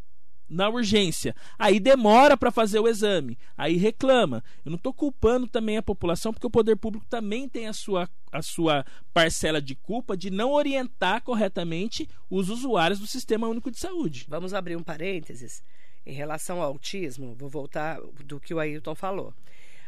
na 0.50 0.70
urgência. 0.70 1.36
Aí 1.58 1.80
demora 1.80 2.38
para 2.38 2.52
fazer 2.52 2.80
o 2.80 2.88
exame. 2.88 3.38
Aí 3.58 3.78
reclama. 3.78 4.44
Eu 4.64 4.70
não 4.70 4.78
estou 4.78 4.94
culpando 4.94 5.48
também 5.48 5.78
a 5.78 5.84
população, 5.84 6.32
porque 6.32 6.48
o 6.48 6.52
poder 6.52 6.76
público 6.76 7.06
também 7.10 7.50
tem 7.50 7.68
a 7.68 7.74
sua, 7.74 8.10
a 8.32 8.42
sua 8.42 8.86
parcela 9.14 9.62
de 9.62 9.76
culpa 9.76 10.16
de 10.16 10.30
não 10.30 10.52
orientar 10.52 11.22
corretamente 11.22 12.08
os 12.30 12.50
usuários 12.50 13.00
do 13.00 13.08
Sistema 13.08 13.48
Único 13.48 13.72
de 13.72 13.80
Saúde. 13.80 14.26
Vamos 14.30 14.54
abrir 14.54 14.76
um 14.76 14.84
parênteses 14.84 15.64
em 16.06 16.14
relação 16.14 16.62
ao 16.62 16.68
autismo. 16.70 17.36
Vou 17.36 17.50
voltar 17.50 18.00
do 18.24 18.40
que 18.40 18.54
o 18.54 18.60
Ailton 18.60 18.96
falou. 18.96 19.34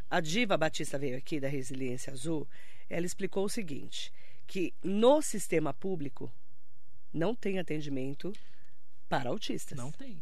A 0.09 0.19
Diva 0.19 0.57
Batista 0.57 0.97
veio 0.97 1.17
aqui 1.17 1.39
da 1.39 1.47
Resiliência 1.47 2.13
Azul. 2.13 2.47
Ela 2.89 3.05
explicou 3.05 3.45
o 3.45 3.49
seguinte: 3.49 4.11
que 4.47 4.73
no 4.81 5.21
sistema 5.21 5.73
público 5.73 6.31
não 7.13 7.35
tem 7.35 7.59
atendimento 7.59 8.33
para 9.09 9.29
autistas. 9.29 9.77
Não 9.77 9.91
tem. 9.91 10.21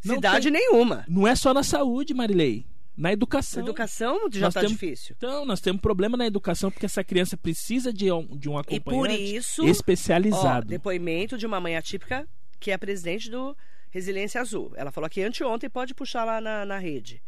Cidade 0.00 0.50
tem. 0.50 0.52
nenhuma. 0.52 1.04
Não 1.08 1.26
é 1.26 1.34
só 1.34 1.52
na 1.52 1.62
saúde, 1.62 2.14
Marilei. 2.14 2.66
Na 2.96 3.12
educação. 3.12 3.62
Educação 3.62 4.28
já 4.32 4.48
está 4.48 4.62
difícil. 4.62 5.14
Então, 5.16 5.44
nós 5.44 5.60
temos 5.60 5.80
problema 5.80 6.16
na 6.16 6.26
educação 6.26 6.70
porque 6.70 6.86
essa 6.86 7.04
criança 7.04 7.36
precisa 7.36 7.92
de 7.92 8.10
um, 8.10 8.36
de 8.36 8.48
um 8.48 8.58
E 8.58 8.80
por 8.80 8.92
acompanhante 8.94 9.36
isso, 9.36 9.64
Ó, 9.64 9.68
especializado. 9.68 10.66
depoimento 10.66 11.38
de 11.38 11.46
uma 11.46 11.60
mãe 11.60 11.76
atípica 11.76 12.28
que 12.58 12.70
é 12.70 12.74
a 12.74 12.78
presidente 12.78 13.30
do 13.30 13.56
Resiliência 13.90 14.40
Azul. 14.40 14.72
Ela 14.76 14.90
falou 14.90 15.06
aqui 15.06 15.22
anteontem, 15.22 15.70
pode 15.70 15.94
puxar 15.94 16.24
lá 16.24 16.40
na, 16.40 16.64
na 16.64 16.78
rede. 16.78 17.22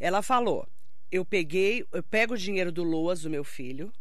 Ela 0.00 0.20
falou: 0.20 0.66
eu 1.10 1.24
peguei, 1.24 1.84
eu 1.92 2.02
pego 2.02 2.34
o 2.34 2.38
dinheiro 2.38 2.72
do 2.72 2.82
LOAS 2.82 3.22
do 3.22 3.30
meu 3.30 3.44
filho, 3.44 3.92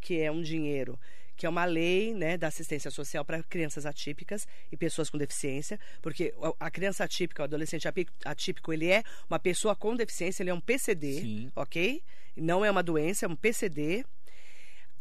que 0.00 0.20
é 0.20 0.30
um 0.30 0.42
dinheiro 0.42 0.98
que 1.36 1.44
é 1.46 1.48
uma 1.48 1.64
lei 1.64 2.14
né, 2.14 2.36
da 2.38 2.48
assistência 2.48 2.90
social 2.90 3.24
para 3.24 3.42
crianças 3.42 3.84
atípicas 3.84 4.46
e 4.72 4.76
pessoas 4.76 5.10
com 5.10 5.18
deficiência, 5.18 5.78
porque 6.00 6.34
a- 6.58 6.70
criança 6.70 7.04
atípica, 7.04 7.42
o 7.42 7.44
adolescente 7.44 7.86
atípico, 8.24 8.72
ele 8.72 8.88
é 8.90 9.02
uma 9.28 9.38
pessoa 9.38 9.76
com 9.76 9.94
deficiência, 9.94 10.42
ele 10.42 10.50
é 10.50 10.54
um 10.54 10.60
PCD, 10.60 11.20
Sim. 11.20 11.52
ok? 11.54 12.02
Não 12.36 12.64
é 12.64 12.70
uma 12.70 12.82
doença, 12.82 13.26
é 13.26 13.28
um 13.28 13.36
PCD. 13.36 14.04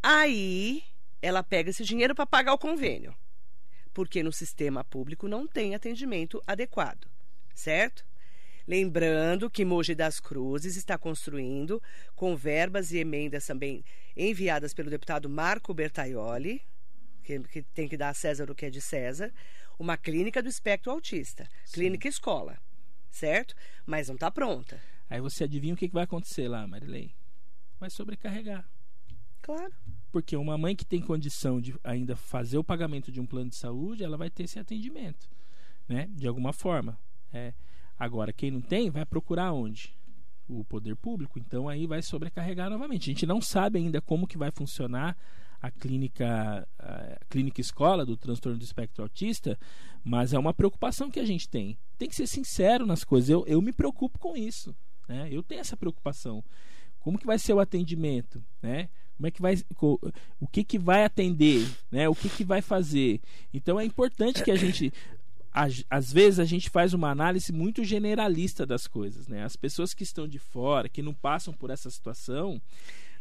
Aí 0.04 0.84
ela 1.22 1.42
pega 1.44 1.70
esse 1.70 1.84
dinheiro 1.84 2.14
para 2.14 2.26
pagar 2.26 2.54
o 2.54 2.58
convênio, 2.58 3.16
porque 3.94 4.22
no 4.22 4.32
sistema 4.32 4.84
público 4.84 5.28
não 5.28 5.48
tem 5.48 5.74
atendimento 5.74 6.42
adequado, 6.46 7.08
certo? 7.54 8.06
Lembrando 8.68 9.49
que 9.49 9.63
Mogi 9.63 9.93
das 9.93 10.20
Cruzes 10.20 10.76
está 10.76 10.97
construindo, 10.97 11.82
com 12.16 12.36
verbas 12.36 12.91
e 12.91 12.97
emendas 12.97 13.45
também 13.45 13.84
enviadas 14.18 14.74
pelo 14.74 14.89
deputado 14.89 15.30
Marco 15.30 15.74
Bertaioli, 15.74 16.61
que, 17.24 17.39
que 17.39 17.61
tem 17.61 17.88
que 17.88 17.97
dar 17.97 18.09
a 18.09 18.13
César 18.13 18.49
o 18.49 18.55
que 18.55 18.66
é 18.66 18.70
de 18.70 18.82
César, 18.82 19.32
uma 19.78 19.97
clínica 19.97 20.41
do 20.41 20.49
espectro 20.49 20.91
autista, 20.91 21.47
clínica 21.74 22.07
escola, 22.07 22.57
certo? 23.11 23.53
Mas 23.86 24.07
não 24.07 24.16
está 24.16 24.32
pronta. 24.32 24.82
Aí 25.09 25.22
você 25.22 25.43
adivinha 25.43 25.74
o 25.74 25.78
que 25.78 25.88
que 25.88 25.93
vai 25.93 26.03
acontecer 26.03 26.47
lá, 26.47 26.66
Marilei? 26.66 27.13
Vai 27.80 27.89
sobrecarregar. 27.89 28.68
Claro. 29.41 29.74
Porque 30.11 30.36
uma 30.36 30.57
mãe 30.57 30.76
que 30.76 30.86
tem 30.86 31.01
condição 31.01 31.61
de 31.61 31.76
ainda 31.84 32.16
fazer 32.16 32.57
o 32.57 32.63
pagamento 32.63 33.11
de 33.11 33.20
um 33.20 33.26
plano 33.26 33.49
de 33.49 33.57
saúde, 33.57 34.03
ela 34.03 34.18
vai 34.18 34.30
ter 34.30 34.43
esse 34.43 34.57
atendimento, 34.57 35.30
né? 35.88 36.07
De 36.09 36.28
alguma 36.28 36.51
forma. 36.51 36.97
É. 37.32 37.53
Agora, 37.98 38.34
quem 38.34 38.52
não 38.52 38.62
tem, 38.62 38.89
vai 38.89 39.06
procurar 39.06 39.54
onde? 39.54 39.96
O 40.48 40.64
poder 40.64 40.96
público. 40.96 41.39
Então 41.39 41.68
aí 41.68 41.88
vai 41.88 42.02
sobrecarregar 42.02 42.70
novamente. 42.70 43.10
A 43.10 43.14
gente 43.14 43.26
não 43.26 43.41
sabe 43.41 43.80
ainda 43.80 44.02
como 44.02 44.28
que 44.28 44.38
vai 44.38 44.52
funcionar 44.52 45.18
a 45.62 45.72
clínica, 45.72 46.68
a 46.78 47.18
clínica 47.30 47.62
escola 47.62 48.06
do 48.06 48.16
transtorno 48.16 48.60
do 48.60 48.64
espectro 48.64 49.04
autista, 49.04 49.58
mas 50.04 50.34
é 50.34 50.39
uma 50.39 50.54
preocupação 50.54 51.10
que 51.10 51.20
a 51.20 51.26
gente 51.26 51.50
tem. 51.50 51.78
Tem 51.98 52.08
que 52.08 52.16
ser 52.16 52.28
sincero 52.28 52.86
nas 52.86 53.04
coisas. 53.04 53.30
Eu, 53.30 53.43
eu 53.48 53.62
me 53.62 53.72
preocupo 53.72 54.20
com 54.20 54.38
isso. 54.38 54.76
Né? 55.08 55.30
Eu 55.32 55.41
tenho 55.41 55.62
essa 55.62 55.78
preocupação. 55.78 56.43
Como 57.00 57.18
que 57.18 57.26
vai 57.26 57.39
ser 57.39 57.54
o 57.54 57.60
atendimento? 57.60 58.43
Né? 58.62 58.89
Como 59.16 59.28
é 59.28 59.32
que 59.32 59.41
vai, 59.41 59.56
o 60.39 60.48
que 60.48 60.64
que 60.64 60.78
vai 60.78 61.06
atender, 61.06 61.66
né? 61.89 62.10
O 62.10 62.14
que 62.14 62.28
que 62.28 62.43
vai 62.43 62.62
fazer? 62.62 63.22
Então 63.54 63.80
é 63.80 63.86
importante 63.86 64.43
que 64.43 64.52
a 64.52 64.58
gente 64.58 64.91
às 65.89 66.12
vezes 66.12 66.39
a 66.39 66.45
gente 66.45 66.70
faz 66.70 66.93
uma 66.93 67.10
análise 67.10 67.51
muito 67.53 67.84
generalista 67.84 68.66
das 68.66 68.88
coisas, 68.88 69.28
né? 69.28 69.43
As 69.43 69.56
pessoas 69.56 69.93
que 69.93 70.03
estão 70.03 70.28
de 70.28 70.38
fora, 70.39 70.89
que 70.89 71.01
não 71.01 71.14
passam 71.14 71.53
por 71.53 71.70
essa 71.70 71.89
situação, 71.89 72.62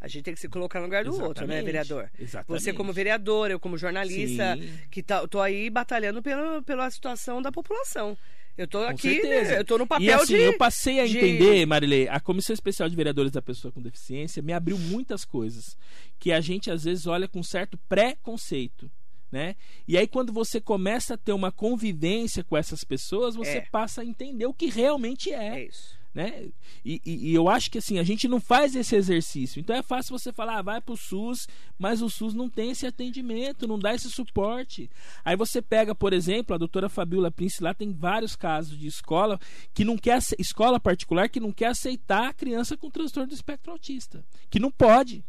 A 0.01 0.09
gente 0.09 0.25
tem 0.25 0.35
que 0.35 0.41
se 0.41 0.49
colocar 0.51 0.81
no 0.81 0.85
lugar 0.87 1.03
do 1.05 1.13
outro, 1.13 1.47
né, 1.47 1.55
Exatamente. 1.61 1.65
vereador? 1.65 2.11
Exatamente. 2.19 2.63
Você 2.63 2.73
como 2.75 2.93
vereador, 2.93 3.51
eu 3.51 3.59
como 3.59 3.79
jornalista, 3.79 4.55
Sim. 4.57 4.69
que 4.91 5.03
tá, 5.03 5.27
tô 5.27 5.41
aí 5.41 5.71
batalhando 5.71 6.21
pela, 6.23 6.61
pela 6.63 6.91
situação 6.91 7.41
da 7.41 7.51
população. 7.51 8.15
Eu 8.57 8.69
tô 8.69 8.81
Com 8.81 8.85
aqui, 8.91 9.23
né, 9.23 9.59
eu 9.59 9.65
tô 9.65 9.79
no 9.79 9.87
papel 9.87 10.07
e 10.07 10.13
assim, 10.13 10.35
de... 10.37 10.43
eu 10.43 10.59
passei 10.59 11.01
a 11.01 11.07
de- 11.07 11.17
entender, 11.17 11.67
Marilei, 11.67 12.07
a 12.09 12.21
Comissão 12.21 12.53
Especial 12.53 12.89
de 12.89 12.95
Vereadores 12.95 13.33
da 13.33 13.41
Pessoa 13.43 13.73
com 13.73 13.81
Deficiência 13.83 14.43
me 14.43 14.53
abriu 14.53 14.77
muitas 14.79 15.25
coisas 15.25 15.77
que 16.21 16.31
a 16.31 16.41
gente 16.41 16.71
às 16.71 16.85
vezes 16.85 17.07
olha 17.07 17.27
com 17.27 17.43
certo 17.43 17.79
preconceito. 17.89 18.91
Né? 19.35 19.57
E 19.89 19.99
aí, 19.99 20.07
quando 20.07 20.33
você 20.33 20.61
começa 20.61 21.15
a 21.15 21.17
ter 21.19 21.33
uma 21.33 21.51
convivência 21.51 22.45
com 22.45 22.57
essas 22.57 22.85
pessoas, 22.85 23.35
você 23.35 23.57
É. 23.59 23.61
passa 23.63 24.03
a 24.03 24.05
entender 24.05 24.47
o 24.47 24.55
que 24.55 24.67
realmente 24.67 25.33
é. 25.33 25.59
É 25.59 25.65
isso. 25.67 25.99
né? 26.15 26.47
E, 26.85 27.03
e- 27.05 27.31
e 27.31 27.35
eu 27.35 27.49
acho 27.49 27.69
que 27.69 27.79
assim, 27.79 27.99
a 27.99 28.05
gente 28.05 28.29
não 28.29 28.39
faz 28.39 28.77
esse 28.77 28.95
exercício. 28.95 29.59
Então 29.59 29.75
é 29.75 29.83
fácil 29.83 30.17
você 30.17 30.33
falar, 30.33 30.59
ah, 30.59 30.63
vai 30.63 30.81
pro 30.81 30.97
SUS, 30.97 31.49
mas 31.77 32.01
o 32.01 32.09
SUS 32.09 32.33
não 32.35 32.49
tem 32.49 32.71
esse 32.71 32.87
atendimento, 32.87 33.67
não 33.67 33.77
dá 33.77 33.93
esse 33.93 34.09
suporte. 34.09 34.89
Aí 35.25 35.35
você 35.35 35.61
pega, 35.61 35.93
por 35.97 36.13
exemplo, 36.13 36.55
a 36.55 36.59
doutora 36.59 36.89
Fabiola 36.89 37.33
Prince 37.33 37.61
lá 37.61 37.75
tem 37.75 37.93
vários 37.93 38.37
casos 38.37 38.79
de 38.79 38.87
escola 38.87 39.41
que 39.75 39.85
não 39.85 39.99
quer 39.99 40.21
escola 40.39 40.79
particular 40.79 41.29
que 41.29 41.41
não 41.41 41.51
quer 41.51 41.67
aceitar 41.71 42.29
a 42.29 42.33
criança 42.33 42.77
com 42.77 42.89
transtorno 42.89 43.31
do 43.31 43.35
espectro 43.35 43.73
autista, 43.73 44.25
que 44.49 44.61
não 44.61 44.71
pode, 44.71 45.25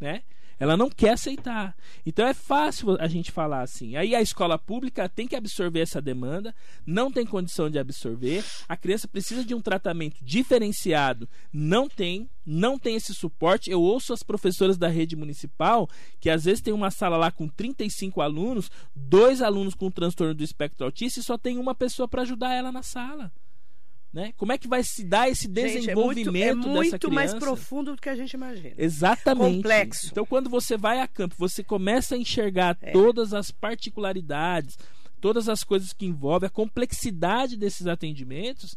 né? 0.00 0.24
Ela 0.58 0.76
não 0.76 0.88
quer 0.88 1.10
aceitar. 1.10 1.76
Então 2.04 2.26
é 2.26 2.32
fácil 2.32 2.96
a 3.00 3.06
gente 3.06 3.30
falar 3.30 3.62
assim. 3.62 3.96
Aí 3.96 4.14
a 4.14 4.22
escola 4.22 4.58
pública 4.58 5.08
tem 5.08 5.26
que 5.26 5.36
absorver 5.36 5.80
essa 5.80 6.00
demanda, 6.00 6.54
não 6.86 7.10
tem 7.10 7.26
condição 7.26 7.68
de 7.68 7.78
absorver. 7.78 8.44
A 8.68 8.76
criança 8.76 9.06
precisa 9.06 9.44
de 9.44 9.54
um 9.54 9.60
tratamento 9.60 10.16
diferenciado, 10.22 11.28
não 11.52 11.88
tem, 11.88 12.28
não 12.44 12.78
tem 12.78 12.96
esse 12.96 13.12
suporte. 13.14 13.70
Eu 13.70 13.80
ouço 13.80 14.12
as 14.12 14.22
professoras 14.22 14.78
da 14.78 14.88
rede 14.88 15.14
municipal 15.14 15.88
que 16.20 16.30
às 16.30 16.44
vezes 16.44 16.62
tem 16.62 16.72
uma 16.72 16.90
sala 16.90 17.16
lá 17.16 17.30
com 17.30 17.48
35 17.48 18.20
alunos, 18.20 18.70
dois 18.94 19.42
alunos 19.42 19.74
com 19.74 19.90
transtorno 19.90 20.34
do 20.34 20.44
espectro 20.44 20.86
autista 20.86 21.20
e 21.20 21.22
só 21.22 21.36
tem 21.36 21.58
uma 21.58 21.74
pessoa 21.74 22.08
para 22.08 22.22
ajudar 22.22 22.54
ela 22.54 22.72
na 22.72 22.82
sala. 22.82 23.30
Né? 24.12 24.32
Como 24.38 24.50
é 24.52 24.56
que 24.56 24.66
vai 24.66 24.82
se 24.82 25.04
dar 25.04 25.28
esse 25.28 25.42
Gente, 25.42 25.58
é 25.58 25.94
muito, 25.94 26.14
desenvolvimento 26.24 26.40
é 26.40 26.54
dessa 26.54 26.68
muito 26.68 26.98
criança? 26.98 27.14
mais 27.14 27.34
profundo 27.34 27.94
do 27.94 28.00
que 28.00 28.08
a 28.08 28.16
gente 28.16 28.32
imagina. 28.32 28.74
Exatamente. 28.78 29.56
Complexo. 29.56 30.08
Então, 30.10 30.24
quando 30.24 30.48
você 30.48 30.76
vai 30.76 31.00
a 31.00 31.06
campo, 31.08 31.34
você 31.38 31.62
começa 31.62 32.14
a 32.14 32.18
enxergar 32.18 32.78
É. 32.80 32.92
todas 32.92 33.34
as 33.34 33.50
particularidades, 33.50 34.78
todas 35.20 35.48
as 35.48 35.62
coisas 35.62 35.92
que 35.92 36.06
envolvem 36.06 36.46
a 36.46 36.50
complexidade 36.50 37.56
desses 37.58 37.86
atendimentos, 37.86 38.74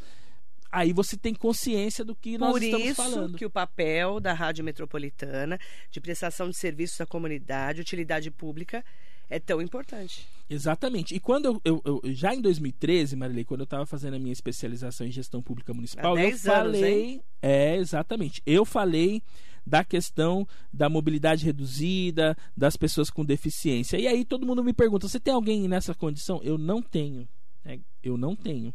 aí 0.72 0.92
você 0.92 1.16
tem 1.16 1.34
consciência 1.34 2.04
do 2.04 2.16
que 2.16 2.38
nós 2.38 2.52
Por 2.52 2.62
estamos 2.64 2.86
isso 2.88 2.96
falando. 2.96 3.38
que 3.38 3.46
o 3.46 3.50
papel 3.50 4.20
da 4.20 4.34
Rádio 4.34 4.64
Metropolitana 4.64 5.58
de 5.90 6.02
prestação 6.02 6.50
de 6.50 6.58
serviços 6.58 7.00
à 7.00 7.06
comunidade, 7.06 7.80
utilidade 7.82 8.30
pública, 8.30 8.84
é 9.30 9.40
tão 9.40 9.62
importante. 9.62 10.28
Exatamente. 10.50 11.14
E 11.16 11.20
quando 11.20 11.46
eu, 11.46 11.62
eu- 11.64 11.82
eu- 11.86 12.14
já 12.14 12.34
em 12.34 12.42
2013, 12.42 13.16
Marilei, 13.16 13.44
quando 13.46 13.62
eu 13.62 13.66
estava 13.66 13.86
fazendo 13.86 14.16
a 14.16 14.20
minha 14.20 14.34
especialização 14.34 15.06
em 15.06 15.12
gestão 15.12 15.42
pública 15.42 15.74
municipal, 15.74 16.18
eu 16.18 16.24
10 16.24 16.48
anos, 16.48 16.78
falei, 16.80 17.22
é 17.42 17.76
exatamente, 17.78 18.42
eu 18.46 18.66
falei 18.66 19.22
da 19.68 19.84
questão 19.84 20.48
da 20.74 20.90
mobilidade 20.90 21.46
reduzida, 21.46 22.36
das 22.58 22.76
pessoas 22.76 23.12
com 23.12 23.24
deficiência. 23.24 23.98
E 24.00 24.08
aí 24.08 24.26
todo 24.26 24.46
mundo 24.48 24.64
me 24.64 24.74
pergunta: 24.74 25.08
você 25.08 25.20
tem 25.20 25.34
alguém 25.34 25.68
nessa 25.68 25.94
condição? 25.94 26.42
Eu 26.44 26.58
não 26.58 26.82
tenho. 26.82 27.28
né? 27.64 27.80
Eu 28.02 28.18
não 28.18 28.36
tenho. 28.36 28.74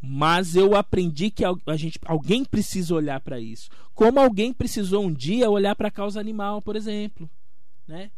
Mas 0.00 0.54
eu 0.56 0.74
aprendi 0.74 1.30
que 1.30 1.44
a 1.44 1.76
gente, 1.76 1.98
alguém 2.04 2.44
precisa 2.44 2.94
olhar 2.94 3.20
para 3.20 3.38
isso. 3.40 3.70
Como 3.94 4.18
alguém 4.20 4.52
precisou 4.52 5.04
um 5.04 5.12
dia 5.12 5.48
olhar 5.48 5.74
para 5.76 5.88
a 5.88 5.90
causa 5.90 6.18
animal, 6.20 6.60
por 6.60 6.74
exemplo, 6.76 7.30
né? 7.86 8.10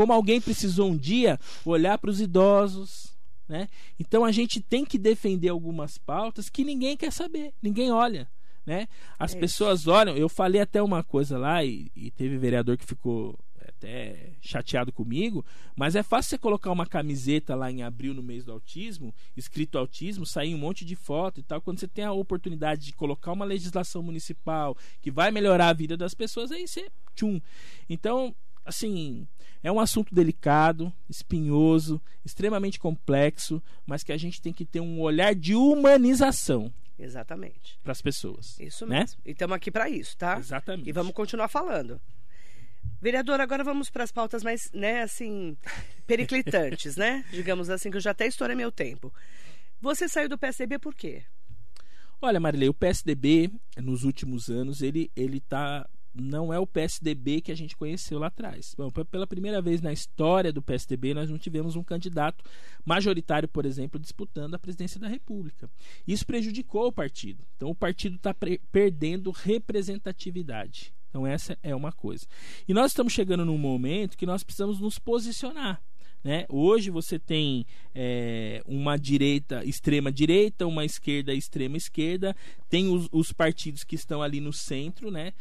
Como 0.00 0.14
alguém 0.14 0.40
precisou 0.40 0.88
um 0.88 0.96
dia 0.96 1.38
olhar 1.62 1.98
para 1.98 2.08
os 2.08 2.22
idosos, 2.22 3.14
né? 3.46 3.68
Então 3.98 4.24
a 4.24 4.32
gente 4.32 4.58
tem 4.58 4.82
que 4.82 4.96
defender 4.96 5.50
algumas 5.50 5.98
pautas 5.98 6.48
que 6.48 6.64
ninguém 6.64 6.96
quer 6.96 7.12
saber, 7.12 7.52
ninguém 7.60 7.92
olha, 7.92 8.26
né? 8.64 8.88
As 9.18 9.34
É 9.34 9.38
pessoas 9.38 9.86
olham. 9.86 10.16
Eu 10.16 10.30
falei 10.30 10.58
até 10.58 10.82
uma 10.82 11.04
coisa 11.04 11.36
lá 11.36 11.62
e, 11.62 11.92
e 11.94 12.10
teve 12.12 12.38
vereador 12.38 12.78
que 12.78 12.86
ficou 12.86 13.38
até 13.68 14.32
chateado 14.40 14.90
comigo, 14.90 15.44
mas 15.76 15.94
é 15.94 16.02
fácil 16.02 16.30
você 16.30 16.38
colocar 16.38 16.72
uma 16.72 16.86
camiseta 16.86 17.54
lá 17.54 17.70
em 17.70 17.82
abril 17.82 18.14
no 18.14 18.22
mês 18.22 18.42
do 18.42 18.52
autismo, 18.52 19.14
escrito 19.36 19.76
autismo, 19.76 20.24
sair 20.24 20.54
um 20.54 20.58
monte 20.58 20.82
de 20.82 20.96
foto 20.96 21.40
e 21.40 21.42
tal. 21.42 21.60
Quando 21.60 21.78
você 21.78 21.86
tem 21.86 22.06
a 22.06 22.12
oportunidade 22.12 22.86
de 22.86 22.94
colocar 22.94 23.32
uma 23.32 23.44
legislação 23.44 24.02
municipal 24.02 24.74
que 25.02 25.10
vai 25.10 25.30
melhorar 25.30 25.68
a 25.68 25.74
vida 25.74 25.94
das 25.94 26.14
pessoas, 26.14 26.50
aí 26.50 26.66
você 26.66 26.90
tchum. 27.14 27.38
Então, 27.86 28.34
assim, 28.70 29.28
é 29.62 29.70
um 29.70 29.78
assunto 29.78 30.14
delicado, 30.14 30.92
espinhoso, 31.08 32.00
extremamente 32.24 32.78
complexo, 32.78 33.62
mas 33.86 34.02
que 34.02 34.12
a 34.12 34.16
gente 34.16 34.40
tem 34.40 34.52
que 34.52 34.64
ter 34.64 34.80
um 34.80 35.00
olhar 35.00 35.34
de 35.34 35.54
humanização 35.54 36.72
Exatamente. 36.98 37.78
para 37.82 37.92
as 37.92 38.00
pessoas. 38.00 38.58
Isso 38.58 38.86
né? 38.86 39.00
mesmo. 39.00 39.20
E 39.24 39.32
estamos 39.32 39.54
aqui 39.54 39.70
para 39.70 39.88
isso, 39.88 40.16
tá? 40.16 40.38
Exatamente. 40.38 40.88
E 40.88 40.92
vamos 40.92 41.12
continuar 41.12 41.48
falando. 41.48 42.00
Vereador, 43.00 43.40
agora 43.40 43.64
vamos 43.64 43.90
para 43.90 44.04
as 44.04 44.12
pautas 44.12 44.42
mais, 44.42 44.70
né, 44.72 45.02
assim, 45.02 45.56
periclitantes, 46.06 46.96
né? 46.96 47.24
Digamos 47.32 47.70
assim, 47.70 47.90
que 47.90 47.96
eu 47.96 48.00
já 48.00 48.10
até 48.10 48.26
estourei 48.26 48.56
meu 48.56 48.70
tempo. 48.70 49.12
Você 49.80 50.08
saiu 50.08 50.28
do 50.28 50.38
PSDB 50.38 50.78
por 50.78 50.94
quê? 50.94 51.22
Olha, 52.20 52.38
Marilei, 52.38 52.68
o 52.68 52.74
PSDB, 52.74 53.50
nos 53.78 54.04
últimos 54.04 54.50
anos, 54.50 54.82
ele, 54.82 55.10
ele 55.16 55.40
tá. 55.40 55.88
Não 56.14 56.52
é 56.52 56.58
o 56.58 56.66
PSDB 56.66 57.40
que 57.40 57.52
a 57.52 57.56
gente 57.56 57.76
conheceu 57.76 58.18
lá 58.18 58.26
atrás. 58.26 58.74
Bom, 58.76 58.90
pela 58.90 59.26
primeira 59.26 59.62
vez 59.62 59.80
na 59.80 59.92
história 59.92 60.52
do 60.52 60.60
PSDB, 60.62 61.14
nós 61.14 61.30
não 61.30 61.38
tivemos 61.38 61.76
um 61.76 61.84
candidato 61.84 62.44
majoritário, 62.84 63.48
por 63.48 63.64
exemplo, 63.64 64.00
disputando 64.00 64.54
a 64.54 64.58
presidência 64.58 64.98
da 64.98 65.08
República. 65.08 65.70
Isso 66.06 66.26
prejudicou 66.26 66.88
o 66.88 66.92
partido. 66.92 67.44
Então, 67.56 67.70
o 67.70 67.74
partido 67.74 68.16
está 68.16 68.34
perdendo 68.72 69.30
representatividade. 69.30 70.92
Então, 71.08 71.26
essa 71.26 71.58
é 71.62 71.74
uma 71.74 71.92
coisa. 71.92 72.26
E 72.68 72.74
nós 72.74 72.92
estamos 72.92 73.12
chegando 73.12 73.44
num 73.44 73.58
momento 73.58 74.16
que 74.16 74.26
nós 74.26 74.42
precisamos 74.42 74.80
nos 74.80 74.98
posicionar. 74.98 75.82
Né? 76.22 76.44
Hoje 76.48 76.90
você 76.90 77.18
tem 77.18 77.64
é, 77.94 78.62
uma 78.66 78.98
direita, 78.98 79.64
extrema 79.64 80.12
direita, 80.12 80.66
uma 80.66 80.84
esquerda, 80.84 81.32
extrema 81.32 81.76
esquerda, 81.76 82.36
tem 82.68 82.88
os, 82.88 83.08
os, 83.10 83.32
partidos 83.32 83.84
que 83.84 83.94
estão 83.94 84.22
ali 84.22 84.40
no 84.40 84.52
centro, 84.52 85.10
né? 85.10 85.32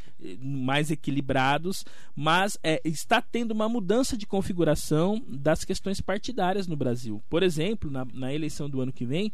mais 0.41 0.89
equilibrados, 0.89 1.83
mas 2.15 2.57
é, 2.63 2.81
está 2.85 3.21
tendo 3.21 3.51
uma 3.51 3.67
mudança 3.67 4.17
de 4.17 4.25
configuração 4.25 5.21
das 5.27 5.65
questões 5.65 5.99
partidárias 5.99 6.65
no 6.65 6.77
Brasil. 6.77 7.21
Por 7.29 7.43
exemplo, 7.43 7.91
na, 7.91 8.05
na 8.13 8.33
eleição 8.33 8.69
do 8.69 8.79
ano 8.79 8.93
que 8.93 9.05
vem, 9.05 9.31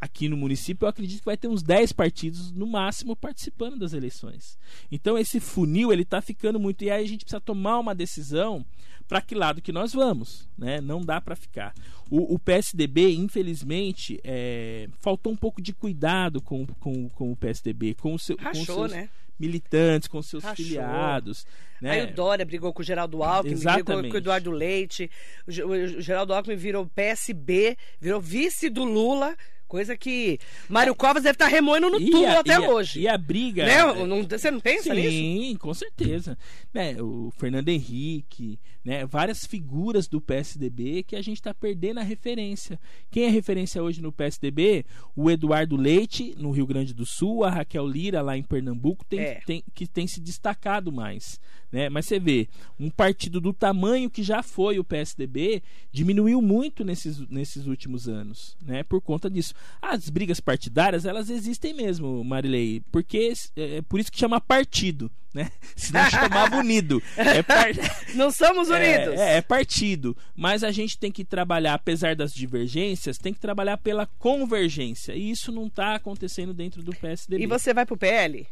aqui 0.00 0.28
no 0.28 0.36
município, 0.36 0.84
eu 0.84 0.88
acredito 0.88 1.20
que 1.20 1.26
vai 1.26 1.36
ter 1.36 1.48
uns 1.48 1.62
10 1.62 1.92
partidos 1.92 2.52
no 2.52 2.66
máximo 2.66 3.16
participando 3.16 3.78
das 3.78 3.92
eleições. 3.92 4.58
Então 4.90 5.18
esse 5.18 5.40
funil 5.40 5.92
ele 5.92 6.02
está 6.02 6.20
ficando 6.20 6.60
muito 6.60 6.84
e 6.84 6.90
aí 6.90 7.04
a 7.04 7.08
gente 7.08 7.24
precisa 7.24 7.40
tomar 7.40 7.78
uma 7.78 7.94
decisão 7.94 8.64
para 9.08 9.22
que 9.22 9.34
lado 9.34 9.62
que 9.62 9.72
nós 9.72 9.92
vamos, 9.92 10.46
né? 10.56 10.80
Não 10.82 11.00
dá 11.00 11.18
para 11.20 11.34
ficar. 11.34 11.72
O, 12.10 12.34
o, 12.34 12.38
PSDB, 12.38 13.14
infelizmente, 13.14 14.20
é, 14.22 14.86
faltou 15.00 15.32
um 15.32 15.36
pouco 15.36 15.62
de 15.62 15.72
cuidado 15.72 16.42
com, 16.42 16.66
com, 16.66 17.08
com 17.08 17.32
o 17.32 17.36
PSDB, 17.36 17.94
com, 17.94 18.14
o 18.14 18.18
seu, 18.18 18.36
Rachou, 18.36 18.66
com 18.66 18.72
seus 18.72 18.92
né? 18.92 19.08
militantes, 19.40 20.08
com 20.08 20.20
seus 20.20 20.44
Rachou. 20.44 20.64
filiados. 20.64 21.46
Né? 21.80 21.92
Aí 21.92 22.02
o 22.02 22.14
Dória 22.14 22.44
brigou 22.44 22.70
com 22.72 22.82
o 22.82 22.84
Geraldo 22.84 23.22
Alckmin, 23.22 23.52
Exatamente. 23.52 23.84
brigou 23.84 24.10
com 24.10 24.14
o 24.14 24.18
Eduardo 24.18 24.50
Leite. 24.50 25.10
O, 25.46 25.50
o 25.50 26.00
Geraldo 26.02 26.34
Alckmin 26.34 26.56
virou 26.56 26.86
PSB, 26.86 27.78
virou 27.98 28.20
vice 28.20 28.68
do 28.68 28.84
Lula, 28.84 29.34
coisa 29.68 29.96
que 29.96 30.38
Mário 30.68 30.94
Covas 30.94 31.22
deve 31.22 31.34
estar 31.34 31.46
remoendo 31.46 31.90
no 31.90 32.00
túmulo 32.00 32.26
a- 32.26 32.40
até 32.40 32.50
e 32.52 32.54
a- 32.54 32.60
hoje. 32.70 33.00
E 33.00 33.06
a 33.08 33.16
briga. 33.16 33.64
Né? 33.66 34.04
Não- 34.06 34.22
você 34.26 34.50
não 34.50 34.58
pensa 34.60 34.92
nisso? 34.94 35.10
Sim, 35.10 35.56
com 35.60 35.72
certeza. 35.74 36.36
Né, 36.74 37.00
o 37.00 37.30
Fernando 37.38 37.68
Henrique, 37.68 38.58
né, 38.84 39.04
várias 39.06 39.44
figuras 39.46 40.08
do 40.08 40.20
PSDB 40.20 41.02
que 41.02 41.14
a 41.14 41.22
gente 41.22 41.36
está 41.36 41.52
perdendo 41.54 42.00
a 42.00 42.02
referência. 42.02 42.80
Quem 43.10 43.24
é 43.24 43.28
referência 43.28 43.82
hoje 43.82 44.00
no 44.02 44.10
PSDB? 44.10 44.84
O 45.14 45.30
Eduardo 45.30 45.76
Leite, 45.76 46.34
no 46.38 46.50
Rio 46.50 46.66
Grande 46.66 46.94
do 46.94 47.04
Sul, 47.04 47.44
a 47.44 47.50
Raquel 47.50 47.86
Lira, 47.86 48.22
lá 48.22 48.36
em 48.36 48.42
Pernambuco, 48.42 49.04
tem, 49.04 49.20
É. 49.20 49.40
tem- 49.46 49.62
que 49.74 49.86
tem 49.86 50.06
se 50.06 50.20
destacado 50.20 50.90
mais. 50.90 51.38
Né? 51.70 51.90
Mas 51.90 52.06
você 52.06 52.18
vê, 52.18 52.48
um 52.80 52.88
partido 52.88 53.42
do 53.42 53.52
tamanho 53.52 54.08
que 54.08 54.22
já 54.22 54.42
foi 54.42 54.78
o 54.78 54.84
PSDB 54.84 55.62
diminuiu 55.92 56.40
muito 56.40 56.82
nesses, 56.82 57.18
nesses 57.28 57.66
últimos 57.66 58.08
anos, 58.08 58.56
né? 58.64 58.82
Por 58.82 59.02
conta 59.02 59.28
disso. 59.28 59.52
As 59.80 60.08
brigas 60.10 60.40
partidárias, 60.40 61.04
elas 61.04 61.30
existem 61.30 61.72
mesmo, 61.72 62.22
Marilei, 62.24 62.82
porque 62.90 63.32
é 63.56 63.78
é 63.78 63.82
por 63.82 64.00
isso 64.00 64.10
que 64.10 64.18
chama 64.18 64.40
partido, 64.40 65.10
né? 65.32 65.50
Senão 65.76 66.10
chamava 66.10 66.56
unido. 66.58 67.02
É, 67.16 67.42
par- 67.42 67.68
Não 68.14 68.30
somos 68.30 68.68
unidos. 68.68 69.14
é, 69.20 69.34
é, 69.34 69.36
é 69.36 69.42
partido. 69.42 70.16
Mas 70.34 70.64
a 70.64 70.70
gente 70.72 70.98
tem 70.98 71.12
que 71.12 71.24
trabalhar, 71.24 71.74
apesar 71.74 72.16
das 72.16 72.32
divergências, 72.32 73.18
tem 73.18 73.32
que 73.32 73.40
trabalhar 73.40 73.76
pela 73.78 74.06
convergência. 74.18 75.14
E 75.14 75.30
isso 75.30 75.52
não 75.52 75.66
está 75.66 75.94
acontecendo 75.94 76.52
dentro 76.52 76.82
do 76.82 76.92
PSDB. 76.94 77.42
E 77.44 77.46
você 77.46 77.72
vai 77.72 77.86
pro 77.86 77.96
PL? 77.96 78.46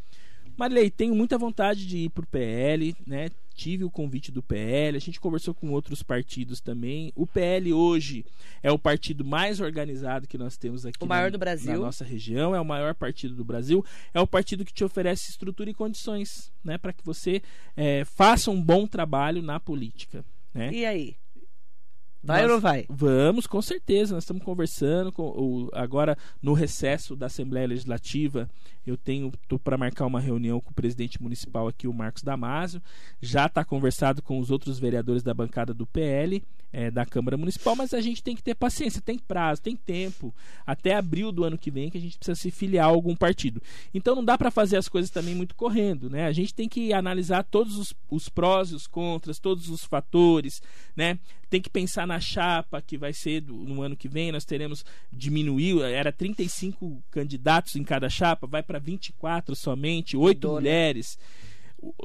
Marilei, 0.56 0.90
tenho 0.90 1.14
muita 1.14 1.36
vontade 1.36 1.86
de 1.86 1.98
ir 1.98 2.10
pro 2.10 2.26
PL, 2.26 2.94
né? 3.06 3.28
Tive 3.56 3.84
o 3.84 3.90
convite 3.90 4.30
do 4.30 4.42
PL, 4.42 4.98
a 4.98 5.00
gente 5.00 5.18
conversou 5.18 5.54
com 5.54 5.70
outros 5.70 6.02
partidos 6.02 6.60
também. 6.60 7.10
O 7.16 7.26
PL 7.26 7.72
hoje 7.72 8.24
é 8.62 8.70
o 8.70 8.78
partido 8.78 9.24
mais 9.24 9.60
organizado 9.60 10.26
que 10.28 10.36
nós 10.36 10.58
temos 10.58 10.84
aqui 10.84 11.02
O 11.02 11.06
maior 11.06 11.24
na, 11.24 11.30
do 11.30 11.38
Brasil. 11.38 11.72
na 11.72 11.78
nossa 11.78 12.04
região, 12.04 12.54
é 12.54 12.60
o 12.60 12.64
maior 12.64 12.94
partido 12.94 13.34
do 13.34 13.44
Brasil, 13.44 13.82
é 14.12 14.20
o 14.20 14.26
partido 14.26 14.62
que 14.62 14.74
te 14.74 14.84
oferece 14.84 15.30
estrutura 15.30 15.70
e 15.70 15.74
condições, 15.74 16.52
né, 16.62 16.76
para 16.76 16.92
que 16.92 17.02
você 17.02 17.40
eh, 17.74 18.04
faça 18.04 18.50
um 18.50 18.62
bom 18.62 18.86
trabalho 18.86 19.40
na 19.40 19.58
política, 19.58 20.22
né? 20.52 20.70
E 20.72 20.84
aí? 20.84 21.16
Vai 22.26 22.42
Nós- 22.42 22.50
ou 22.50 22.56
não 22.56 22.60
vai? 22.60 22.84
Vamos, 22.88 23.46
com 23.46 23.62
certeza. 23.62 24.14
Nós 24.14 24.24
estamos 24.24 24.42
conversando 24.42 25.12
com 25.12 25.22
o, 25.28 25.70
agora 25.72 26.18
no 26.42 26.52
recesso 26.52 27.14
da 27.14 27.26
Assembleia 27.26 27.66
Legislativa. 27.68 28.50
Eu 28.86 28.96
tenho 28.96 29.32
para 29.64 29.76
marcar 29.78 30.06
uma 30.06 30.20
reunião 30.20 30.60
com 30.60 30.70
o 30.70 30.74
presidente 30.74 31.20
municipal 31.22 31.66
aqui, 31.66 31.88
o 31.88 31.92
Marcos 31.92 32.22
Damasio. 32.22 32.80
Já 33.20 33.46
está 33.46 33.64
conversado 33.64 34.22
com 34.22 34.38
os 34.38 34.50
outros 34.50 34.78
vereadores 34.78 35.22
da 35.22 35.34
bancada 35.34 35.74
do 35.74 35.84
PL, 35.86 36.42
eh, 36.72 36.88
da 36.90 37.04
Câmara 37.04 37.36
Municipal, 37.36 37.74
mas 37.74 37.92
a 37.92 38.00
gente 38.00 38.22
tem 38.22 38.36
que 38.36 38.42
ter 38.42 38.54
paciência, 38.54 39.00
tem 39.00 39.18
prazo, 39.18 39.60
tem 39.62 39.74
tempo. 39.74 40.32
Até 40.64 40.94
abril 40.94 41.32
do 41.32 41.42
ano 41.42 41.58
que 41.58 41.70
vem 41.70 41.90
que 41.90 41.98
a 41.98 42.00
gente 42.00 42.16
precisa 42.16 42.36
se 42.36 42.50
filiar 42.50 42.86
a 42.86 42.88
algum 42.88 43.16
partido. 43.16 43.60
Então 43.92 44.14
não 44.14 44.24
dá 44.24 44.38
para 44.38 44.52
fazer 44.52 44.76
as 44.76 44.88
coisas 44.88 45.10
também 45.10 45.34
muito 45.34 45.56
correndo, 45.56 46.08
né? 46.08 46.26
A 46.26 46.32
gente 46.32 46.54
tem 46.54 46.68
que 46.68 46.92
analisar 46.92 47.42
todos 47.42 47.76
os, 47.76 47.92
os 48.08 48.28
prós 48.28 48.70
e 48.70 48.74
os 48.76 48.86
contras, 48.86 49.40
todos 49.40 49.68
os 49.68 49.84
fatores, 49.84 50.62
né? 50.94 51.18
Tem 51.48 51.60
que 51.60 51.70
pensar 51.70 52.06
na 52.06 52.15
chapa 52.20 52.82
que 52.82 52.96
vai 52.96 53.12
ser 53.12 53.40
do- 53.40 53.54
no 53.54 53.82
ano 53.82 53.96
que 53.96 54.08
vem, 54.08 54.32
nós 54.32 54.44
teremos 54.44 54.84
diminuiu, 55.12 55.84
era 55.84 56.12
35 56.12 57.02
candidatos 57.10 57.76
em 57.76 57.84
cada 57.84 58.08
chapa, 58.08 58.46
vai 58.46 58.62
para 58.62 58.78
24 58.78 59.54
somente, 59.56 60.16
oito 60.16 60.48
Mudou, 60.48 60.60
né? 60.60 60.70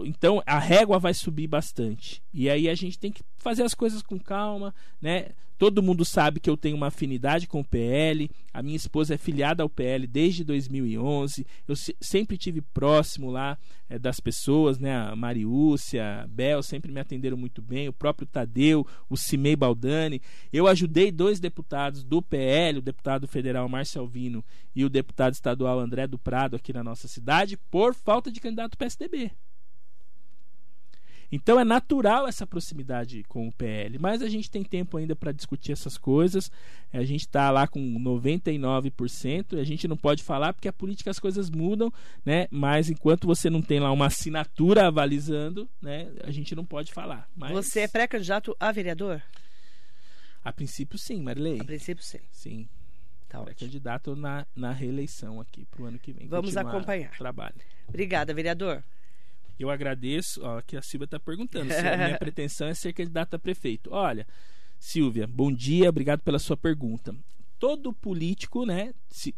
Então 0.05 0.41
a 0.45 0.59
régua 0.59 0.99
vai 0.99 1.13
subir 1.13 1.47
bastante. 1.47 2.21
E 2.33 2.49
aí 2.49 2.69
a 2.69 2.75
gente 2.75 2.99
tem 2.99 3.11
que 3.11 3.23
fazer 3.37 3.63
as 3.63 3.73
coisas 3.73 4.01
com 4.01 4.19
calma, 4.19 4.73
né? 5.01 5.29
Todo 5.57 5.83
mundo 5.83 6.03
sabe 6.03 6.39
que 6.39 6.49
eu 6.49 6.57
tenho 6.57 6.75
uma 6.75 6.87
afinidade 6.87 7.45
com 7.47 7.59
o 7.59 7.63
PL. 7.63 8.27
A 8.51 8.63
minha 8.63 8.75
esposa 8.75 9.13
é 9.13 9.17
filiada 9.17 9.61
ao 9.61 9.69
PL 9.69 10.07
desde 10.07 10.43
2011. 10.43 11.45
Eu 11.67 11.75
se- 11.75 11.95
sempre 12.01 12.35
tive 12.35 12.61
próximo 12.61 13.29
lá 13.29 13.59
eh, 13.87 13.99
das 13.99 14.19
pessoas, 14.19 14.79
né? 14.79 14.95
A 14.97 15.15
Mariúcia, 15.15 16.23
a 16.23 16.27
Bel 16.27 16.63
sempre 16.63 16.91
me 16.91 16.99
atenderam 16.99 17.37
muito 17.37 17.61
bem. 17.61 17.87
O 17.87 17.93
próprio 17.93 18.27
Tadeu, 18.27 18.87
o 19.07 19.15
Cimei 19.15 19.55
Baldani. 19.55 20.19
Eu 20.51 20.65
ajudei 20.65 21.11
dois 21.11 21.39
deputados 21.39 22.03
do 22.03 22.23
PL, 22.23 22.79
o 22.79 22.81
deputado 22.81 23.27
federal 23.27 23.69
Márcio 23.69 24.01
Alvino 24.01 24.43
e 24.75 24.83
o 24.83 24.89
deputado 24.89 25.33
estadual 25.33 25.79
André 25.79 26.07
do 26.07 26.17
Prado 26.17 26.55
aqui 26.55 26.73
na 26.73 26.83
nossa 26.83 27.07
cidade, 27.07 27.55
por 27.69 27.93
falta 27.93 28.31
de 28.31 28.39
candidato 28.41 28.75
PSDB. 28.75 29.31
Então 31.31 31.59
é 31.59 31.63
natural 31.63 32.27
essa 32.27 32.45
proximidade 32.45 33.23
com 33.23 33.47
o 33.47 33.51
PL, 33.51 33.97
mas 33.99 34.21
a 34.21 34.27
gente 34.27 34.51
tem 34.51 34.63
tempo 34.63 34.97
ainda 34.97 35.15
para 35.15 35.31
discutir 35.31 35.71
essas 35.71 35.97
coisas. 35.97 36.51
A 36.91 37.03
gente 37.03 37.21
está 37.21 37.49
lá 37.49 37.67
com 37.67 37.79
99%, 37.79 39.53
e 39.53 39.59
a 39.59 39.63
gente 39.63 39.87
não 39.87 39.95
pode 39.95 40.23
falar 40.23 40.53
porque 40.53 40.67
a 40.67 40.73
política 40.73 41.09
as 41.09 41.19
coisas 41.19 41.49
mudam, 41.49 41.91
né? 42.25 42.47
Mas 42.51 42.89
enquanto 42.89 43.25
você 43.25 43.49
não 43.49 43.61
tem 43.61 43.79
lá 43.79 43.91
uma 43.91 44.07
assinatura 44.07 44.87
avalizando, 44.87 45.69
né, 45.81 46.11
a 46.23 46.31
gente 46.31 46.53
não 46.53 46.65
pode 46.65 46.91
falar. 46.91 47.29
Mas 47.35 47.51
Você 47.51 47.81
é 47.81 47.87
pré-candidato 47.87 48.55
a 48.59 48.71
vereador? 48.71 49.21
a 50.43 50.51
princípio 50.51 50.97
sim, 50.97 51.21
Marilei. 51.21 51.59
A 51.59 51.63
princípio, 51.63 52.03
sim. 52.03 52.19
Sim. 52.31 52.67
Tá 53.29 53.43
É 53.47 53.53
candidato 53.53 54.15
na, 54.15 54.45
na 54.53 54.73
reeleição 54.73 55.39
aqui 55.39 55.65
para 55.65 55.83
o 55.83 55.85
ano 55.85 55.97
que 55.97 56.11
vem. 56.11 56.27
Vamos 56.27 56.57
acompanhar. 56.57 57.11
Trabalho. 57.17 57.55
Obrigada, 57.87 58.33
vereador. 58.33 58.83
Eu 59.59 59.69
agradeço, 59.69 60.41
ó, 60.43 60.61
que 60.61 60.75
a 60.75 60.81
Silvia 60.81 61.05
está 61.05 61.19
perguntando 61.19 61.71
se 61.71 61.79
a 61.79 61.97
minha 61.97 62.17
pretensão 62.19 62.67
é 62.67 62.73
ser 62.73 62.93
candidata 62.93 63.35
a 63.35 63.39
prefeito. 63.39 63.91
Olha, 63.91 64.25
Silvia, 64.79 65.27
bom 65.27 65.51
dia, 65.51 65.89
obrigado 65.89 66.21
pela 66.21 66.39
sua 66.39 66.57
pergunta. 66.57 67.15
Todo 67.59 67.93
político, 67.93 68.65
né, 68.65 68.93
se, 69.09 69.35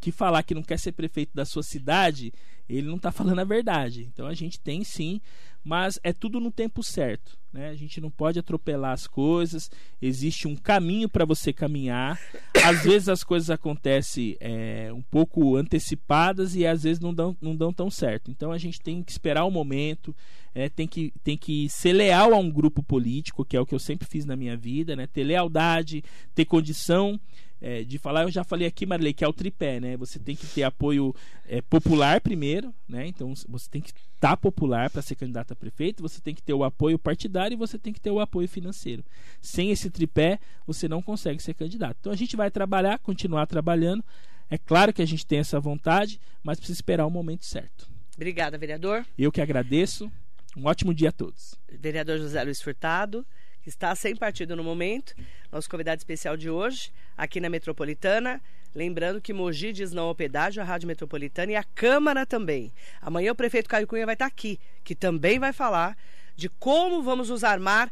que 0.00 0.10
falar 0.10 0.42
que 0.42 0.54
não 0.54 0.62
quer 0.62 0.78
ser 0.78 0.92
prefeito 0.92 1.32
da 1.34 1.44
sua 1.44 1.62
cidade, 1.62 2.32
ele 2.68 2.88
não 2.88 2.96
está 2.96 3.10
falando 3.10 3.40
a 3.40 3.44
verdade. 3.44 4.08
Então 4.12 4.26
a 4.26 4.34
gente 4.34 4.60
tem 4.60 4.82
sim, 4.84 5.20
mas 5.62 5.98
é 6.02 6.12
tudo 6.12 6.40
no 6.40 6.50
tempo 6.50 6.82
certo. 6.82 7.38
Né? 7.52 7.68
A 7.68 7.74
gente 7.74 8.00
não 8.00 8.10
pode 8.10 8.38
atropelar 8.38 8.92
as 8.92 9.06
coisas, 9.06 9.70
existe 10.00 10.46
um 10.46 10.56
caminho 10.56 11.08
para 11.08 11.24
você 11.24 11.52
caminhar. 11.52 12.18
Às 12.64 12.82
vezes 12.84 13.08
as 13.08 13.24
coisas 13.24 13.50
acontecem 13.50 14.36
é, 14.40 14.90
um 14.92 15.02
pouco 15.02 15.56
antecipadas 15.56 16.54
e 16.54 16.64
às 16.64 16.84
vezes 16.84 17.00
não 17.00 17.12
dão, 17.12 17.36
não 17.40 17.56
dão 17.56 17.72
tão 17.72 17.90
certo. 17.90 18.30
Então 18.30 18.52
a 18.52 18.58
gente 18.58 18.80
tem 18.80 19.02
que 19.02 19.10
esperar 19.10 19.44
o 19.44 19.50
momento, 19.50 20.14
é, 20.54 20.68
tem, 20.68 20.86
que, 20.86 21.12
tem 21.24 21.36
que 21.36 21.68
ser 21.68 21.92
leal 21.92 22.32
a 22.32 22.38
um 22.38 22.50
grupo 22.50 22.82
político, 22.82 23.44
que 23.44 23.56
é 23.56 23.60
o 23.60 23.66
que 23.66 23.74
eu 23.74 23.80
sempre 23.80 24.06
fiz 24.08 24.24
na 24.24 24.36
minha 24.36 24.56
vida, 24.56 24.94
né? 24.94 25.06
ter 25.06 25.24
lealdade, 25.24 26.04
ter 26.34 26.44
condição 26.44 27.20
é, 27.60 27.84
de 27.84 27.98
falar, 27.98 28.22
eu 28.22 28.30
já 28.30 28.42
falei 28.42 28.66
aqui, 28.66 28.86
Marilei, 28.86 29.12
que 29.12 29.24
é 29.24 29.28
o 29.28 29.32
tripé, 29.32 29.78
né? 29.80 29.96
Você 29.98 30.18
tem 30.18 30.34
que 30.34 30.46
ter 30.46 30.62
apoio 30.62 31.14
é, 31.46 31.60
popular 31.60 32.20
primeiro, 32.20 32.74
né? 32.88 33.06
Então 33.06 33.34
você 33.48 33.68
tem 33.70 33.82
que 33.82 33.92
estar 34.14 34.36
popular 34.36 34.88
para 34.90 35.02
ser 35.02 35.14
candidato 35.14 35.52
a 35.52 35.56
prefeito, 35.56 36.02
você 36.02 36.20
tem 36.20 36.34
que 36.34 36.42
ter 36.42 36.54
o 36.54 36.64
apoio 36.64 36.98
partidário 36.98 37.54
e 37.54 37.58
você 37.58 37.78
tem 37.78 37.92
que 37.92 38.00
ter 38.00 38.10
o 38.10 38.20
apoio 38.20 38.48
financeiro. 38.48 39.04
Sem 39.40 39.70
esse 39.70 39.90
tripé, 39.90 40.38
você 40.66 40.88
não 40.88 41.02
consegue 41.02 41.42
ser 41.42 41.54
candidato. 41.54 41.96
Então 42.00 42.12
a 42.12 42.16
gente 42.16 42.36
vai 42.36 42.50
trabalhar, 42.50 42.98
continuar 42.98 43.46
trabalhando. 43.46 44.04
É 44.48 44.58
claro 44.58 44.92
que 44.92 45.02
a 45.02 45.06
gente 45.06 45.26
tem 45.26 45.38
essa 45.38 45.60
vontade, 45.60 46.20
mas 46.42 46.58
precisa 46.58 46.78
esperar 46.78 47.06
o 47.06 47.10
momento 47.10 47.44
certo. 47.44 47.88
Obrigada, 48.16 48.58
vereador. 48.58 49.06
Eu 49.16 49.30
que 49.30 49.40
agradeço. 49.40 50.10
Um 50.56 50.66
ótimo 50.66 50.92
dia 50.92 51.10
a 51.10 51.12
todos. 51.12 51.54
Vereador 51.70 52.18
José 52.18 52.42
Luiz 52.42 52.60
Furtado, 52.60 53.24
que 53.62 53.68
está 53.68 53.94
sem 53.94 54.16
partido 54.16 54.56
no 54.56 54.64
momento. 54.64 55.14
Nosso 55.50 55.68
convidado 55.68 55.98
especial 55.98 56.36
de 56.36 56.48
hoje, 56.50 56.92
aqui 57.16 57.40
na 57.40 57.48
Metropolitana. 57.48 58.40
Lembrando 58.74 59.20
que 59.20 59.32
Mogi 59.32 59.72
diz 59.72 59.92
não 59.92 60.04
ao 60.04 60.14
pedágio, 60.14 60.62
a 60.62 60.64
Rádio 60.64 60.86
Metropolitana 60.86 61.52
e 61.52 61.56
a 61.56 61.64
Câmara 61.64 62.24
também. 62.24 62.72
Amanhã 63.00 63.32
o 63.32 63.34
prefeito 63.34 63.68
Caio 63.68 63.86
Cunha 63.86 64.06
vai 64.06 64.14
estar 64.14 64.26
aqui, 64.26 64.60
que 64.84 64.94
também 64.94 65.38
vai 65.38 65.52
falar 65.52 65.96
de 66.36 66.48
como 66.48 67.02
vamos 67.02 67.28
nos 67.28 67.42
armar 67.42 67.90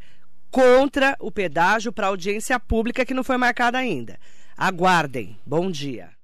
contra 0.51 1.17
o 1.21 1.31
pedágio 1.31 1.93
para 1.93 2.07
audiência 2.07 2.59
pública 2.59 3.05
que 3.05 3.15
não 3.15 3.25
foi 3.25 3.37
marcada 3.37 3.77
ainda. 3.77 4.19
Aguardem. 4.57 5.39
Bom 5.45 5.71
dia. 5.71 6.18